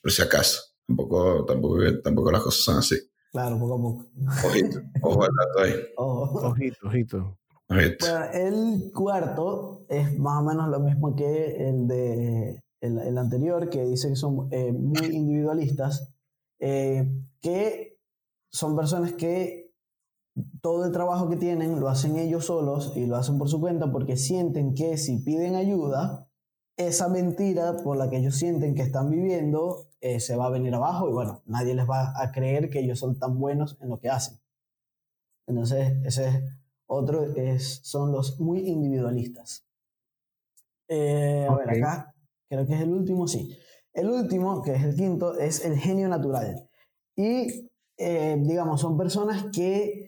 Por 0.01 0.13
si 0.13 0.23
acaso. 0.23 0.61
Tampoco, 0.87 1.45
tampoco, 1.45 1.77
tampoco 2.03 2.33
las 2.33 2.43
cosas 2.43 2.63
son 2.63 2.79
así. 2.79 2.97
claro, 3.31 3.59
poco 3.59 3.75
a 3.75 3.83
poco. 3.83 4.07
Ojito, 4.47 4.81
ojo 5.03 5.25
al 5.25 5.31
dato 5.35 5.61
ahí. 5.61 5.75
Ojo. 5.97 6.49
Ojito, 6.49 6.87
ojito. 6.87 7.39
Ojito. 7.69 8.07
Bueno, 8.07 8.25
el 8.33 8.93
cuarto 8.95 9.85
es 9.89 10.19
más 10.19 10.41
o 10.41 10.45
menos 10.45 10.69
lo 10.69 10.81
mismo 10.81 11.15
que 11.15 11.69
el 11.69 11.87
de 11.87 12.63
el, 12.81 12.99
el 12.99 13.19
anterior, 13.19 13.69
que 13.69 13.85
dice 13.85 14.09
que 14.09 14.17
son 14.17 14.49
eh, 14.51 14.73
muy 14.73 15.07
individualistas, 15.07 16.15
eh, 16.61 17.11
que 17.41 17.99
son 18.51 18.77
personas 18.77 19.13
que 19.15 19.73
todo 20.61 20.85
el 20.85 20.93
trabajo 20.93 21.29
que 21.29 21.37
tienen 21.37 21.81
lo 21.81 21.89
hacen 21.89 22.17
ellos 22.17 22.47
solos 22.47 22.93
y 22.97 23.07
lo 23.07 23.17
hacen 23.17 23.39
por 23.39 23.49
su 23.49 23.61
cuenta 23.61 23.91
porque 23.91 24.17
sienten 24.17 24.75
que 24.75 24.97
si 24.97 25.19
piden 25.19 25.57
ayuda, 25.57 26.28
esa 26.79 27.09
mentira 27.09 27.77
por 27.77 27.97
la 27.97 28.09
que 28.09 28.19
ellos 28.19 28.37
sienten 28.37 28.75
que 28.75 28.83
están 28.83 29.11
viviendo 29.11 29.89
eh, 30.01 30.21
se 30.21 30.37
va 30.37 30.47
a 30.47 30.51
venir 30.51 30.73
abajo 30.75 31.09
y 31.09 31.13
bueno, 31.13 31.43
nadie 31.45 31.75
les 31.75 31.91
va 31.91 32.15
a 32.17 32.31
creer 32.31 32.71
que 32.71 32.79
ellos 32.79 33.01
son 33.01 33.19
tan 33.19 33.39
buenos 33.39 33.77
en 33.81 33.91
lo 33.91 33.99
que 33.99 34.09
hacen. 34.09 34.39
Entonces, 35.49 35.93
ese 36.05 36.29
es 36.29 36.43
otro, 36.87 37.25
es, 37.35 37.81
son 37.83 38.13
los 38.13 38.39
muy 38.39 38.61
individualistas. 38.61 39.67
Eh, 40.89 41.47
a 41.51 41.55
ver, 41.57 41.71
acá 41.71 42.15
creo 42.49 42.65
que 42.65 42.75
es 42.75 42.81
el 42.81 42.93
último, 42.93 43.27
sí. 43.27 43.59
El 43.93 44.09
último, 44.09 44.63
que 44.63 44.75
es 44.75 44.85
el 44.85 44.95
quinto, 44.95 45.37
es 45.37 45.65
el 45.65 45.77
genio 45.77 46.09
natural. 46.09 46.69
Y, 47.17 47.69
eh, 47.97 48.37
digamos, 48.39 48.81
son 48.81 48.97
personas 48.97 49.47
que 49.53 50.08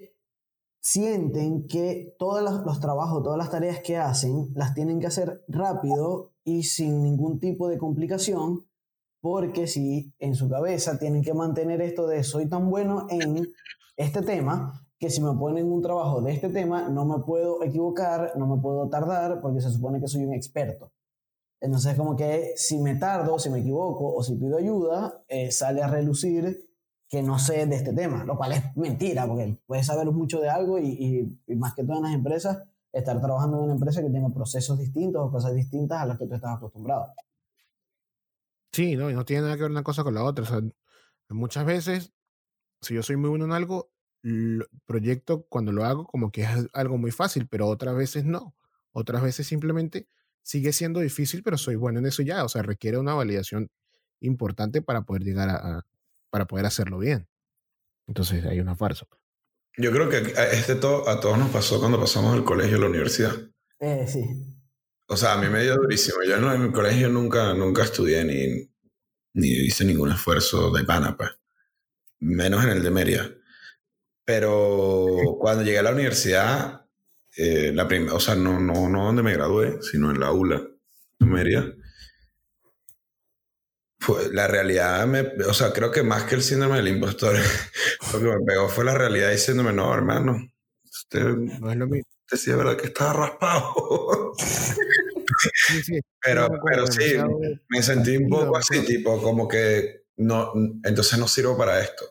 sienten 0.80 1.66
que 1.66 2.14
todos 2.18 2.42
los, 2.64 2.80
trabajos, 2.80 3.22
todas 3.22 3.38
las 3.38 3.50
tareas 3.50 3.80
que 3.80 3.98
hacen, 3.98 4.48
las 4.54 4.74
tienen 4.74 4.98
que 4.98 5.06
hacer 5.06 5.44
rápido 5.46 6.32
y 6.42 6.62
sin 6.64 7.02
ningún 7.02 7.38
tipo 7.38 7.68
de 7.68 7.78
complicación, 7.78 8.66
porque 9.20 9.66
si 9.66 10.14
en 10.18 10.34
su 10.34 10.48
cabeza 10.48 10.98
tienen 10.98 11.22
que 11.22 11.34
mantener 11.34 11.82
esto 11.82 12.06
de 12.06 12.24
soy 12.24 12.48
tan 12.48 12.70
bueno 12.70 13.06
en 13.10 13.52
este 13.96 14.22
tema, 14.22 14.86
que 14.98 15.10
si 15.10 15.22
me 15.22 15.34
ponen 15.34 15.70
un 15.70 15.82
trabajo 15.82 16.22
de 16.22 16.32
este 16.32 16.48
tema, 16.48 16.88
no 16.88 17.04
me 17.04 17.22
puedo 17.24 17.62
equivocar, 17.62 18.32
no 18.36 18.46
me 18.46 18.60
puedo 18.60 18.88
tardar, 18.88 19.40
porque 19.40 19.60
se 19.60 19.70
supone 19.70 20.00
que 20.00 20.08
soy 20.08 20.24
un 20.24 20.34
experto. 20.34 20.92
Entonces, 21.60 21.94
como 21.94 22.16
que 22.16 22.52
si 22.56 22.78
me 22.78 22.96
tardo, 22.96 23.38
si 23.38 23.50
me 23.50 23.60
equivoco 23.60 24.14
o 24.14 24.22
si 24.22 24.34
pido 24.36 24.56
ayuda, 24.56 25.22
eh, 25.28 25.50
sale 25.50 25.82
a 25.82 25.88
relucir 25.88 26.69
que 27.10 27.22
no 27.22 27.38
sé 27.38 27.66
de 27.66 27.76
este 27.76 27.92
tema, 27.92 28.24
lo 28.24 28.36
cual 28.38 28.52
es 28.52 28.76
mentira, 28.76 29.26
porque 29.26 29.58
puedes 29.66 29.86
saber 29.86 30.06
mucho 30.12 30.40
de 30.40 30.48
algo 30.50 30.78
y, 30.78 31.38
y- 31.48 31.56
más 31.56 31.74
que 31.74 31.84
todo 31.84 31.98
en 31.98 32.04
las 32.04 32.14
empresas, 32.14 32.62
estar 32.92 33.20
trabajando 33.20 33.58
en 33.58 33.64
una 33.64 33.74
empresa 33.74 34.02
que 34.02 34.10
tenga 34.10 34.30
procesos 34.30 34.78
distintos 34.78 35.22
o 35.26 35.30
cosas 35.32 35.54
distintas 35.54 36.00
a 36.00 36.06
las 36.06 36.18
que 36.18 36.26
tú 36.26 36.34
estás 36.34 36.56
acostumbrado. 36.56 37.12
Sí, 38.72 38.96
no, 38.96 39.10
y 39.10 39.14
no 39.14 39.24
tiene 39.24 39.42
nada 39.42 39.56
que 39.56 39.62
ver 39.62 39.70
una 39.70 39.82
cosa 39.82 40.04
con 40.04 40.14
la 40.14 40.24
otra. 40.24 40.44
O 40.44 40.46
sea, 40.46 40.60
Muchas 41.30 41.66
veces, 41.66 42.12
si 42.82 42.94
yo 42.94 43.02
soy 43.04 43.16
muy 43.16 43.30
bueno 43.30 43.46
en 43.46 43.52
algo, 43.52 43.92
lo 44.22 44.66
proyecto 44.86 45.46
cuando 45.48 45.72
lo 45.72 45.84
hago 45.86 46.06
como 46.06 46.32
que 46.32 46.42
es 46.42 46.50
algo 46.74 46.98
muy 46.98 47.12
fácil, 47.12 47.48
pero 47.48 47.68
otras 47.68 47.96
veces 47.96 48.24
no. 48.24 48.56
Otras 48.92 49.22
veces 49.22 49.46
simplemente 49.48 50.08
sigue 50.42 50.72
siendo 50.72 51.00
difícil, 51.00 51.42
pero 51.44 51.58
soy 51.58 51.76
bueno 51.76 52.00
en 52.00 52.06
eso 52.06 52.22
ya. 52.22 52.44
O 52.44 52.50
sea, 52.50 52.62
requiere 52.62 52.98
una 52.98 53.14
validación 53.14 53.70
importante 54.20 54.82
para 54.82 55.02
poder 55.02 55.24
llegar 55.24 55.50
a- 55.50 55.86
para 56.30 56.46
poder 56.46 56.66
hacerlo 56.66 56.98
bien. 56.98 57.28
Entonces 58.06 58.44
hay 58.44 58.60
una 58.60 58.76
farsa. 58.76 59.06
Yo 59.76 59.92
creo 59.92 60.08
que 60.08 60.16
a, 60.38 60.46
este 60.50 60.74
to- 60.74 61.08
a 61.08 61.20
todos 61.20 61.38
nos 61.38 61.50
pasó 61.50 61.78
cuando 61.78 62.00
pasamos 62.00 62.32
del 62.34 62.44
colegio 62.44 62.76
a 62.76 62.80
la 62.80 62.86
universidad. 62.88 63.32
Eh, 63.78 64.06
sí. 64.08 64.24
O 65.06 65.16
sea, 65.16 65.32
a 65.34 65.40
mí 65.40 65.48
me 65.48 65.62
dio 65.62 65.76
durísimo. 65.76 66.18
Yo 66.26 66.36
en, 66.36 66.44
en 66.44 66.62
mi 66.66 66.72
colegio 66.72 67.08
nunca, 67.08 67.54
nunca 67.54 67.82
estudié 67.84 68.24
ni, 68.24 68.70
ni 69.34 69.48
hice 69.48 69.84
ningún 69.84 70.10
esfuerzo 70.10 70.70
de 70.72 70.84
pana, 70.84 71.16
pues. 71.16 71.30
Menos 72.20 72.62
en 72.64 72.70
el 72.70 72.82
de 72.82 72.90
Mérida. 72.90 73.30
Pero 74.24 75.06
cuando 75.38 75.62
llegué 75.64 75.78
a 75.78 75.82
la 75.82 75.92
universidad, 75.92 76.86
eh, 77.36 77.72
la 77.74 77.88
prim- 77.88 78.10
o 78.12 78.20
sea, 78.20 78.34
no, 78.34 78.60
no, 78.60 78.88
no 78.88 79.04
donde 79.06 79.22
me 79.22 79.32
gradué, 79.32 79.78
sino 79.82 80.10
en 80.10 80.20
la 80.20 80.30
ULA 80.32 80.62
de 81.18 81.26
Mérida. 81.26 81.64
Fue, 84.14 84.32
la 84.32 84.46
realidad, 84.46 85.06
me, 85.06 85.20
o 85.20 85.54
sea, 85.54 85.72
creo 85.72 85.90
que 85.90 86.02
más 86.02 86.24
que 86.24 86.34
el 86.34 86.42
síndrome 86.42 86.76
del 86.76 86.88
impostor, 86.88 87.36
lo 88.12 88.18
que 88.18 88.38
me 88.38 88.44
pegó 88.44 88.68
fue 88.68 88.84
la 88.84 88.94
realidad 88.94 89.30
diciéndome, 89.30 89.72
no, 89.72 89.92
hermano, 89.92 90.36
usted, 90.84 91.24
No 91.24 91.70
es 91.70 91.76
lo 91.76 91.86
mismo. 91.86 92.08
usted 92.26 92.36
sí 92.36 92.50
es 92.50 92.56
verdad 92.56 92.76
que 92.76 92.86
estaba 92.86 93.12
raspado. 93.12 94.34
Sí, 94.38 95.82
sí, 95.82 96.00
Pero, 96.22 96.48
pero 96.66 96.86
sí, 96.86 97.14
me 97.68 97.82
sentí 97.82 98.16
un 98.16 98.28
poco 98.28 98.56
así, 98.56 98.84
tipo, 98.84 99.22
como 99.22 99.48
que 99.48 100.04
no, 100.18 100.52
entonces 100.84 101.18
no 101.18 101.26
sirvo 101.26 101.56
para 101.56 101.80
esto. 101.80 102.04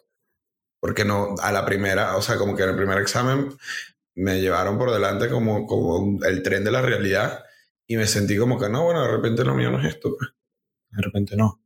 Porque 0.80 1.06
no, 1.06 1.36
a 1.42 1.52
la 1.52 1.64
primera, 1.66 2.16
o 2.16 2.22
sea, 2.22 2.38
como 2.38 2.56
que 2.56 2.64
en 2.64 2.70
el 2.70 2.76
primer 2.76 2.98
examen 3.00 3.50
me 4.16 4.42
llevaron 4.42 4.78
por 4.78 4.92
delante 4.92 5.30
como, 5.30 5.68
como 5.68 6.24
el 6.26 6.42
tren 6.42 6.64
de 6.64 6.72
la 6.72 6.82
realidad 6.82 7.44
y 7.86 7.98
me 7.98 8.08
sentí 8.08 8.38
como 8.38 8.60
que 8.60 8.70
no, 8.70 8.84
bueno, 8.84 9.04
de 9.04 9.12
repente 9.12 9.44
lo 9.44 9.56
mío 9.56 9.72
no 9.72 9.80
es 9.80 9.96
esto, 9.96 10.16
pues. 10.18 10.30
De 10.92 11.04
repente 11.04 11.36
no. 11.36 11.59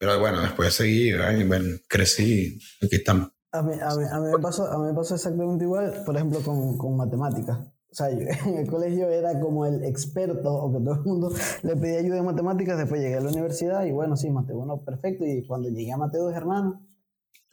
Pero 0.00 0.18
bueno, 0.18 0.40
después 0.40 0.72
seguí, 0.72 1.12
ay, 1.12 1.44
bueno, 1.44 1.76
crecí, 1.86 2.58
aquí 2.82 2.96
estamos. 2.96 3.32
A 3.52 3.60
mí, 3.62 3.74
a, 3.74 3.94
mí, 3.94 4.04
a, 4.10 4.18
mí 4.18 4.28
me 4.32 4.38
pasó, 4.38 4.64
a 4.64 4.78
mí 4.78 4.86
me 4.86 4.94
pasó 4.94 5.14
exactamente 5.14 5.64
igual, 5.64 5.92
por 6.06 6.16
ejemplo, 6.16 6.40
con, 6.40 6.78
con 6.78 6.96
matemáticas. 6.96 7.58
O 7.58 7.94
sea, 7.94 8.10
yo 8.10 8.20
en 8.46 8.56
el 8.56 8.66
colegio 8.66 9.10
era 9.10 9.38
como 9.38 9.66
el 9.66 9.84
experto, 9.84 10.54
o 10.54 10.72
que 10.72 10.82
todo 10.82 10.94
el 10.94 11.00
mundo 11.02 11.34
le 11.62 11.76
pedía 11.76 11.98
ayuda 11.98 12.16
en 12.16 12.24
matemáticas. 12.24 12.78
Después 12.78 13.02
llegué 13.02 13.16
a 13.16 13.20
la 13.20 13.28
universidad 13.28 13.84
y 13.84 13.92
bueno, 13.92 14.16
sí, 14.16 14.30
Mateo 14.30 14.56
1 14.60 14.84
perfecto. 14.86 15.26
Y 15.26 15.46
cuando 15.46 15.68
llegué 15.68 15.92
a 15.92 15.98
Mateo 15.98 16.24
2, 16.24 16.34
hermano, 16.34 16.86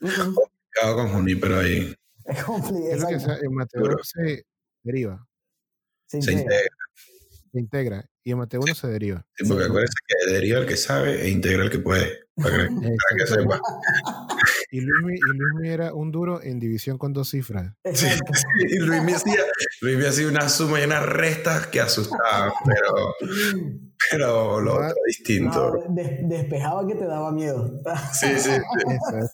Acabo 0.00 0.94
con 0.96 1.08
Junípero 1.08 1.58
ahí. 1.58 1.94
es 2.24 2.44
complicado. 2.44 3.42
En 3.42 3.52
Mateo 3.52 3.98
se 4.02 4.46
deriva, 4.82 5.26
Se 6.06 6.22
sí. 6.22 6.32
integra. 6.32 6.76
se 7.52 7.58
integra, 7.60 8.10
y 8.28 8.32
en 8.32 8.38
Mateo 8.38 8.60
1 8.60 8.74
se 8.74 8.88
deriva. 8.88 9.24
Sí, 9.36 9.46
porque 9.48 9.64
acuérdense 9.64 9.94
que 10.06 10.32
deriva 10.32 10.58
el 10.58 10.66
que 10.66 10.76
sabe 10.76 11.22
e 11.24 11.30
integra 11.30 11.64
el 11.64 11.70
que 11.70 11.78
puede. 11.78 12.24
Para 12.36 12.50
que, 12.58 12.74
para 12.74 13.16
que 13.18 13.26
sepa. 13.26 13.60
Y 14.70 14.80
Luismi, 14.82 15.14
y 15.14 15.20
Luismi 15.38 15.68
era 15.70 15.94
un 15.94 16.12
duro 16.12 16.42
en 16.42 16.60
división 16.60 16.98
con 16.98 17.14
dos 17.14 17.30
cifras. 17.30 17.72
Sí, 17.90 18.06
sí, 18.06 18.16
y 18.68 18.78
Luis 18.80 19.02
me 19.02 19.14
hacía, 19.14 19.42
Luis 19.80 19.96
me 19.96 20.06
hacía 20.06 20.28
una 20.28 20.46
suma 20.50 20.78
y 20.78 20.84
unas 20.84 21.06
restas 21.06 21.68
que 21.68 21.80
asustaban, 21.80 22.52
pero, 22.66 23.14
pero 24.10 24.60
lo 24.60 24.74
otro 24.74 24.94
distinto. 25.06 25.72
No, 25.88 25.94
des- 25.94 26.18
despejaba 26.28 26.86
que 26.86 26.96
te 26.96 27.06
daba 27.06 27.32
miedo. 27.32 27.80
Sí, 28.12 28.26
sí, 28.36 28.50
sí. 28.50 28.50
Eso 28.50 29.18
es. 29.24 29.30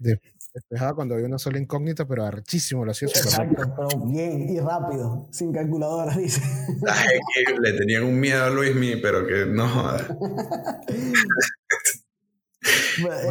De- 0.00 0.20
despejaba 0.54 0.94
cuando 0.94 1.14
había 1.14 1.26
una 1.26 1.38
sola 1.38 1.58
incógnita, 1.58 2.06
pero 2.06 2.24
archísimo, 2.24 2.84
lo 2.84 2.92
hacía. 2.92 3.08
Exacto, 3.08 3.74
pero 3.76 3.88
bien 4.06 4.48
y 4.48 4.60
rápido, 4.60 5.28
sin 5.32 5.52
calculadora, 5.52 6.16
dice. 6.16 6.40
Ay, 6.88 7.18
que 7.44 7.58
le 7.60 7.72
tenían 7.72 8.04
un 8.04 8.18
miedo 8.18 8.44
a 8.44 8.50
Luis 8.50 8.74
mi, 8.74 8.96
pero 8.96 9.26
que 9.26 9.44
no 9.46 9.66
Más 9.66 10.08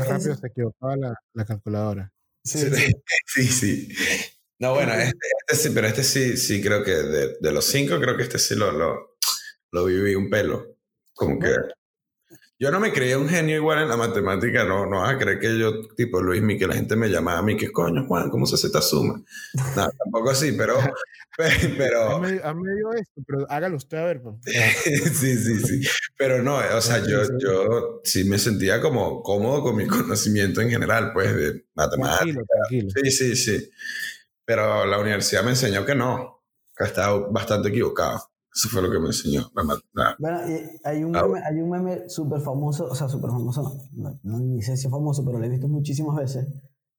rápido 0.08 0.36
se 0.36 0.48
equivocaba 0.48 0.96
la, 0.98 1.16
la 1.34 1.46
calculadora. 1.46 2.12
sí, 2.44 2.60
Sí, 2.60 2.70
sí. 2.70 2.94
sí. 3.26 3.48
sí. 3.48 3.88
No, 4.60 4.74
bueno, 4.76 4.94
este, 4.94 5.18
este 5.48 5.68
sí, 5.68 5.72
pero 5.74 5.88
este 5.88 6.04
sí, 6.04 6.38
sí 6.38 6.62
creo 6.62 6.84
que 6.84 6.92
de, 6.92 7.38
de 7.42 7.52
los 7.52 7.66
cinco, 7.66 8.00
creo 8.00 8.16
que 8.16 8.24
este 8.24 8.40
sí 8.40 8.56
lo, 8.56 8.72
lo, 8.72 9.18
lo 9.72 9.86
viví 9.86 10.16
un 10.16 10.30
pelo. 10.30 10.78
Como 11.14 11.38
que 11.40 11.50
yo 12.64 12.72
no 12.72 12.80
me 12.80 12.94
creía 12.94 13.18
un 13.18 13.28
genio 13.28 13.58
igual 13.58 13.80
en 13.80 13.90
la 13.90 13.98
matemática, 13.98 14.64
no, 14.64 14.86
no 14.86 15.02
vas 15.02 15.16
a 15.16 15.18
creer 15.18 15.38
que 15.38 15.60
yo, 15.60 15.86
tipo 15.98 16.22
Luis, 16.22 16.42
mi, 16.42 16.58
que 16.58 16.66
la 16.66 16.76
gente 16.76 16.96
me 16.96 17.10
llamaba 17.10 17.40
a 17.40 17.42
mí, 17.42 17.58
que 17.58 17.70
coño, 17.70 18.06
Juan, 18.08 18.30
¿cómo 18.30 18.46
se 18.46 18.56
hace 18.56 18.68
esta 18.68 18.82
suma? 18.82 19.22
No, 19.76 19.90
tampoco 19.92 20.30
así, 20.30 20.54
pero, 20.54 20.78
pero, 21.78 22.12
A 22.12 22.20
mí, 22.22 22.40
a 22.42 22.54
mí 22.54 22.64
me 22.64 22.74
dio 22.76 22.94
esto, 22.94 23.22
pero 23.28 23.46
hágalo 23.52 23.76
usted 23.76 23.98
a 23.98 24.06
ver. 24.06 24.22
pues. 24.22 24.36
sí, 25.14 25.36
sí, 25.36 25.60
sí. 25.60 25.90
Pero 26.16 26.42
no, 26.42 26.56
o 26.56 26.82
sea, 26.82 27.06
yo, 27.06 27.24
yo 27.38 28.00
sí 28.06 28.24
me 28.24 28.40
sentía 28.40 28.80
como 28.80 29.22
cómodo 29.22 29.62
con 29.62 29.76
mi 29.76 29.86
conocimiento 29.88 30.62
en 30.62 30.70
general, 30.70 31.12
pues, 31.12 31.36
de 31.36 31.66
matemáticas. 31.76 32.20
Tranquilo, 32.20 32.44
tranquilo. 32.48 32.90
Sí, 32.96 33.12
sí, 33.12 33.36
sí. 33.36 33.72
Pero 34.46 34.86
la 34.86 35.00
universidad 35.00 35.44
me 35.44 35.50
enseñó 35.50 35.86
que 35.86 35.96
no, 35.96 36.46
que 36.78 36.86
estaba 36.86 37.28
bastante 37.30 37.68
equivocado. 37.68 38.33
Eso 38.56 38.70
fue 38.70 38.82
lo 38.84 38.92
que 38.92 39.00
me 39.00 39.08
enseñó. 39.08 39.50
La 39.56 39.64
ma- 39.64 39.80
la- 39.94 40.16
Bueno, 40.20 40.40
y 40.50 40.60
hay 40.84 41.04
un 41.04 41.16
Ah, 41.16 41.24
meme, 41.26 41.40
hay 41.46 41.60
un 41.62 41.70
meme 41.70 42.10
súper 42.10 42.42
famoso, 42.42 42.86
o 42.86 42.96
sea, 42.96 43.10
súper 43.10 43.32
famoso, 43.32 43.64
no, 43.94 44.12
no, 44.12 44.20
no, 44.24 44.40
ni 44.40 44.62
sé 44.62 44.78
si 44.78 44.86
es 44.88 44.92
famoso, 44.92 45.26
pero 45.26 45.40
lo 45.40 45.46
he 45.46 45.50
visto 45.50 45.68
muchísimas 45.68 46.16
veces, 46.18 46.48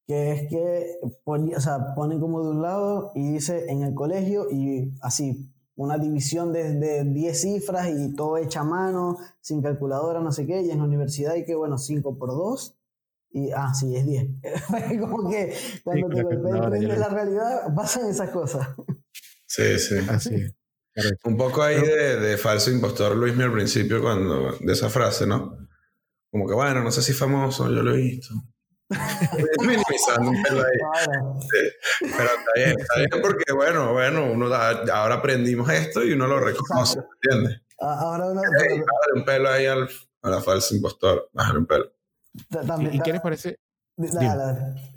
que 0.06 0.32
es 0.32 0.48
que 0.50 0.98
poni- 1.24 1.54
o 1.56 1.60
sea, 1.60 1.94
ponen 1.94 2.20
como 2.20 2.42
de 2.42 2.50
un 2.50 2.62
lado 2.62 3.12
y 3.14 3.32
dice 3.32 3.66
en 3.70 3.82
el 3.82 3.94
colegio 3.94 4.50
y 4.50 4.92
así, 5.00 5.48
una 5.76 5.96
división 5.98 6.52
de, 6.52 6.74
de 6.74 7.04
10 7.04 7.40
cifras 7.40 7.88
y 7.88 8.14
todo 8.14 8.36
hecha 8.36 8.60
a 8.60 8.64
mano, 8.64 9.16
sin 9.40 9.62
calculadora, 9.62 10.20
no 10.20 10.30
sé 10.32 10.46
qué, 10.46 10.62
y 10.62 10.70
en 10.70 10.78
la 10.78 10.84
universidad 10.84 11.32
hay 11.32 11.44
que, 11.44 11.54
bueno, 11.54 11.78
5 11.78 12.16
por 12.18 12.30
2. 12.30 12.76
Y, 13.32 13.50
ah, 13.50 13.74
sí, 13.74 13.96
es 13.96 14.06
10. 14.06 14.28
como 15.00 15.28
que 15.28 15.52
cuando 15.82 16.06
con 16.06 16.16
te 16.16 16.22
la 16.22 16.22
golpea 16.22 16.36
el 16.36 16.42
calculadora, 16.42 16.68
tren 16.70 16.82
ya 16.82 16.88
de 16.88 16.94
lo 16.94 17.00
la 17.00 17.08
realidad, 17.08 17.74
pasan 17.74 18.08
esas 18.08 18.30
cosas. 18.30 18.68
Sí, 19.46 19.78
sí. 19.78 19.96
Así. 20.08 20.36
Un 21.24 21.36
poco 21.36 21.62
ahí 21.62 21.80
de, 21.80 22.16
de 22.20 22.36
falso 22.38 22.70
impostor, 22.70 23.16
Luis, 23.16 23.38
al 23.38 23.52
principio, 23.52 24.00
cuando, 24.00 24.52
de 24.60 24.72
esa 24.72 24.88
frase, 24.88 25.26
¿no? 25.26 25.58
Como 26.30 26.46
que, 26.48 26.54
bueno, 26.54 26.82
no 26.82 26.90
sé 26.90 27.02
si 27.02 27.12
famoso, 27.12 27.68
yo 27.70 27.82
lo 27.82 27.94
he 27.94 27.96
visto. 27.98 28.34
Minimizando 29.60 30.30
un 30.30 30.42
pelo 30.42 30.60
ahí. 30.60 30.78
Pero 32.00 32.24
está 32.24 32.52
bien, 32.54 32.78
está 32.78 32.96
bien 32.98 33.10
porque, 33.22 33.52
bueno, 33.52 33.92
bueno, 33.92 34.30
uno 34.30 34.48
da- 34.48 34.84
ahora 34.94 35.16
aprendimos 35.16 35.68
esto 35.70 36.04
y 36.04 36.12
uno 36.12 36.26
lo 36.26 36.38
reconoce, 36.38 37.00
¿entiendes? 37.22 37.60
Ah, 37.80 37.98
Ahora 38.00 38.26
uno, 38.26 38.40
Ey, 38.42 38.78
bájale 38.78 39.12
un 39.16 39.24
pelo 39.24 39.48
ahí 39.50 39.66
al, 39.66 39.88
a 40.22 40.30
la 40.30 40.40
falsa 40.40 40.74
impostor, 40.74 41.28
bájale 41.32 41.58
un 41.58 41.66
pelo. 41.66 41.92
también, 42.66 42.94
¿Y, 42.94 42.96
y 42.98 43.00
qué 43.00 43.12
les 43.12 43.20
parece? 43.20 43.58
Dale, 43.96 44.36
dale. 44.36 44.93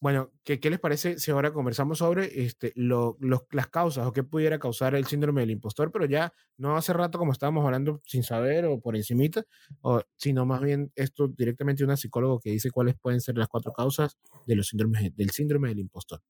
Bueno, 0.00 0.30
¿qué, 0.44 0.60
qué 0.60 0.70
les 0.70 0.78
parece 0.78 1.18
si 1.18 1.32
ahora 1.32 1.52
conversamos 1.52 1.98
sobre 1.98 2.44
este, 2.44 2.72
lo- 2.76 3.16
los- 3.20 3.42
las 3.50 3.66
causas 3.68 4.06
o 4.06 4.12
qué 4.12 4.22
pudiera 4.22 4.58
causar 4.60 4.94
el 4.94 5.06
síndrome 5.06 5.40
del 5.40 5.50
impostor? 5.50 5.90
Pero 5.90 6.04
ya 6.06 6.32
no 6.56 6.76
hace 6.76 6.92
rato 6.92 7.18
como 7.18 7.32
estábamos 7.32 7.64
hablando 7.64 8.00
sin 8.06 8.22
saber 8.22 8.66
o 8.66 8.80
por 8.80 8.94
encimita, 8.96 9.42
o, 9.80 10.00
sino 10.16 10.46
más 10.46 10.60
bien 10.62 10.92
esto 10.94 11.26
directamente 11.26 11.82
una 11.82 11.96
psicólogo 11.96 12.38
que 12.38 12.50
dice 12.50 12.70
cuáles 12.70 12.94
pueden 12.96 13.20
ser 13.20 13.36
las 13.36 13.48
cuatro 13.48 13.72
causas 13.72 14.16
de 14.46 14.54
los 14.54 14.68
síndromes, 14.68 15.14
del 15.16 15.30
síndrome 15.30 15.68
del 15.70 15.80
impostor. 15.80 16.20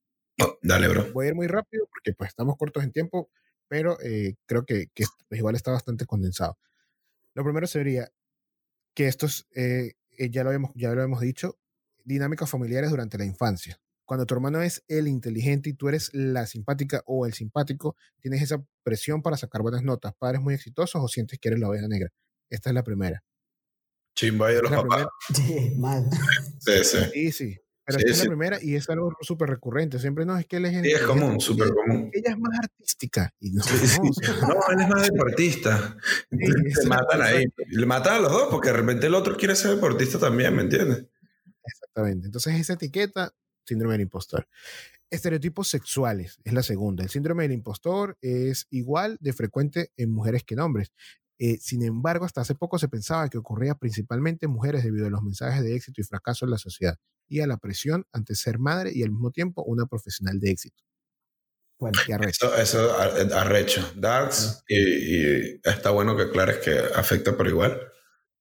Oh, 0.40 0.58
dale, 0.62 0.88
bro. 0.88 1.12
Voy 1.12 1.26
a 1.26 1.28
ir 1.30 1.34
muy 1.34 1.46
rápido 1.46 1.86
porque 1.90 2.14
pues 2.14 2.28
estamos 2.28 2.56
cortos 2.56 2.84
en 2.84 2.92
tiempo, 2.92 3.28
pero 3.68 4.00
eh, 4.00 4.36
creo 4.46 4.64
que, 4.64 4.86
que 4.94 5.04
pues, 5.28 5.38
igual 5.38 5.56
está 5.56 5.72
bastante 5.72 6.06
condensado. 6.06 6.56
Lo 7.34 7.44
primero 7.44 7.66
sería 7.66 8.10
que 8.94 9.06
estos, 9.08 9.46
eh, 9.54 9.92
eh, 10.18 10.30
ya, 10.30 10.42
lo 10.42 10.50
habíamos, 10.50 10.72
ya 10.74 10.88
lo 10.88 11.02
habíamos 11.02 11.20
dicho, 11.20 11.58
dinámicas 12.08 12.50
familiares 12.50 12.90
durante 12.90 13.18
la 13.18 13.24
infancia. 13.24 13.78
Cuando 14.04 14.24
tu 14.24 14.34
hermano 14.34 14.62
es 14.62 14.82
el 14.88 15.06
inteligente 15.06 15.68
y 15.68 15.74
tú 15.74 15.88
eres 15.88 16.08
la 16.14 16.46
simpática 16.46 17.02
o 17.04 17.26
el 17.26 17.34
simpático, 17.34 17.94
tienes 18.20 18.40
esa 18.42 18.64
presión 18.82 19.20
para 19.22 19.36
sacar 19.36 19.60
buenas 19.60 19.82
notas. 19.82 20.14
Padres 20.18 20.40
muy 20.40 20.54
exitosos 20.54 21.02
o 21.04 21.08
sientes 21.08 21.38
que 21.38 21.48
eres 21.48 21.60
la 21.60 21.68
oveja 21.68 21.86
negra. 21.88 22.08
Esta 22.48 22.70
es 22.70 22.74
la 22.74 22.82
primera. 22.82 23.22
Chimbo 24.16 24.46
ahí 24.46 24.54
de 24.54 24.62
los 24.62 24.72
papás. 24.72 25.06
Sí, 25.34 25.74
mal. 25.76 26.08
Sí, 26.58 26.72
sí. 26.84 26.98
Sí, 27.12 27.32
sí. 27.32 27.58
Pero 27.84 27.98
Sí, 28.00 28.04
esta 28.04 28.10
es 28.12 28.18
sí. 28.18 28.24
la 28.24 28.28
primera 28.30 28.58
y 28.62 28.74
es 28.76 28.88
algo 28.90 29.12
súper 29.20 29.50
recurrente. 29.50 29.98
Siempre 29.98 30.24
no 30.24 30.36
es 30.38 30.46
que 30.46 30.56
él 30.56 30.64
es 30.64 30.82
Sí, 30.82 30.90
es 30.90 31.02
común, 31.02 31.38
súper 31.40 31.68
común. 31.74 32.10
Ella 32.14 32.30
es 32.32 32.38
más 32.38 32.58
artística. 32.62 33.34
Y 33.40 33.50
no, 33.50 33.62
Sí, 33.62 33.76
sí. 33.86 33.98
no, 34.02 34.08
o 34.10 34.12
sea, 34.14 34.34
No, 34.48 34.54
él 34.72 34.80
es 34.80 34.88
más 34.88 35.02
deportista. 35.10 35.96
Se 36.30 36.80
es 36.80 36.86
matan 36.86 37.20
ahí. 37.22 37.44
Le 37.68 37.86
matan 37.86 38.14
a 38.16 38.20
los 38.20 38.32
dos 38.32 38.48
porque 38.50 38.68
de 38.68 38.76
repente 38.78 39.06
el 39.06 39.14
otro 39.14 39.36
quiere 39.36 39.54
ser 39.54 39.72
deportista 39.72 40.18
también, 40.18 40.56
¿me 40.56 40.62
entiendes? 40.62 41.04
Exactamente. 41.68 42.26
Entonces, 42.26 42.54
esa 42.60 42.74
etiqueta, 42.74 43.32
síndrome 43.66 43.94
del 43.94 44.02
impostor. 44.02 44.48
Estereotipos 45.10 45.68
sexuales 45.68 46.38
es 46.44 46.52
la 46.52 46.62
segunda. 46.62 47.02
El 47.04 47.10
síndrome 47.10 47.44
del 47.44 47.52
impostor 47.52 48.18
es 48.20 48.66
igual 48.70 49.16
de 49.20 49.32
frecuente 49.32 49.92
en 49.96 50.10
mujeres 50.10 50.44
que 50.44 50.54
en 50.54 50.60
hombres. 50.60 50.92
Eh, 51.38 51.58
sin 51.60 51.82
embargo, 51.82 52.24
hasta 52.24 52.40
hace 52.42 52.54
poco 52.56 52.78
se 52.78 52.88
pensaba 52.88 53.28
que 53.28 53.38
ocurría 53.38 53.74
principalmente 53.76 54.46
en 54.46 54.52
mujeres 54.52 54.84
debido 54.84 55.06
a 55.06 55.10
los 55.10 55.22
mensajes 55.22 55.62
de 55.62 55.76
éxito 55.76 56.00
y 56.00 56.04
fracaso 56.04 56.44
en 56.44 56.50
la 56.50 56.58
sociedad 56.58 56.96
y 57.28 57.40
a 57.40 57.46
la 57.46 57.58
presión 57.58 58.06
ante 58.12 58.34
ser 58.34 58.58
madre 58.58 58.90
y 58.94 59.02
al 59.04 59.10
mismo 59.10 59.30
tiempo 59.30 59.62
una 59.64 59.86
profesional 59.86 60.40
de 60.40 60.50
éxito. 60.50 60.82
Bueno, 61.78 61.98
Qué 62.04 62.12
arrecho. 62.14 62.52
Eso, 62.56 62.90
eso 62.90 62.98
arrecho. 63.36 63.92
Darks, 63.96 64.64
y, 64.68 64.76
y 64.76 65.60
está 65.62 65.90
bueno 65.90 66.16
que 66.16 66.24
aclares 66.24 66.58
que 66.58 66.76
afecta 66.96 67.36
por 67.36 67.46
igual. 67.46 67.80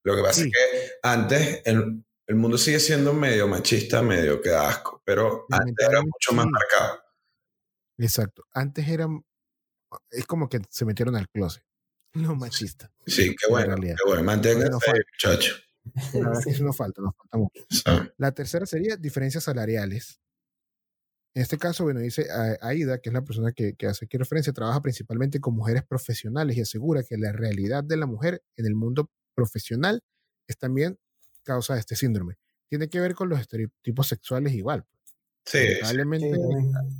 Lo 0.03 0.15
que 0.15 0.23
pasa 0.23 0.41
Sí. 0.41 0.47
es 0.47 0.53
que 0.53 0.91
antes 1.03 1.61
el, 1.65 2.03
el 2.27 2.35
mundo 2.35 2.57
sigue 2.57 2.79
siendo 2.79 3.13
medio 3.13 3.47
machista, 3.47 4.01
medio 4.01 4.41
que 4.41 4.53
asco, 4.53 5.01
pero 5.05 5.45
antes 5.49 5.87
era 5.87 6.01
mucho 6.01 6.33
más 6.33 6.45
marcado. 6.45 7.01
Exacto. 7.97 8.43
Antes 8.53 8.87
eran, 8.87 9.23
es 10.11 10.25
como 10.25 10.49
que 10.49 10.59
se 10.69 10.85
metieron 10.85 11.15
al 11.15 11.29
closet. 11.29 11.63
No 12.13 12.35
machista. 12.35 12.91
Sí, 13.05 13.35
qué 13.35 13.45
En 13.47 13.51
bueno, 13.51 13.75
qué 13.79 13.95
bueno. 14.05 14.23
Manténgase, 14.23 14.69
No 14.71 14.79
falta. 14.79 15.01
muchacho. 15.11 15.55
La 16.13 16.19
verdad 16.19 16.39
es 16.39 16.45
que 16.45 16.51
eso 16.51 16.63
nos 16.63 16.75
falta, 16.75 17.01
nos 17.01 17.15
falta 17.15 17.37
mucho. 17.37 18.13
La 18.17 18.31
tercera 18.31 18.65
sería 18.65 18.97
diferencias 18.97 19.43
salariales. 19.43 20.19
En 21.35 21.43
este 21.43 21.57
caso, 21.57 21.83
bueno, 21.83 21.99
dice 21.99 22.27
Aida, 22.61 22.97
que 22.99 23.09
es 23.09 23.13
la 23.13 23.23
persona 23.23 23.51
que, 23.51 23.75
que 23.75 23.85
hace 23.85 24.05
aquí 24.05 24.17
referencia, 24.17 24.51
trabaja 24.51 24.81
principalmente 24.81 25.39
con 25.39 25.53
mujeres 25.55 25.83
profesionales 25.85 26.57
y 26.57 26.61
asegura 26.61 27.03
que 27.03 27.17
la 27.17 27.31
realidad 27.31 27.83
de 27.83 27.97
la 27.97 28.07
mujer 28.07 28.41
en 28.57 28.65
el 28.65 28.73
mundo 28.73 29.11
profesional 29.35 30.01
es 30.47 30.57
también 30.57 30.97
causa 31.47 31.73
de 31.73 31.79
este 31.79 31.95
síndrome. 31.95 32.37
Tiene 32.69 32.89
que 32.89 32.99
ver 32.99 33.15
con 33.15 33.29
los 33.29 33.39
estereotipos 33.39 34.07
sexuales 34.07 34.53
igual. 34.53 34.85
Sí, 35.45 35.59
sí. 35.59 35.95
Lamentablemente, 35.95 36.33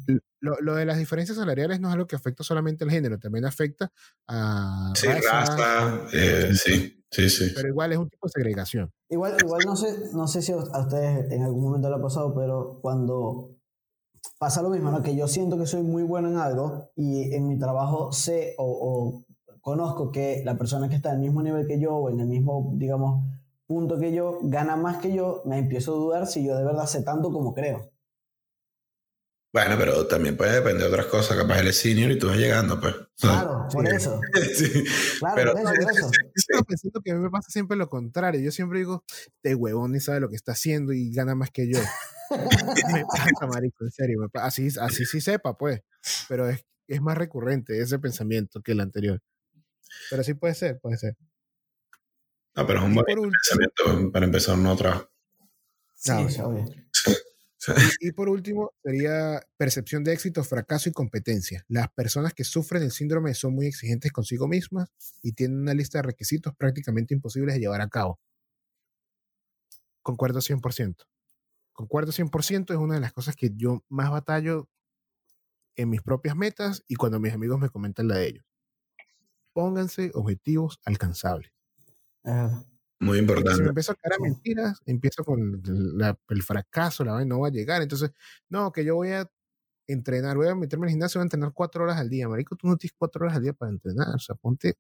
sí, 0.08 0.20
lo, 0.40 0.56
lo 0.62 0.76
de 0.76 0.86
las 0.86 0.98
diferencias 0.98 1.38
salariales 1.38 1.82
no 1.82 1.90
es 1.90 1.94
algo 1.94 2.08
que 2.08 2.16
afecta 2.16 2.44
solamente 2.44 2.86
al 2.86 2.92
género, 2.92 3.20
también 3.20 3.44
afecta 3.44 3.92
a 4.28 4.94
Sí, 4.96 5.08
raza, 5.08 6.08
eh, 6.14 6.52
sí, 6.54 7.04
sí, 7.12 7.30
sí. 7.30 7.52
pero 7.54 7.68
igual 7.68 7.92
es 7.92 7.98
un 7.98 8.10
tipo 8.10 8.28
de 8.28 8.32
segregación. 8.32 8.90
Igual, 9.10 9.36
igual 9.44 9.64
no 9.66 9.76
sé, 9.76 9.94
no 10.14 10.28
sé 10.30 10.42
si 10.42 10.54
a 10.54 10.58
ustedes 10.58 11.30
en 11.32 11.44
algún 11.44 11.64
momento 11.64 11.90
le 11.90 11.96
ha 11.98 12.02
pasado, 12.02 12.34
pero 12.34 12.80
cuando 12.82 13.58
pasa 14.40 14.62
lo 14.62 14.70
mismo, 14.70 14.92
¿no? 14.92 15.02
Que 15.02 15.16
yo 15.16 15.28
siento 15.28 15.58
que 15.58 15.66
soy 15.66 15.84
muy 15.84 16.04
bueno 16.04 16.30
en 16.30 16.38
algo 16.38 16.92
y 16.96 17.34
en 17.34 17.48
mi 17.50 17.58
trabajo 17.60 18.14
sé 18.14 18.56
o, 18.58 18.66
o 18.66 19.26
conozco 19.60 20.10
que 20.12 20.42
la 20.46 20.58
persona 20.58 20.88
que 20.88 20.96
está 20.96 21.12
al 21.12 21.20
mismo 21.20 21.44
nivel 21.44 21.68
que 21.68 21.82
yo 21.82 21.94
o 21.94 22.10
en 22.10 22.22
el 22.22 22.28
mismo, 22.28 22.72
digamos, 22.76 23.26
punto 23.68 24.00
que 24.00 24.14
yo 24.14 24.40
gana 24.44 24.76
más 24.76 24.98
que 24.98 25.14
yo, 25.14 25.42
me 25.46 25.58
empiezo 25.60 25.94
a 25.94 25.98
dudar 25.98 26.28
si 26.28 26.46
yo 26.46 26.56
de 26.58 26.64
verdad 26.64 26.86
sé 26.86 27.04
tanto 27.04 27.32
como 27.32 27.54
creo. 27.54 27.92
Bueno, 29.54 29.76
pero 29.78 30.06
también 30.08 30.38
puede 30.38 30.54
depender 30.54 30.84
de 30.84 30.88
otras 30.90 31.06
cosas. 31.08 31.36
Capaz 31.38 31.60
él 31.60 31.68
es 31.68 31.78
senior 31.80 32.12
y 32.12 32.20
tú 32.20 32.28
vas 32.28 32.38
llegando, 32.38 32.80
pues. 32.80 32.96
Claro, 33.20 33.66
por 33.74 33.88
eso. 33.88 34.20
Sí. 34.56 34.84
Claro, 35.20 35.36
Pero- 35.36 35.52
por 35.54 35.62
eso, 35.62 35.82
por 35.82 35.92
eso. 35.92 36.12
Yo 36.54 36.64
pensando 36.64 37.02
que 37.02 37.12
a 37.12 37.16
mí 37.16 37.22
me 37.22 37.30
pasa 37.30 37.50
siempre 37.50 37.76
lo 37.78 37.90
contrario. 37.90 38.40
Yo 38.42 38.52
siempre 38.52 38.80
digo, 38.80 39.04
este 39.08 39.56
huevón 39.56 39.94
ni 39.94 40.00
sabe 40.00 40.20
lo 40.20 40.30
que 40.30 40.36
está 40.36 40.52
haciendo 40.52 40.94
y 40.94 41.12
gana 41.12 41.34
más 41.34 41.50
que 41.50 41.72
yo. 41.72 41.80
me 42.94 43.06
pasa, 43.06 43.48
marico, 43.48 43.84
en 43.86 43.92
serio. 43.92 44.20
me 44.20 44.28
así, 44.42 44.68
así 44.80 45.06
sí 45.06 45.22
sepa, 45.22 45.58
pues. 45.58 45.82
Pero 46.30 46.48
es, 46.50 46.64
es 46.88 47.02
más 47.02 47.18
recurrente 47.18 47.82
ese 47.82 47.98
pensamiento 48.00 48.62
que 48.62 48.74
el 48.74 48.82
anterior. 48.82 49.22
Pero 50.12 50.24
sí 50.24 50.34
puede 50.36 50.54
ser, 50.54 50.80
puede 50.80 50.98
ser. 50.98 51.16
No, 52.58 52.66
pero 52.66 52.80
es 52.80 52.86
un 52.86 52.92
Y 52.92 52.96
buen 52.96 53.06
pensamiento 53.32 54.12
para 54.12 54.26
empezar 54.26 54.56
un 54.56 54.64
nuevo 54.64 54.78
trabajo. 54.78 55.10
Sí, 55.94 56.12
Ah, 56.12 56.28
sí, 56.30 56.42
obvio. 56.42 56.66
Y 58.00 58.12
por 58.12 58.30
último, 58.30 58.72
sería 58.84 59.42
percepción 59.58 60.04
de 60.04 60.14
éxito, 60.14 60.44
fracaso 60.44 60.90
y 60.90 60.94
competencia. 60.94 61.66
Las 61.68 61.90
personas 61.90 62.34
que 62.34 62.44
sufren 62.44 62.84
el 62.84 62.92
síndrome 62.92 63.34
son 63.34 63.54
muy 63.56 63.66
exigentes 63.68 64.12
consigo 64.12 64.48
mismas 64.48 64.90
y 65.22 65.34
tienen 65.34 65.60
una 65.62 65.74
lista 65.74 65.98
de 65.98 66.04
requisitos 66.04 66.56
prácticamente 66.56 67.14
imposibles 67.14 67.56
de 67.56 67.62
llevar 67.62 67.82
a 67.82 67.90
cabo. 67.90 68.20
Concuerdo 70.02 70.42
100%. 70.42 71.06
Concuerdo 71.74 72.12
100%, 72.12 72.74
es 72.74 72.80
una 72.80 72.96
de 72.96 73.02
las 73.02 73.14
cosas 73.14 73.36
que 73.36 73.52
yo 73.56 73.84
más 73.90 74.10
batallo 74.10 74.68
en 75.78 75.90
mis 75.90 76.02
propias 76.02 76.36
metas 76.36 76.84
y 76.90 76.96
cuando 76.96 77.20
mis 77.22 77.34
amigos 77.34 77.60
me 77.60 77.70
comentan 77.70 78.08
la 78.10 78.18
de 78.18 78.28
ellos. 78.28 78.46
Pónganse 79.52 80.12
objetivos 80.14 80.80
alcanzables. 80.86 81.52
Muy 83.00 83.22
Porque 83.26 83.42
si 83.42 83.62
me 83.62 83.64
importante. 83.64 83.70
empiezo 83.70 83.92
a 83.92 83.96
caer 83.96 84.14
a 84.14 84.20
mentiras, 84.20 84.80
empiezo 84.86 85.24
con 85.24 85.62
el, 85.66 85.98
la- 85.98 86.18
el 86.30 86.44
fracaso, 86.44 87.06
la 87.06 87.14
vaina 87.14 87.30
no 87.36 87.42
va 87.42 87.48
a 87.48 87.52
llegar. 87.52 87.82
Entonces, 87.82 88.12
no, 88.50 88.72
que 88.72 88.84
yo 88.84 88.96
voy 88.96 89.12
a 89.12 89.30
entrenar, 89.88 90.36
voy 90.36 90.48
a 90.48 90.56
meterme 90.56 90.88
al 90.88 90.92
gimnasio, 90.92 91.20
voy 91.20 91.24
a 91.24 91.28
entrenar 91.28 91.52
cuatro 91.54 91.84
horas 91.84 91.98
al 91.98 92.10
día. 92.10 92.28
Marico, 92.28 92.56
tú 92.56 92.68
no 92.68 92.76
tienes 92.76 92.96
cuatro 92.98 93.24
horas 93.26 93.38
al 93.38 93.44
día 93.44 93.54
para 93.54 93.72
entrenar. 93.72 94.16
O 94.16 94.20
sea, 94.20 94.36
ponte 94.36 94.78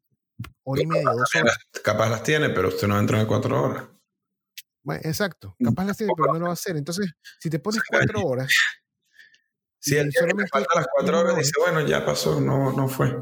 hora 0.63 0.81
y 0.81 0.87
media, 0.87 1.11
dos 1.11 1.29
horas. 1.35 1.57
Capaz 1.83 2.09
las 2.09 2.23
tiene, 2.23 2.49
pero 2.49 2.69
usted 2.69 2.87
no 2.87 2.99
entra 2.99 3.21
en 3.21 3.27
cuatro 3.27 3.63
horas. 3.63 3.85
Bueno, 4.81 5.01
exacto. 5.03 5.55
Capaz 5.63 5.85
las 5.85 5.97
tiene, 5.97 6.13
pero 6.17 6.33
no 6.33 6.39
lo 6.39 6.45
va 6.45 6.51
a 6.51 6.53
hacer. 6.53 6.75
Entonces, 6.77 7.11
si 7.39 7.49
te 7.49 7.59
pones 7.59 7.81
cuatro 7.87 8.21
horas, 8.23 8.49
Si 9.79 9.93
Y 9.93 9.97
el 9.99 10.09
día 10.09 10.21
que 10.25 10.33
te 10.33 10.47
falta 10.47 10.69
las 10.75 10.87
cuatro 10.91 11.19
horas, 11.19 11.33
hora. 11.33 11.39
dice, 11.41 11.51
bueno, 11.59 11.81
ya 11.87 12.03
pasó, 12.03 12.41
no, 12.41 12.73
no 12.73 12.87
fue. 12.89 13.15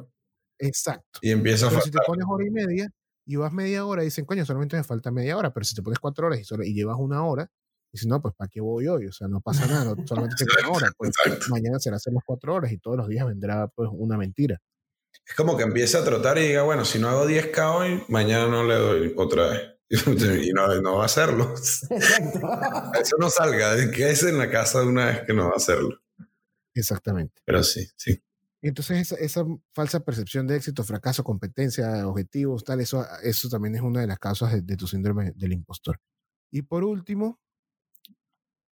exacto. 0.57 1.19
Y 1.21 1.31
empieza 1.31 1.65
a 1.67 1.69
Pero 1.69 1.81
si 1.81 1.91
te 1.91 1.99
pones 2.07 2.25
hora 2.29 2.45
y 2.45 2.49
media 2.49 2.89
y 3.25 3.35
vas 3.37 3.51
media 3.53 3.85
hora, 3.85 4.03
dicen, 4.03 4.25
coño, 4.25 4.45
solamente 4.45 4.75
me 4.77 4.83
falta 4.83 5.11
media 5.11 5.37
hora. 5.37 5.53
Pero 5.53 5.63
si 5.63 5.75
te 5.75 5.81
pones 5.81 5.99
cuatro 5.99 6.27
horas 6.27 6.39
y, 6.39 6.43
solo, 6.43 6.63
y 6.63 6.73
llevas 6.73 6.97
una 6.99 7.23
hora, 7.25 7.49
dices, 7.91 8.07
no, 8.07 8.21
pues 8.21 8.33
¿para 8.35 8.47
qué 8.49 8.61
voy 8.61 8.87
hoy? 8.87 9.07
O 9.07 9.11
sea, 9.11 9.27
no 9.27 9.41
pasa 9.41 9.65
nada, 9.67 9.85
no- 9.95 9.95
solamente 10.07 10.45
tengo 10.45 10.69
una 10.69 10.77
hora. 10.77 10.91
Pues 10.97 11.11
mañana 11.49 11.79
será 11.79 11.95
hacer 11.97 12.13
las 12.13 12.23
cuatro 12.25 12.53
horas 12.53 12.71
y 12.71 12.77
todos 12.77 12.97
los 12.97 13.07
días 13.07 13.25
vendrá 13.25 13.67
pues 13.69 13.89
una 13.91 14.17
mentira. 14.17 14.61
Es 15.27 15.33
como 15.35 15.57
que 15.57 15.63
empieza 15.63 15.99
a 15.99 16.03
trotar 16.03 16.37
y 16.37 16.47
diga, 16.47 16.63
bueno, 16.63 16.85
si 16.85 16.99
no 16.99 17.07
hago 17.09 17.25
10K 17.25 17.75
hoy, 17.75 18.03
mañana 18.09 18.47
no 18.47 18.63
le 18.63 18.75
doy 18.75 19.13
otra 19.17 19.47
vez. 19.49 19.61
Y 20.49 20.51
no, 20.51 20.67
no 20.81 20.95
va 20.97 21.03
a 21.03 21.05
hacerlo. 21.05 21.53
Exacto. 21.89 22.39
Eso 22.99 23.15
no 23.19 23.29
salga, 23.29 23.75
que 23.91 24.09
es 24.09 24.23
en 24.23 24.37
la 24.37 24.49
casa 24.49 24.81
de 24.81 24.87
una 24.87 25.05
vez 25.05 25.21
que 25.25 25.33
no 25.33 25.45
va 25.45 25.53
a 25.53 25.57
hacerlo. 25.57 25.99
Exactamente. 26.73 27.41
Pero 27.45 27.63
sí, 27.63 27.87
sí. 27.95 28.19
Entonces 28.67 29.11
esa, 29.11 29.15
esa 29.17 29.45
falsa 29.75 29.99
percepción 29.99 30.47
de 30.47 30.55
éxito, 30.55 30.83
fracaso, 30.83 31.23
competencia, 31.23 32.07
objetivos, 32.07 32.63
tal, 32.63 32.81
eso, 32.81 33.05
eso 33.21 33.47
también 33.47 33.75
es 33.75 33.81
una 33.81 34.01
de 34.01 34.07
las 34.07 34.17
causas 34.17 34.51
de, 34.53 34.61
de 34.61 34.75
tu 34.75 34.87
síndrome 34.87 35.33
del 35.35 35.53
impostor. 35.53 35.99
Y 36.51 36.63
por 36.63 36.83
último, 36.83 37.39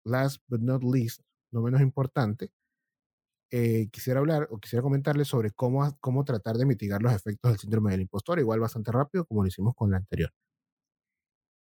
last 0.05 0.43
but 0.47 0.61
not 0.61 0.83
least, 0.83 1.21
no 1.51 1.63
menos 1.63 1.81
importante, 1.81 2.51
eh, 3.51 3.89
quisiera 3.91 4.19
hablar 4.19 4.47
o 4.51 4.59
quisiera 4.59 4.83
comentarles 4.83 5.27
sobre 5.27 5.49
cómo, 5.49 5.97
cómo 5.99 6.23
tratar 6.23 6.57
de 6.57 6.67
mitigar 6.67 7.01
los 7.01 7.13
efectos 7.13 7.51
del 7.51 7.59
síndrome 7.59 7.89
del 7.89 8.01
impostor, 8.01 8.37
igual 8.37 8.59
bastante 8.59 8.91
rápido 8.91 9.25
como 9.25 9.41
lo 9.41 9.47
hicimos 9.47 9.73
con 9.75 9.89
la 9.89 9.97
anterior, 9.97 10.31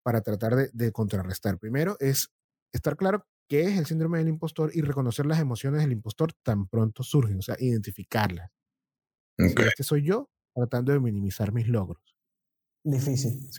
para 0.02 0.22
tratar 0.22 0.56
de, 0.56 0.70
de 0.72 0.90
contrarrestar. 0.90 1.58
Primero 1.58 1.98
es 2.00 2.30
estar 2.72 2.96
claro 2.96 3.26
qué 3.48 3.62
es 3.62 3.78
el 3.78 3.86
síndrome 3.86 4.18
del 4.18 4.28
impostor 4.28 4.70
y 4.74 4.82
reconocer 4.82 5.26
las 5.26 5.40
emociones 5.40 5.80
del 5.82 5.92
impostor 5.92 6.32
tan 6.42 6.66
pronto 6.68 7.02
surgen, 7.02 7.38
o 7.38 7.42
sea, 7.42 7.56
identificarlas. 7.58 8.50
Si 9.38 9.44
Ok. 9.52 9.60
este 9.60 9.84
soy 9.84 10.04
yo, 10.04 10.30
tratando 10.54 10.92
de 10.92 11.00
minimizar 11.00 11.52
mis 11.52 11.68
logros. 11.68 12.02
Difícil. 12.84 13.50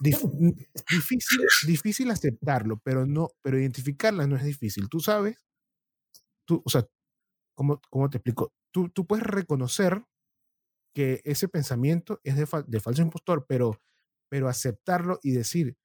Dif- 0.00 0.24
n- 0.40 0.54
difícil, 0.90 1.40
difícil 1.66 2.10
aceptarlo, 2.10 2.78
pero 2.84 3.06
no, 3.06 3.30
pero 3.42 3.58
identificarla 3.58 4.26
no 4.26 4.36
es 4.36 4.44
difícil. 4.44 4.88
Tú 4.88 5.00
sabes, 5.00 5.36
tú, 6.46 6.62
o 6.64 6.70
sea, 6.70 6.86
¿cómo, 7.56 7.80
cómo 7.90 8.10
te 8.10 8.18
explico? 8.18 8.52
Tú, 8.72 8.88
tú 8.90 9.06
puedes 9.06 9.26
reconocer 9.26 10.04
que 10.94 11.20
ese 11.24 11.48
pensamiento 11.48 12.20
es 12.24 12.36
de, 12.36 12.46
fal- 12.46 12.66
de 12.66 12.80
falso 12.80 13.02
impostor, 13.02 13.46
pero, 13.48 13.80
pero 14.30 14.48
aceptarlo 14.48 15.20
y 15.22 15.32
decir, 15.32 15.76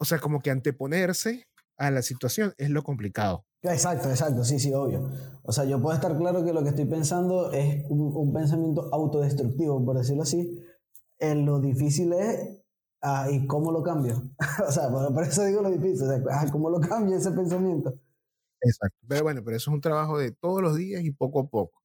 o 0.00 0.04
sea, 0.04 0.18
como 0.18 0.40
que 0.40 0.50
anteponerse 0.50 1.46
a 1.76 1.90
la 1.90 2.02
situación 2.02 2.54
es 2.58 2.70
lo 2.70 2.82
complicado. 2.82 3.44
Exacto, 3.62 4.10
exacto, 4.10 4.44
sí, 4.44 4.58
sí, 4.58 4.72
obvio. 4.74 5.10
O 5.42 5.52
sea, 5.52 5.64
yo 5.64 5.80
puedo 5.80 5.94
estar 5.94 6.16
claro 6.16 6.44
que 6.44 6.52
lo 6.52 6.62
que 6.62 6.70
estoy 6.70 6.86
pensando 6.86 7.52
es 7.52 7.84
un, 7.88 8.16
un 8.16 8.32
pensamiento 8.32 8.92
autodestructivo, 8.92 9.84
por 9.84 9.96
decirlo 9.96 10.22
así. 10.22 10.60
Eh, 11.18 11.36
lo 11.36 11.60
difícil 11.60 12.12
es, 12.12 12.58
ah, 13.02 13.28
¿y 13.30 13.46
cómo 13.46 13.70
lo 13.70 13.82
cambio? 13.82 14.30
o 14.68 14.72
sea, 14.72 14.90
por, 14.90 15.14
por 15.14 15.22
eso 15.22 15.44
digo 15.44 15.62
lo 15.62 15.70
difícil, 15.70 16.02
o 16.02 16.06
sea, 16.06 16.22
ah, 16.30 16.46
¿cómo 16.50 16.70
lo 16.70 16.80
cambio 16.80 17.16
ese 17.16 17.30
pensamiento? 17.30 17.94
Exacto. 18.60 18.98
Pero 19.06 19.22
bueno, 19.22 19.42
pero 19.44 19.56
eso 19.56 19.70
es 19.70 19.74
un 19.74 19.80
trabajo 19.80 20.18
de 20.18 20.32
todos 20.32 20.60
los 20.62 20.76
días 20.76 21.04
y 21.04 21.12
poco 21.12 21.40
a 21.40 21.48
poco. 21.48 21.82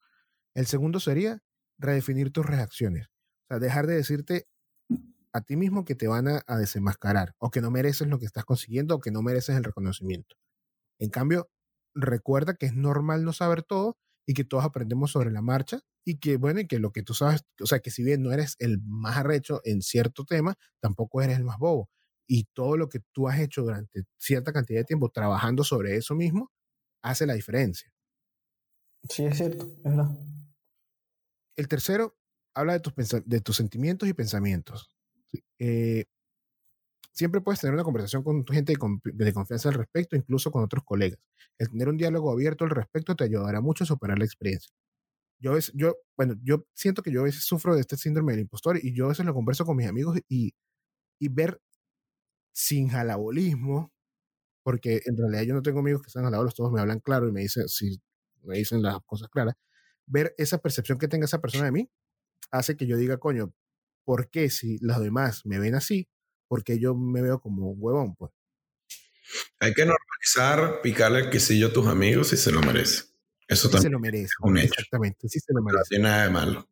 El 0.56 0.66
segundo 0.66 1.00
sería 1.00 1.40
redefinir 1.78 2.32
tus 2.32 2.46
reacciones. 2.46 3.08
O 3.46 3.48
sea, 3.50 3.60
dejar 3.60 3.86
de 3.86 3.96
decirte 3.96 4.48
a 5.38 5.42
ti 5.42 5.56
mismo 5.56 5.86
que 5.86 5.96
te 5.96 6.08
van 6.08 6.28
a, 6.28 6.42
a 6.48 6.58
desenmascarar 6.58 7.36
o 7.40 7.52
que 7.52 7.62
no 7.62 7.72
mereces 7.72 8.08
lo 8.08 8.20
que 8.20 8.26
estás 8.26 8.46
consiguiendo 8.46 8.96
o 8.96 9.00
que 9.00 9.12
no 9.12 9.22
mereces 9.22 9.56
el 9.56 9.64
reconocimiento. 9.64 10.36
En 11.00 11.10
cambio, 11.10 11.50
recuerda 11.96 12.56
que 12.56 12.68
es 12.68 12.76
normal 12.76 13.24
no 13.24 13.34
saber 13.34 13.64
todo 13.64 13.98
y 14.28 14.34
que 14.34 14.44
todos 14.44 14.66
aprendemos 14.66 15.12
sobre 15.12 15.32
la 15.32 15.42
marcha 15.42 15.82
y 16.06 16.20
que, 16.20 16.38
bueno, 16.38 16.62
y 16.62 16.68
que 16.68 16.80
lo 16.80 16.92
que 16.92 17.04
tú 17.04 17.14
sabes, 17.14 17.44
o 17.62 17.66
sea, 17.66 17.80
que 17.80 17.92
si 17.92 18.04
bien 18.04 18.24
no 18.24 18.32
eres 18.32 18.56
el 18.60 18.80
más 18.82 19.18
arrecho 19.18 19.62
en 19.64 19.82
cierto 19.82 20.26
tema, 20.26 20.56
tampoco 20.82 21.22
eres 21.22 21.38
el 21.38 21.44
más 21.44 21.58
bobo. 21.58 21.90
Y 22.30 22.46
todo 22.54 22.78
lo 22.78 22.90
que 22.90 23.00
tú 23.14 23.28
has 23.28 23.40
hecho 23.40 23.62
durante 23.62 24.04
cierta 24.18 24.54
cantidad 24.54 24.80
de 24.82 24.86
tiempo 24.86 25.10
trabajando 25.10 25.64
sobre 25.64 25.96
eso 25.98 26.16
mismo, 26.16 26.52
hace 27.04 27.26
la 27.26 27.34
diferencia. 27.34 27.92
Sí, 29.10 29.26
es 29.26 29.38
cierto, 29.38 29.66
es 29.66 29.84
verdad. 29.84 30.10
El 31.58 31.68
tercero, 31.68 32.18
habla 32.56 32.74
de 32.74 32.80
tus, 32.80 32.94
de 33.26 33.42
tus 33.42 33.56
sentimientos 33.56 34.08
y 34.08 34.14
pensamientos. 34.14 34.90
Eh, 35.60 36.06
siempre 37.12 37.42
puedes 37.42 37.60
tener 37.62 37.74
una 37.74 37.84
conversación 37.84 38.24
con 38.24 38.44
tu 38.46 38.54
gente 38.54 38.74
de, 38.74 39.12
de 39.26 39.34
confianza 39.34 39.70
al 39.70 39.76
respecto, 39.76 40.16
incluso 40.16 40.52
con 40.52 40.64
otros 40.64 40.84
colegas. 40.84 41.20
El 41.58 41.70
tener 41.70 41.90
un 41.90 41.98
diálogo 41.98 42.32
abierto 42.32 42.64
al 42.66 42.72
respecto 42.72 43.16
te 43.16 43.24
ayudará 43.26 43.62
mucho 43.62 43.84
a 43.84 43.88
superar 43.88 44.20
la 44.20 44.26
experiencia. 44.26 44.72
Yo, 45.40 45.54
veces- 45.54 45.74
yo, 45.76 45.98
bueno, 46.18 46.36
yo 46.44 46.66
siento 46.76 47.04
que 47.04 47.12
yo 47.12 47.22
a 47.22 47.26
veces 47.26 47.46
sufro 47.46 47.76
de 47.76 47.82
este 47.82 47.98
síndrome 47.98 48.34
del 48.34 48.42
impostor 48.44 48.80
y 48.84 48.96
yo 48.96 49.06
a 49.08 49.10
veces 49.10 49.26
lo 49.26 49.34
converso 49.36 49.66
con 49.66 49.78
mis 49.78 49.88
amigos 49.88 50.20
y, 50.30 50.54
y 51.20 51.30
ver 51.30 51.62
sin 52.54 52.90
jalabolismo, 52.90 53.92
porque 54.64 55.02
en 55.06 55.18
realidad 55.18 55.44
yo 55.44 55.54
no 55.56 55.62
tengo 55.62 55.80
amigos 55.80 56.02
que 56.04 56.10
sean 56.12 56.26
jalabolos, 56.26 56.56
todos 56.56 56.72
me 56.72 56.82
hablan 56.82 57.00
claro 57.00 57.28
y 57.30 57.32
me 57.32 57.42
dicen, 57.42 57.68
si 57.70 58.02
me 58.44 58.58
dicen 58.58 58.82
las 58.84 59.00
cosas 59.06 59.30
claras, 59.30 59.56
ver 60.08 60.36
esa 60.38 60.60
percepción 60.60 60.98
que 61.00 61.08
tenga 61.08 61.26
esa 61.26 61.42
persona 61.42 61.66
de 61.66 61.72
mí 61.72 61.90
hace 62.52 62.78
que 62.78 62.88
yo 62.88 62.98
diga, 62.98 63.18
coño, 63.18 63.54
¿por 64.08 64.30
qué 64.30 64.50
si 64.50 64.78
los 64.80 65.02
demás 65.02 65.46
me 65.46 65.60
ven 65.60 65.76
así? 65.76 66.08
Porque 66.48 66.80
yo 66.80 66.96
me 66.96 67.22
veo 67.22 67.42
como 67.42 67.70
un 67.72 67.76
huevón, 67.78 68.16
pues. 68.16 68.32
Hay 69.60 69.74
que 69.74 69.86
normalizar 69.86 70.82
picarle 70.82 71.20
el 71.20 71.30
quesillo 71.30 71.68
a 71.68 71.74
tus 71.74 71.88
amigos 71.88 72.30
si 72.30 72.38
se 72.38 72.54
lo 72.54 72.62
merece. 72.62 73.04
Eso 73.50 73.68
Sí 73.68 73.68
se 73.68 73.74
también 73.74 73.92
lo 73.92 74.00
merecen. 74.00 74.30
un 74.44 74.58
hecho. 74.58 74.68
Exactamente, 74.68 75.28
sí 75.28 75.40
se 75.42 75.52
lo 75.54 75.60
no 75.60 75.66
merecen. 75.66 75.90
tiene 75.90 76.04
nada 76.06 76.24
de 76.24 76.30
malo. 76.30 76.70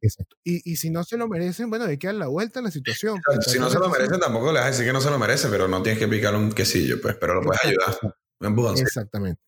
Exacto. 0.00 0.36
Y, 0.42 0.72
y 0.72 0.76
si 0.76 0.88
no 0.88 1.04
se 1.04 1.18
lo 1.18 1.28
merecen, 1.28 1.68
bueno, 1.68 1.84
hay 1.84 1.98
que 1.98 2.06
dar 2.06 2.16
la 2.16 2.28
vuelta 2.28 2.60
a 2.60 2.62
la 2.62 2.70
situación. 2.70 3.20
Pues, 3.26 3.44
si 3.44 3.58
no 3.58 3.68
se 3.68 3.78
lo 3.78 3.90
merece, 3.90 4.16
tampoco 4.16 4.46
le 4.50 4.60
vas 4.60 4.68
a 4.68 4.70
decir 4.70 4.86
que 4.86 4.94
no 4.94 5.02
se 5.02 5.10
lo 5.10 5.18
merece, 5.18 5.48
pero 5.50 5.68
no 5.68 5.82
tienes 5.82 5.98
que 5.98 6.08
picarle 6.08 6.38
un 6.38 6.52
quesillo, 6.52 6.98
pues, 7.02 7.14
pero 7.16 7.34
lo 7.34 7.42
puedes 7.42 7.62
ayudar. 7.62 7.98
Un 8.40 8.46
empujoncito. 8.46 8.88
Exactamente. 8.88 9.42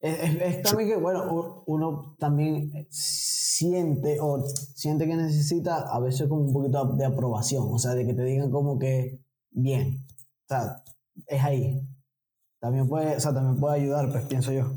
Es, 0.00 0.18
es- 0.40 0.62
también 0.62 0.90
que, 0.90 0.96
bueno, 0.96 1.64
uno 1.66 2.16
también 2.18 2.70
eh, 2.76 2.86
siente 2.90 4.18
o 4.20 4.44
siente 4.48 5.06
que 5.06 5.16
necesita 5.16 5.80
a 5.92 5.98
veces 6.00 6.28
como 6.28 6.42
un 6.42 6.52
poquito 6.52 6.94
de 6.96 7.04
aprobación, 7.04 7.64
o 7.68 7.78
sea, 7.78 7.94
de 7.94 8.06
que 8.06 8.14
te 8.14 8.22
digan 8.24 8.50
como 8.50 8.78
que 8.78 9.20
bien, 9.50 10.04
o 10.44 10.48
sea, 10.48 10.84
es 11.26 11.42
ahí. 11.42 11.80
También 12.60 12.88
puede, 12.88 13.16
o 13.16 13.20
sea, 13.20 13.34
también 13.34 13.60
puede 13.60 13.76
ayudar, 13.82 14.10
pues 14.12 14.26
pienso 14.26 14.52
yo. 14.52 14.72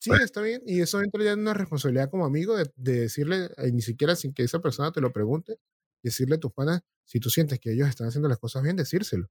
Sí, 0.00 0.12
está 0.22 0.40
bien. 0.42 0.62
Y 0.66 0.80
eso 0.80 1.00
entra 1.00 1.22
ya 1.24 1.32
en 1.32 1.40
una 1.40 1.54
responsabilidad 1.54 2.10
como 2.10 2.26
amigo 2.26 2.56
de, 2.56 2.70
de 2.76 3.00
decirle, 3.00 3.46
eh, 3.56 3.72
ni 3.72 3.80
siquiera 3.82 4.14
sin 4.14 4.32
que 4.34 4.42
esa 4.44 4.60
persona 4.60 4.92
te 4.92 5.00
lo 5.00 5.12
pregunte, 5.12 5.58
decirle 6.02 6.36
a 6.36 6.40
tus 6.40 6.52
panas, 6.52 6.82
si 7.04 7.18
tú 7.20 7.30
sientes 7.30 7.58
que 7.60 7.72
ellos 7.72 7.88
están 7.88 8.08
haciendo 8.08 8.28
las 8.28 8.38
cosas 8.38 8.62
bien, 8.62 8.76
decírselo. 8.76 9.26
O 9.26 9.30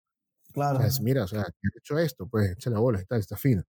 Claro. 0.55 0.81
sea, 0.81 0.87
es, 0.87 1.01
mira, 1.01 1.23
o 1.25 1.27
sea, 1.27 1.43
que 1.45 1.67
has 1.69 1.77
hecho 1.77 1.99
esto, 1.99 2.27
pues 2.29 2.51
echa 2.53 2.69
la 2.71 2.79
bola, 2.79 2.99
está, 2.99 3.17
está 3.17 3.37
fino. 3.37 3.63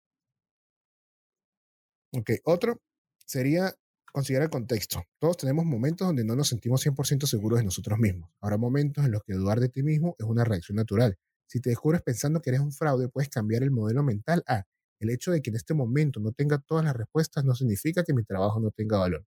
Ok, 2.18 2.32
otro 2.46 2.82
sería 3.26 3.74
considerar 4.14 4.46
el 4.46 4.50
contexto. 4.50 5.04
Todos 5.20 5.36
tenemos 5.36 5.66
momentos 5.66 6.08
donde 6.08 6.24
no 6.24 6.36
nos 6.36 6.48
sentimos 6.48 6.82
100% 6.82 7.26
seguros 7.26 7.60
de 7.60 7.66
nosotros 7.66 8.00
mismos. 8.00 8.30
Habrá 8.40 8.58
momentos 8.58 9.04
en 9.04 9.12
los 9.12 9.22
que 9.24 9.34
dudar 9.34 9.60
de 9.60 9.68
ti 9.68 9.84
mismo 9.84 10.16
es 10.18 10.26
una 10.26 10.46
reacción 10.46 10.78
natural. 10.78 11.18
Si 11.48 11.60
te 11.60 11.70
descubres 11.72 12.02
pensando 12.02 12.42
que 12.42 12.52
eres 12.52 12.62
un 12.62 12.72
fraude, 12.72 13.10
puedes 13.10 13.30
cambiar 13.30 13.64
el 13.64 13.72
modelo 13.72 14.02
mental 14.04 14.44
a 14.48 14.64
el 15.02 15.10
hecho 15.10 15.32
de 15.32 15.42
que 15.42 15.50
en 15.50 15.58
este 15.58 15.74
momento 15.74 16.22
no 16.22 16.32
tenga 16.32 16.58
todas 16.60 16.86
las 16.86 16.96
respuestas 16.96 17.44
no 17.44 17.54
significa 17.54 18.04
que 18.06 18.14
mi 18.14 18.24
trabajo 18.24 18.62
no 18.62 18.72
tenga 18.72 18.98
valor. 18.98 19.26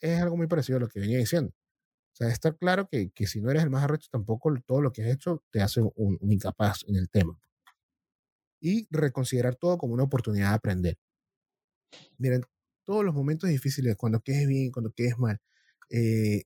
Es 0.00 0.20
algo 0.20 0.36
muy 0.36 0.46
parecido 0.46 0.76
a 0.78 0.80
lo 0.80 0.88
que 0.88 1.00
venía 1.00 1.18
diciendo. 1.18 1.50
O 2.12 2.16
sea, 2.16 2.28
está 2.28 2.52
claro 2.52 2.88
que, 2.88 3.10
que 3.10 3.26
si 3.26 3.40
no 3.40 3.50
eres 3.50 3.64
el 3.64 3.70
más 3.70 3.82
arrecho, 3.82 4.08
tampoco 4.12 4.54
todo 4.64 4.80
lo 4.80 4.92
que 4.92 5.02
has 5.02 5.10
hecho 5.10 5.42
te 5.50 5.60
hace 5.60 5.80
un, 5.80 6.18
un 6.20 6.32
incapaz 6.32 6.84
en 6.86 6.94
el 6.94 7.10
tema. 7.10 7.36
Y 8.60 8.86
reconsiderar 8.90 9.56
todo 9.56 9.78
como 9.78 9.94
una 9.94 10.04
oportunidad 10.04 10.50
de 10.50 10.54
aprender. 10.54 10.98
Miren, 12.18 12.42
todos 12.84 13.04
los 13.04 13.14
momentos 13.14 13.48
difíciles, 13.50 13.96
cuando 13.96 14.20
quedes 14.20 14.46
bien, 14.48 14.70
cuando 14.72 14.90
quedes 14.92 15.18
mal, 15.18 15.40
eh, 15.90 16.44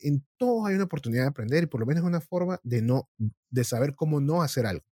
en 0.00 0.24
todos 0.36 0.66
hay 0.68 0.74
una 0.74 0.84
oportunidad 0.84 1.22
de 1.24 1.28
aprender 1.28 1.64
y 1.64 1.66
por 1.66 1.80
lo 1.80 1.86
menos 1.86 2.04
una 2.04 2.20
forma 2.20 2.60
de 2.62 2.82
no, 2.82 3.08
de 3.50 3.64
saber 3.64 3.94
cómo 3.94 4.20
no 4.20 4.42
hacer 4.42 4.66
algo. 4.66 4.84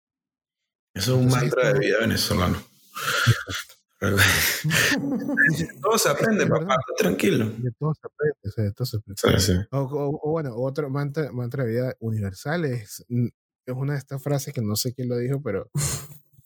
Eso 0.94 1.12
es 1.12 1.18
un 1.18 1.24
Entonces, 1.24 1.42
mantra 1.42 1.72
de 1.72 1.78
vida 1.78 1.98
venezolano. 2.00 2.62
Todo 5.82 5.98
se 5.98 6.08
aprende, 6.10 6.46
papá, 6.46 6.76
tranquilo. 6.98 7.48
De 7.58 7.70
todo 7.78 7.94
se 7.94 8.06
aprende, 8.06 8.36
o 8.44 8.50
sea, 8.50 8.64
de 8.64 8.72
todo 8.72 8.86
se 8.86 8.96
aprende. 8.98 9.20
Sí, 9.40 9.52
sí. 9.52 9.58
O, 9.70 9.78
o- 9.80 10.20
o 10.22 10.30
bueno, 10.32 10.54
otro 10.56 10.90
mantra, 10.90 11.32
mantra 11.32 11.64
de 11.64 11.70
vida 11.70 11.94
universal 12.00 12.64
es, 12.66 13.04
mm, 13.08 13.26
es 13.66 13.74
una 13.74 13.94
de 13.94 13.98
estas 13.98 14.22
frases 14.22 14.52
que 14.52 14.60
no 14.60 14.76
sé 14.76 14.92
quién 14.92 15.08
lo 15.08 15.16
dijo, 15.16 15.40
pero 15.42 15.70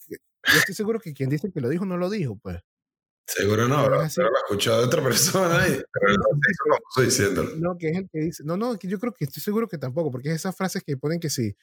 yo 0.09 0.59
estoy 0.59 0.74
seguro 0.74 1.01
que 1.01 1.12
quien 1.12 1.30
dice 1.30 1.51
que 1.53 1.61
lo 1.61 1.68
dijo 1.68 1.84
no 1.84 1.96
lo 1.96 2.09
dijo, 2.11 2.36
pues. 2.38 2.61
Seguro 3.29 3.68
no, 3.68 3.85
Pero 3.85 3.97
lo 3.97 4.03
he 4.03 4.07
escuchado 4.07 4.81
de 4.81 4.87
otra 4.87 5.03
persona 5.03 5.68
y 5.68 5.72
pero 5.93 6.16
no 6.16 6.76
estoy 6.89 7.05
diciéndolo. 7.05 7.57
No, 7.57 7.76
que 7.76 7.91
es 7.91 7.99
el 7.99 8.09
que 8.09 8.20
dice, 8.20 8.43
no, 8.45 8.57
no, 8.57 8.79
que 8.79 8.89
yo 8.89 8.99
creo 8.99 9.12
que 9.12 9.26
estoy 9.26 9.43
seguro 9.43 9.68
que 9.68 9.76
tampoco, 9.76 10.11
porque 10.11 10.31
es 10.31 10.37
esas 10.37 10.57
frases 10.57 10.83
que 10.83 10.97
ponen 10.97 11.20
que 11.20 11.29
sí, 11.29 11.55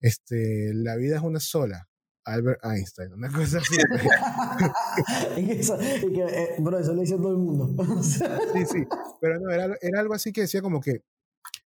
este, 0.00 0.72
la 0.72 0.96
vida 0.96 1.16
es 1.16 1.22
una 1.22 1.38
sola, 1.38 1.86
Albert 2.24 2.64
Einstein, 2.64 3.12
una 3.12 3.30
cosa 3.30 3.58
así. 3.58 3.76
y 5.36 5.46
que, 5.46 5.52
eso, 5.60 5.78
y 5.80 6.10
que 6.10 6.22
eh, 6.22 6.54
bro, 6.58 6.78
eso 6.78 6.94
lo 6.94 7.02
dice 7.02 7.16
todo 7.16 7.32
el 7.32 7.38
mundo. 7.38 7.84
Sí, 8.02 8.64
sí, 8.64 8.86
pero 9.20 9.38
no, 9.40 9.50
era, 9.50 9.76
era 9.82 10.00
algo 10.00 10.14
así 10.14 10.32
que 10.32 10.42
decía 10.42 10.62
como 10.62 10.80
que, 10.80 11.02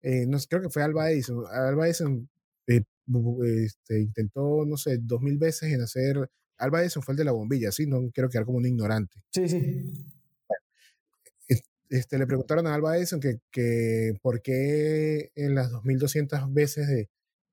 eh, 0.02 0.24
no 0.28 0.38
sé, 0.38 0.46
creo 0.48 0.62
que 0.62 0.70
fue 0.70 0.84
Alba 0.84 1.10
Edison, 1.10 1.44
Alba 1.50 1.88
Edison 1.88 2.28
eh, 2.68 2.84
este, 3.64 4.00
intentó, 4.00 4.64
no 4.64 4.76
sé, 4.76 4.98
dos 5.00 5.20
mil 5.20 5.36
veces 5.36 5.72
en 5.72 5.82
hacer, 5.82 6.30
Alba 6.62 6.82
Edison 6.82 7.02
fue 7.02 7.12
el 7.14 7.18
de 7.18 7.24
la 7.24 7.32
bombilla, 7.32 7.72
sí, 7.72 7.86
no 7.86 8.00
quiero 8.12 8.28
quedar 8.28 8.44
como 8.44 8.58
un 8.58 8.66
ignorante. 8.66 9.22
sí, 9.32 9.48
sí. 9.48 10.06
este, 11.90 12.18
le 12.18 12.26
preguntaron 12.26 12.66
a 12.66 12.74
Alba 12.74 12.96
Edison 12.96 13.20
que, 13.20 13.40
que 13.50 14.14
por 14.22 14.40
qué 14.40 15.30
en 15.34 15.54
las 15.54 15.70
2200 15.70 16.52
veces 16.52 16.86
de, 16.88 17.10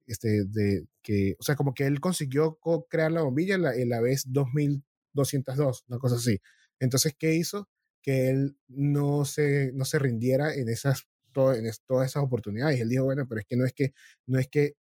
este, 0.07 0.45
de 0.45 0.87
que, 1.01 1.35
o 1.39 1.43
sea, 1.43 1.55
como 1.55 1.73
que 1.73 1.85
él 1.85 1.99
consiguió 1.99 2.55
co- 2.55 2.85
crear 2.89 3.11
la 3.11 3.21
bombilla 3.21 3.55
en 3.55 3.63
la, 3.63 3.75
en 3.75 3.89
la 3.89 3.99
vez 3.99 4.23
2202, 4.27 5.83
una 5.89 5.99
cosa 5.99 6.15
así. 6.15 6.39
Entonces, 6.79 7.15
¿qué 7.17 7.33
hizo? 7.35 7.67
Que 8.01 8.29
él 8.29 8.57
no 8.69 9.25
se, 9.25 9.71
no 9.73 9.83
se 9.83 9.99
rindiera 9.99 10.53
en 10.55 10.69
esas, 10.69 11.03
to- 11.33 11.53
en 11.53 11.65
es- 11.65 11.81
todas 11.85 12.09
esas 12.09 12.23
oportunidades. 12.23 12.79
Él 12.79 12.87
dijo, 12.89 13.03
bueno, 13.03 13.25
pero 13.27 13.41
es 13.41 13.45
que 13.45 13.57
no 13.57 13.65
es 13.65 13.73
que, 13.73 13.93
no 14.25 14.39
es 14.39 14.47
que 14.47 14.75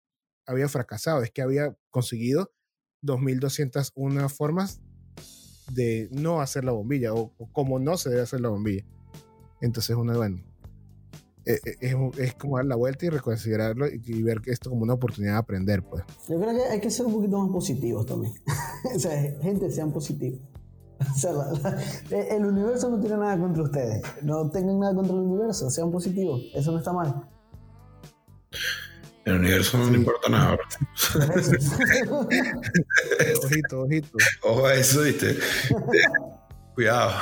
había 0.46 0.68
fracasado, 0.68 1.22
es 1.24 1.32
que 1.32 1.42
había 1.42 1.76
conseguido 1.90 2.52
2201 3.02 4.28
formas 4.28 4.80
de 5.72 6.08
no 6.12 6.40
hacer 6.40 6.64
la 6.64 6.72
bombilla 6.72 7.12
o, 7.14 7.32
o 7.38 7.52
cómo 7.52 7.78
no 7.78 7.96
se 7.96 8.08
debe 8.10 8.22
hacer 8.22 8.40
la 8.40 8.48
bombilla. 8.48 8.84
Entonces, 9.60 9.96
uno, 9.96 10.16
bueno, 10.16 10.42
eh, 11.44 11.58
eh, 11.64 11.76
es, 11.80 11.94
es 12.18 12.34
como 12.34 12.56
dar 12.56 12.66
la 12.66 12.76
vuelta 12.76 13.06
y 13.06 13.08
reconsiderarlo 13.10 13.86
y, 13.88 14.00
y 14.04 14.22
ver 14.22 14.40
esto 14.46 14.70
como 14.70 14.82
una 14.82 14.94
oportunidad 14.94 15.32
de 15.34 15.38
aprender, 15.38 15.82
pues. 15.82 16.04
Yo 16.28 16.38
creo 16.40 16.54
que 16.54 16.62
hay 16.64 16.80
que 16.80 16.90
ser 16.90 17.06
un 17.06 17.12
poquito 17.14 17.38
más 17.40 17.50
positivos 17.50 18.06
también. 18.06 18.32
o 18.94 18.98
sea, 18.98 19.20
gente, 19.42 19.70
sean 19.70 19.92
positivos. 19.92 20.40
O 21.00 21.14
sea, 21.18 21.32
la- 21.32 21.52
la- 21.52 21.82
eh, 22.10 22.28
el 22.36 22.44
universo 22.46 22.88
no 22.90 22.98
tiene 23.00 23.16
nada 23.18 23.38
contra 23.38 23.62
ustedes. 23.62 24.02
No 24.22 24.50
tengan 24.50 24.78
nada 24.80 24.94
contra 24.94 25.14
el 25.14 25.20
universo, 25.22 25.70
sean 25.70 25.90
positivos. 25.90 26.40
Eso 26.54 26.72
no 26.72 26.78
está 26.78 26.92
mal. 26.92 27.28
El 29.28 29.40
universo 29.40 29.78
no 29.78 29.90
le 29.90 29.98
importa 29.98 30.28
nada. 30.30 30.58
Ojito, 33.44 33.80
ojito. 33.82 34.18
Ojo 34.42 34.66
a 34.66 34.74
eso, 34.74 35.02
viste. 35.02 35.38
Cuidado. 36.74 37.12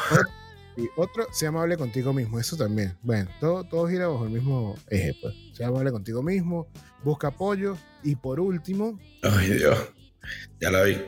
Y 0.76 0.88
otro, 0.96 1.26
sea 1.32 1.48
amable 1.48 1.76
contigo 1.76 2.12
mismo, 2.12 2.38
eso 2.38 2.56
también. 2.56 2.96
Bueno, 3.02 3.30
todo, 3.40 3.64
todo 3.64 3.88
gira 3.88 4.08
bajo 4.08 4.24
el 4.24 4.30
mismo 4.30 4.76
eje, 4.88 5.16
pues. 5.20 5.34
Sea 5.54 5.68
amable 5.68 5.90
contigo 5.90 6.22
mismo, 6.22 6.68
busca 7.02 7.28
apoyo 7.28 7.76
y 8.02 8.14
por 8.16 8.38
último, 8.40 8.98
Ay, 9.22 9.52
Dios. 9.54 9.78
Ya 10.60 10.70
la 10.70 10.82
vi. 10.82 10.98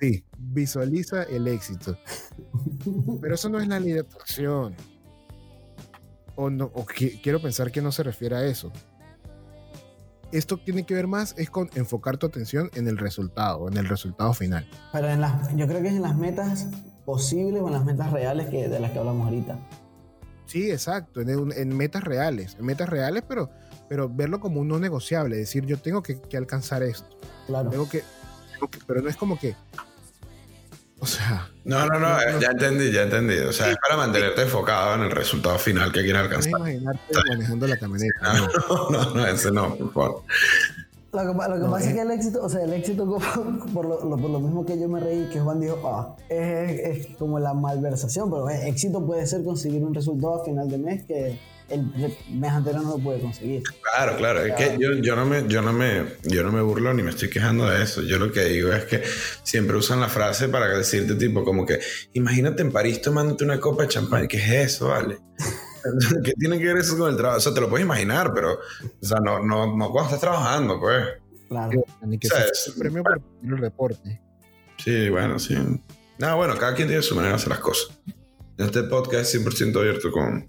sí, 0.00 0.24
visualiza 0.38 1.24
el 1.24 1.48
éxito. 1.48 1.98
Pero 3.20 3.34
eso 3.34 3.48
no 3.48 3.58
es 3.60 3.66
la 3.66 3.80
ley 3.80 3.92
de 3.92 4.00
atracción. 4.00 4.76
O, 6.36 6.48
no, 6.50 6.66
o 6.74 6.84
qui- 6.86 7.20
quiero 7.22 7.40
pensar 7.40 7.72
que 7.72 7.80
no 7.82 7.90
se 7.90 8.02
refiere 8.04 8.36
a 8.36 8.44
eso. 8.46 8.70
Esto 10.32 10.56
tiene 10.58 10.84
que 10.84 10.94
ver 10.94 11.06
más 11.06 11.34
es 11.38 11.50
con 11.50 11.70
enfocar 11.74 12.16
tu 12.18 12.26
atención 12.26 12.70
en 12.74 12.88
el 12.88 12.98
resultado, 12.98 13.68
en 13.68 13.76
el 13.76 13.88
resultado 13.88 14.32
final. 14.34 14.68
Pero 14.92 15.08
en 15.08 15.20
las, 15.20 15.54
yo 15.56 15.66
creo 15.68 15.80
que 15.82 15.88
es 15.88 15.94
en 15.94 16.02
las 16.02 16.16
metas 16.16 16.66
posibles 17.04 17.62
o 17.62 17.68
en 17.68 17.72
las 17.74 17.84
metas 17.84 18.10
reales 18.12 18.48
que, 18.48 18.68
de 18.68 18.80
las 18.80 18.90
que 18.90 18.98
hablamos 18.98 19.24
ahorita. 19.26 19.56
Sí, 20.46 20.70
exacto, 20.70 21.20
en, 21.20 21.76
metas 21.76 22.04
reales, 22.04 22.56
en 22.58 22.66
metas 22.66 22.88
reales, 22.88 23.22
pero, 23.28 23.50
pero 23.88 24.08
verlo 24.08 24.40
como 24.40 24.60
un 24.60 24.68
no 24.68 24.78
negociable, 24.78 25.36
decir 25.36 25.64
yo 25.66 25.78
tengo 25.78 26.02
que, 26.02 26.20
que 26.20 26.36
alcanzar 26.36 26.82
esto, 26.82 27.16
Claro. 27.46 27.70
tengo 27.70 27.88
que, 27.88 28.02
tengo 28.52 28.68
que- 28.68 28.78
pero 28.86 29.02
no 29.02 29.08
es 29.08 29.16
como 29.16 29.38
que, 29.38 29.56
o 31.06 31.08
sea, 31.08 31.48
No, 31.64 31.86
no, 31.86 31.98
no, 32.00 32.20
eh, 32.20 32.34
ya 32.40 32.48
entendí, 32.48 32.90
ya 32.90 33.02
entendí. 33.02 33.38
O 33.38 33.52
sea, 33.52 33.70
es 33.70 33.76
para 33.78 33.96
mantenerte 33.96 34.42
enfocado 34.42 34.94
en 34.96 35.02
el 35.02 35.10
resultado 35.12 35.56
final 35.58 35.92
que 35.92 36.02
quieres 36.02 36.14
no 36.14 36.18
es 36.18 36.24
alcanzar. 36.26 36.60
imaginarte 36.60 37.00
manejando 37.28 37.66
la 37.68 37.76
camioneta. 37.78 38.32
No, 38.34 38.48
no. 38.90 38.90
no, 39.04 39.14
no, 39.14 39.26
ese 39.26 39.50
no, 39.52 39.74
por 39.76 39.92
favor. 39.92 40.22
Lo 41.12 41.32
que, 41.32 41.38
pa- 41.38 41.48
lo 41.48 41.54
que 41.54 41.60
No, 41.62 41.70
pasa 41.70 41.84
es 41.86 41.90
eh. 41.92 41.94
que 41.94 42.00
el 42.02 42.10
éxito, 42.10 42.42
o 42.44 42.48
sea, 42.48 42.62
el 42.64 42.72
éxito 42.72 43.06
como- 43.34 43.66
por 43.72 43.84
lo, 43.86 44.04
lo- 44.04 44.16
por 44.18 44.30
lo 44.30 44.40
mismo 44.40 44.66
que 44.66 44.78
yo 44.78 44.88
me 44.88 45.00
reí, 45.00 45.28
que 45.32 45.40
Juan 45.40 45.60
dijo, 45.60 45.80
ah, 45.88 46.16
es, 46.28 47.06
es 47.08 47.16
como 47.16 47.38
la 47.38 47.54
malversación, 47.54 48.30
pero 48.30 48.50
eh, 48.50 48.68
éxito 48.68 49.04
puede 49.06 49.26
ser 49.26 49.42
conseguir 49.44 49.82
un 49.84 49.94
resultado 49.94 50.42
a 50.42 50.44
final 50.44 50.68
de 50.68 50.78
mes 50.78 51.04
que 51.04 51.38
el 51.68 51.82
mes 52.30 52.52
anterior 52.52 52.82
no 52.82 52.96
lo 52.96 53.02
puede 53.02 53.20
conseguir. 53.20 53.62
Claro, 53.92 54.16
claro. 54.16 54.40
Es 54.44 54.54
que 54.54 54.76
yo, 54.78 54.94
yo, 54.94 55.16
no 55.16 55.26
me, 55.26 55.46
yo, 55.48 55.62
no 55.62 55.72
me, 55.72 56.04
yo 56.22 56.42
no 56.42 56.52
me 56.52 56.60
burlo 56.62 56.92
ni 56.94 57.02
me 57.02 57.10
estoy 57.10 57.28
quejando 57.28 57.68
de 57.68 57.82
eso. 57.82 58.02
Yo 58.02 58.18
lo 58.18 58.30
que 58.32 58.44
digo 58.44 58.72
es 58.72 58.84
que 58.84 59.02
siempre 59.42 59.76
usan 59.76 60.00
la 60.00 60.08
frase 60.08 60.48
para 60.48 60.68
decirte 60.68 61.14
tipo 61.16 61.44
como 61.44 61.66
que 61.66 61.80
imagínate 62.12 62.62
en 62.62 62.70
París 62.72 63.00
tomándote 63.02 63.44
una 63.44 63.58
copa 63.60 63.82
de 63.82 63.88
champán. 63.88 64.28
¿Qué 64.28 64.36
es 64.36 64.72
eso, 64.74 64.88
vale? 64.88 65.18
¿Qué 66.24 66.32
tiene 66.32 66.58
que 66.58 66.64
ver 66.66 66.78
eso 66.78 66.96
con 66.98 67.10
el 67.10 67.16
trabajo? 67.16 67.38
O 67.38 67.40
sea, 67.40 67.54
te 67.54 67.60
lo 67.60 67.68
puedes 67.68 67.84
imaginar, 67.84 68.32
pero 68.34 68.54
o 68.54 69.06
sea, 69.06 69.18
no, 69.20 69.40
no, 69.44 69.76
no 69.76 69.90
cuando 69.90 70.04
estás 70.14 70.20
trabajando, 70.20 70.80
pues. 70.80 71.04
Claro. 71.48 71.84
Ni 72.04 72.18
que 72.18 72.26
O 72.26 72.30
sea, 72.30 72.40
sea 72.40 72.48
es- 72.52 72.66
el 72.68 72.74
premio 72.80 73.02
por 73.04 73.20
el 73.44 73.58
reporte. 73.58 74.20
Sí, 74.78 75.08
bueno, 75.08 75.38
sí. 75.38 75.56
Nada, 76.18 76.34
bueno, 76.34 76.56
cada 76.56 76.74
quien 76.74 76.88
tiene 76.88 77.02
su 77.02 77.14
manera 77.14 77.32
de 77.34 77.36
hacer 77.36 77.50
las 77.50 77.60
cosas. 77.60 77.96
Este 78.58 78.82
podcast 78.84 79.34
es 79.34 79.44
100% 79.44 79.78
abierto 79.78 80.10
con 80.10 80.48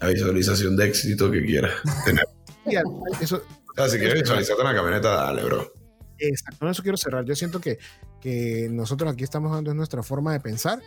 la 0.00 0.08
visualización 0.08 0.76
de 0.76 0.86
éxito 0.88 1.30
que 1.30 1.44
quieras 1.44 1.72
tener. 2.04 2.24
Y 2.66 2.76
eso, 3.22 3.42
O 3.70 3.74
sea, 3.74 3.88
si 3.88 3.98
quieres 3.98 4.22
visualizarte 4.22 4.60
en 4.62 4.68
la 4.68 4.74
camioneta, 4.74 5.10
dale, 5.10 5.44
bro. 5.44 5.72
exacto, 6.18 6.58
con 6.58 6.68
eso 6.68 6.82
quiero 6.82 6.96
cerrar. 6.98 7.24
Yo 7.24 7.34
siento 7.34 7.60
que, 7.60 7.78
que 8.20 8.68
nosotros 8.70 9.12
aquí 9.12 9.24
estamos 9.24 9.52
dando 9.52 9.72
nuestra 9.74 10.02
forma 10.02 10.32
de 10.32 10.40
pensar. 10.40 10.80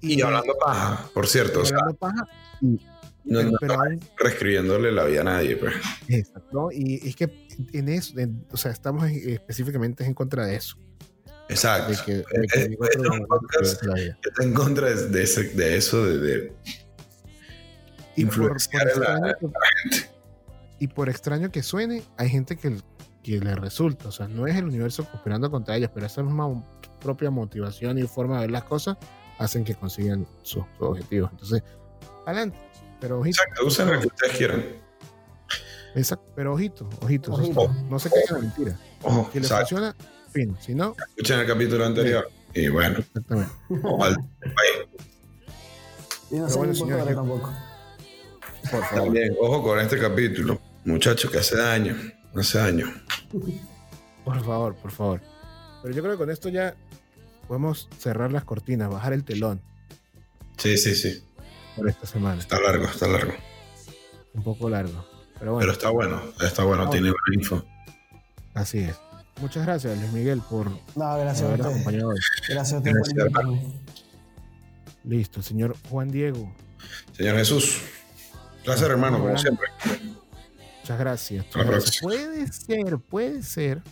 Y 0.00 0.20
hablando 0.20 0.54
paja, 0.58 1.08
por 1.14 1.28
cierto, 1.28 1.60
o 1.60 1.64
sea, 1.64 1.78
hablando 1.78 1.98
paja, 1.98 2.28
no, 2.60 2.78
pero, 3.24 3.50
no 3.52 3.58
pero 3.60 3.74
aún- 3.74 4.00
reescribiéndole 4.18 4.90
la 4.90 5.04
vida 5.04 5.20
a 5.20 5.24
nadie, 5.24 5.56
pues. 5.56 5.74
exacto. 6.08 6.70
Y 6.72 7.08
es 7.08 7.14
que 7.14 7.46
en 7.72 7.88
eso, 7.88 8.18
en- 8.18 8.44
o 8.50 8.56
sea, 8.56 8.72
estamos 8.72 9.04
en- 9.08 9.30
específicamente 9.30 10.04
en 10.04 10.12
contra 10.14 10.46
de 10.46 10.56
eso. 10.56 10.76
Exacto. 11.48 11.92
De 11.92 11.98
que, 11.98 12.24
que 12.24 12.58
es- 12.58 12.66
es 12.66 12.66
en 14.40 14.52
contra 14.54 14.88
de, 14.90 15.08
de 15.08 15.22
ese- 15.22 15.50
de 15.54 15.76
eso, 15.76 16.04
de, 16.04 16.52
Y 18.16 18.24
por, 18.26 18.34
por 18.34 18.42
influenciar 18.44 18.82
a 18.88 19.18
la- 19.20 19.30
extraño 19.30 19.34
que, 19.90 20.10
y 20.78 20.88
por 20.88 21.08
extraño 21.08 21.50
que 21.50 21.62
suene, 21.62 22.02
hay 22.16 22.28
gente 22.28 22.56
que, 22.56 22.76
que 23.22 23.38
le 23.40 23.54
resulta. 23.54 24.08
O 24.08 24.12
sea, 24.12 24.28
no 24.28 24.46
es 24.46 24.56
el 24.56 24.64
universo 24.64 25.04
conspirando 25.10 25.50
contra 25.50 25.76
ellos, 25.76 25.90
pero 25.94 26.06
esa 26.06 26.22
misma 26.22 26.62
propia 27.00 27.30
motivación 27.30 27.98
y 27.98 28.02
forma 28.02 28.36
de 28.36 28.40
ver 28.42 28.50
las 28.50 28.64
cosas 28.64 28.96
hacen 29.38 29.64
que 29.64 29.74
consigan 29.74 30.26
sus, 30.42 30.64
sus 30.78 30.88
objetivos. 30.88 31.30
Entonces, 31.32 31.62
adelante. 32.26 32.58
Pero 33.00 33.18
ojito, 33.20 33.40
Exacto, 33.42 33.66
usen 33.66 33.90
lo 33.92 34.00
que 34.00 34.06
ustedes 34.06 34.36
quieran. 34.36 34.64
exacto, 35.96 36.32
pero 36.36 36.52
ojito, 36.54 36.88
ojito. 37.00 37.32
Ojito. 37.32 37.68
No 37.90 37.98
se 37.98 38.10
caigan 38.10 38.28
en 38.28 38.34
la 38.34 38.40
mentira. 38.40 38.78
Ojo, 39.02 39.28
Si 39.32 39.38
les 39.40 39.50
exacto. 39.50 39.66
funciona, 39.76 39.96
fin. 40.30 40.56
Si 40.60 40.74
no, 40.74 40.94
Escuchen 41.08 41.40
el 41.40 41.46
capítulo 41.46 41.84
anterior. 41.84 42.30
Y 42.54 42.68
bueno, 42.68 42.98
exactamente. 42.98 43.52
ojalá. 43.82 44.16
Bye. 44.40 44.88
Y 46.30 46.36
no 46.36 46.46
bueno, 46.48 46.72
tampoco. 47.06 47.52
Por 48.70 48.84
favor. 48.84 49.04
También, 49.04 49.34
ojo 49.40 49.62
con 49.62 49.78
este 49.80 49.98
capítulo. 49.98 50.60
Muchachos, 50.84 51.30
que 51.30 51.38
hace 51.38 51.56
daño. 51.56 51.96
Hace 52.34 52.58
daño. 52.58 52.86
Por 54.24 54.44
favor, 54.44 54.74
por 54.76 54.90
favor. 54.90 55.20
Pero 55.82 55.94
yo 55.94 56.02
creo 56.02 56.14
que 56.14 56.18
con 56.18 56.30
esto 56.30 56.48
ya 56.48 56.74
podemos 57.48 57.88
cerrar 57.98 58.30
las 58.32 58.44
cortinas, 58.44 58.88
bajar 58.88 59.12
el 59.12 59.24
telón 59.24 59.60
Sí, 60.56 60.76
sí, 60.78 60.94
sí. 60.94 61.22
por 61.76 61.88
esta 61.88 62.06
semana. 62.06 62.40
Está 62.40 62.60
largo, 62.60 62.84
está 62.84 63.08
largo. 63.08 63.32
Un 64.34 64.42
poco 64.44 64.70
largo. 64.70 65.04
Pero 65.38 65.52
bueno, 65.54 65.60
Pero 65.60 65.72
está 65.72 65.90
bueno. 65.90 66.22
Está 66.40 66.64
bueno, 66.64 66.88
tiene 66.90 67.10
buena 67.10 67.34
info. 67.34 67.64
así 68.54 68.78
es. 68.78 68.96
Muchas 69.40 69.64
gracias, 69.66 69.98
Luis 69.98 70.12
Miguel, 70.12 70.40
por 70.48 70.70
No, 70.70 71.18
gracias 71.18 71.42
a 71.42 71.46
habernos 71.46 71.66
ustedes. 71.66 71.66
acompañado 71.66 72.08
hoy. 72.10 72.20
Gracias 72.48 72.72
a 72.84 72.88
invitarme. 72.90 73.62
Listo, 75.04 75.42
señor 75.42 75.74
Juan 75.90 76.10
Diego. 76.12 76.54
Señor 77.16 77.36
Jesús. 77.38 77.82
Placer, 78.64 78.90
hermano, 78.90 79.18
como 79.18 79.36
siempre. 79.38 79.68
Muchas 80.80 80.98
gracias. 80.98 81.46
Muchas. 81.54 81.98
Puede 82.00 82.46
ser, 82.48 82.98
puede 82.98 83.42
ser 83.42 83.82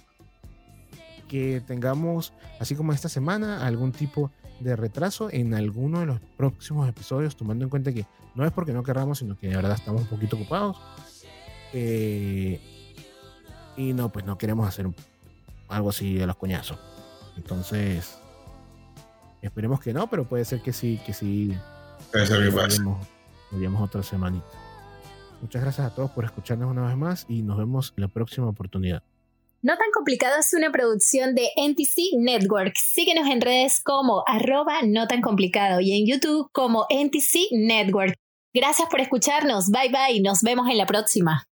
que 1.28 1.62
tengamos, 1.66 2.32
así 2.58 2.74
como 2.74 2.92
esta 2.92 3.08
semana, 3.08 3.66
algún 3.66 3.92
tipo 3.92 4.32
de 4.58 4.76
retraso 4.76 5.28
en 5.30 5.54
alguno 5.54 6.00
de 6.00 6.06
los 6.06 6.20
próximos 6.36 6.88
episodios, 6.88 7.36
tomando 7.36 7.64
en 7.64 7.70
cuenta 7.70 7.92
que 7.92 8.06
no 8.34 8.44
es 8.44 8.52
porque 8.52 8.72
no 8.72 8.82
querramos, 8.82 9.18
sino 9.18 9.38
que 9.38 9.48
de 9.48 9.56
verdad 9.56 9.72
estamos 9.72 10.02
un 10.02 10.08
poquito 10.08 10.36
ocupados. 10.36 10.76
Eh, 11.72 12.60
y 13.76 13.92
no, 13.92 14.10
pues 14.10 14.24
no 14.24 14.36
queremos 14.36 14.66
hacer 14.66 14.86
algo 15.68 15.90
así 15.90 16.14
de 16.14 16.26
los 16.26 16.36
coñazos. 16.36 16.78
Entonces, 17.36 18.18
esperemos 19.40 19.80
que 19.80 19.92
no, 19.92 20.10
pero 20.10 20.28
puede 20.28 20.44
ser 20.44 20.60
que 20.60 20.72
sí, 20.72 21.00
que 21.06 21.12
sí 21.12 21.56
Puede 22.10 22.26
ser 22.26 22.44
que 22.44 22.56
pase. 22.56 22.82
Volvemos 23.50 23.82
otra 23.82 24.02
semanita. 24.02 24.46
Muchas 25.40 25.62
gracias 25.62 25.86
a 25.86 25.94
todos 25.94 26.10
por 26.10 26.24
escucharnos 26.24 26.70
una 26.70 26.86
vez 26.86 26.96
más 26.96 27.26
y 27.28 27.42
nos 27.42 27.56
vemos 27.58 27.94
en 27.96 28.02
la 28.02 28.08
próxima 28.08 28.48
oportunidad. 28.48 29.02
No 29.62 29.76
tan 29.76 29.90
complicado 29.92 30.36
es 30.38 30.54
una 30.54 30.72
producción 30.72 31.34
de 31.34 31.50
NTC 31.56 32.16
Network. 32.18 32.74
Síguenos 32.76 33.28
en 33.28 33.40
redes 33.40 33.80
como 33.82 34.24
arroba 34.26 34.80
no 34.86 35.06
tan 35.06 35.20
complicado 35.20 35.80
y 35.80 35.92
en 35.92 36.06
YouTube 36.06 36.48
como 36.52 36.86
NTC 36.88 37.52
Network. 37.52 38.14
Gracias 38.54 38.88
por 38.88 39.00
escucharnos. 39.00 39.70
Bye 39.70 39.90
bye. 39.90 40.20
Nos 40.22 40.40
vemos 40.40 40.68
en 40.68 40.78
la 40.78 40.86
próxima. 40.86 41.49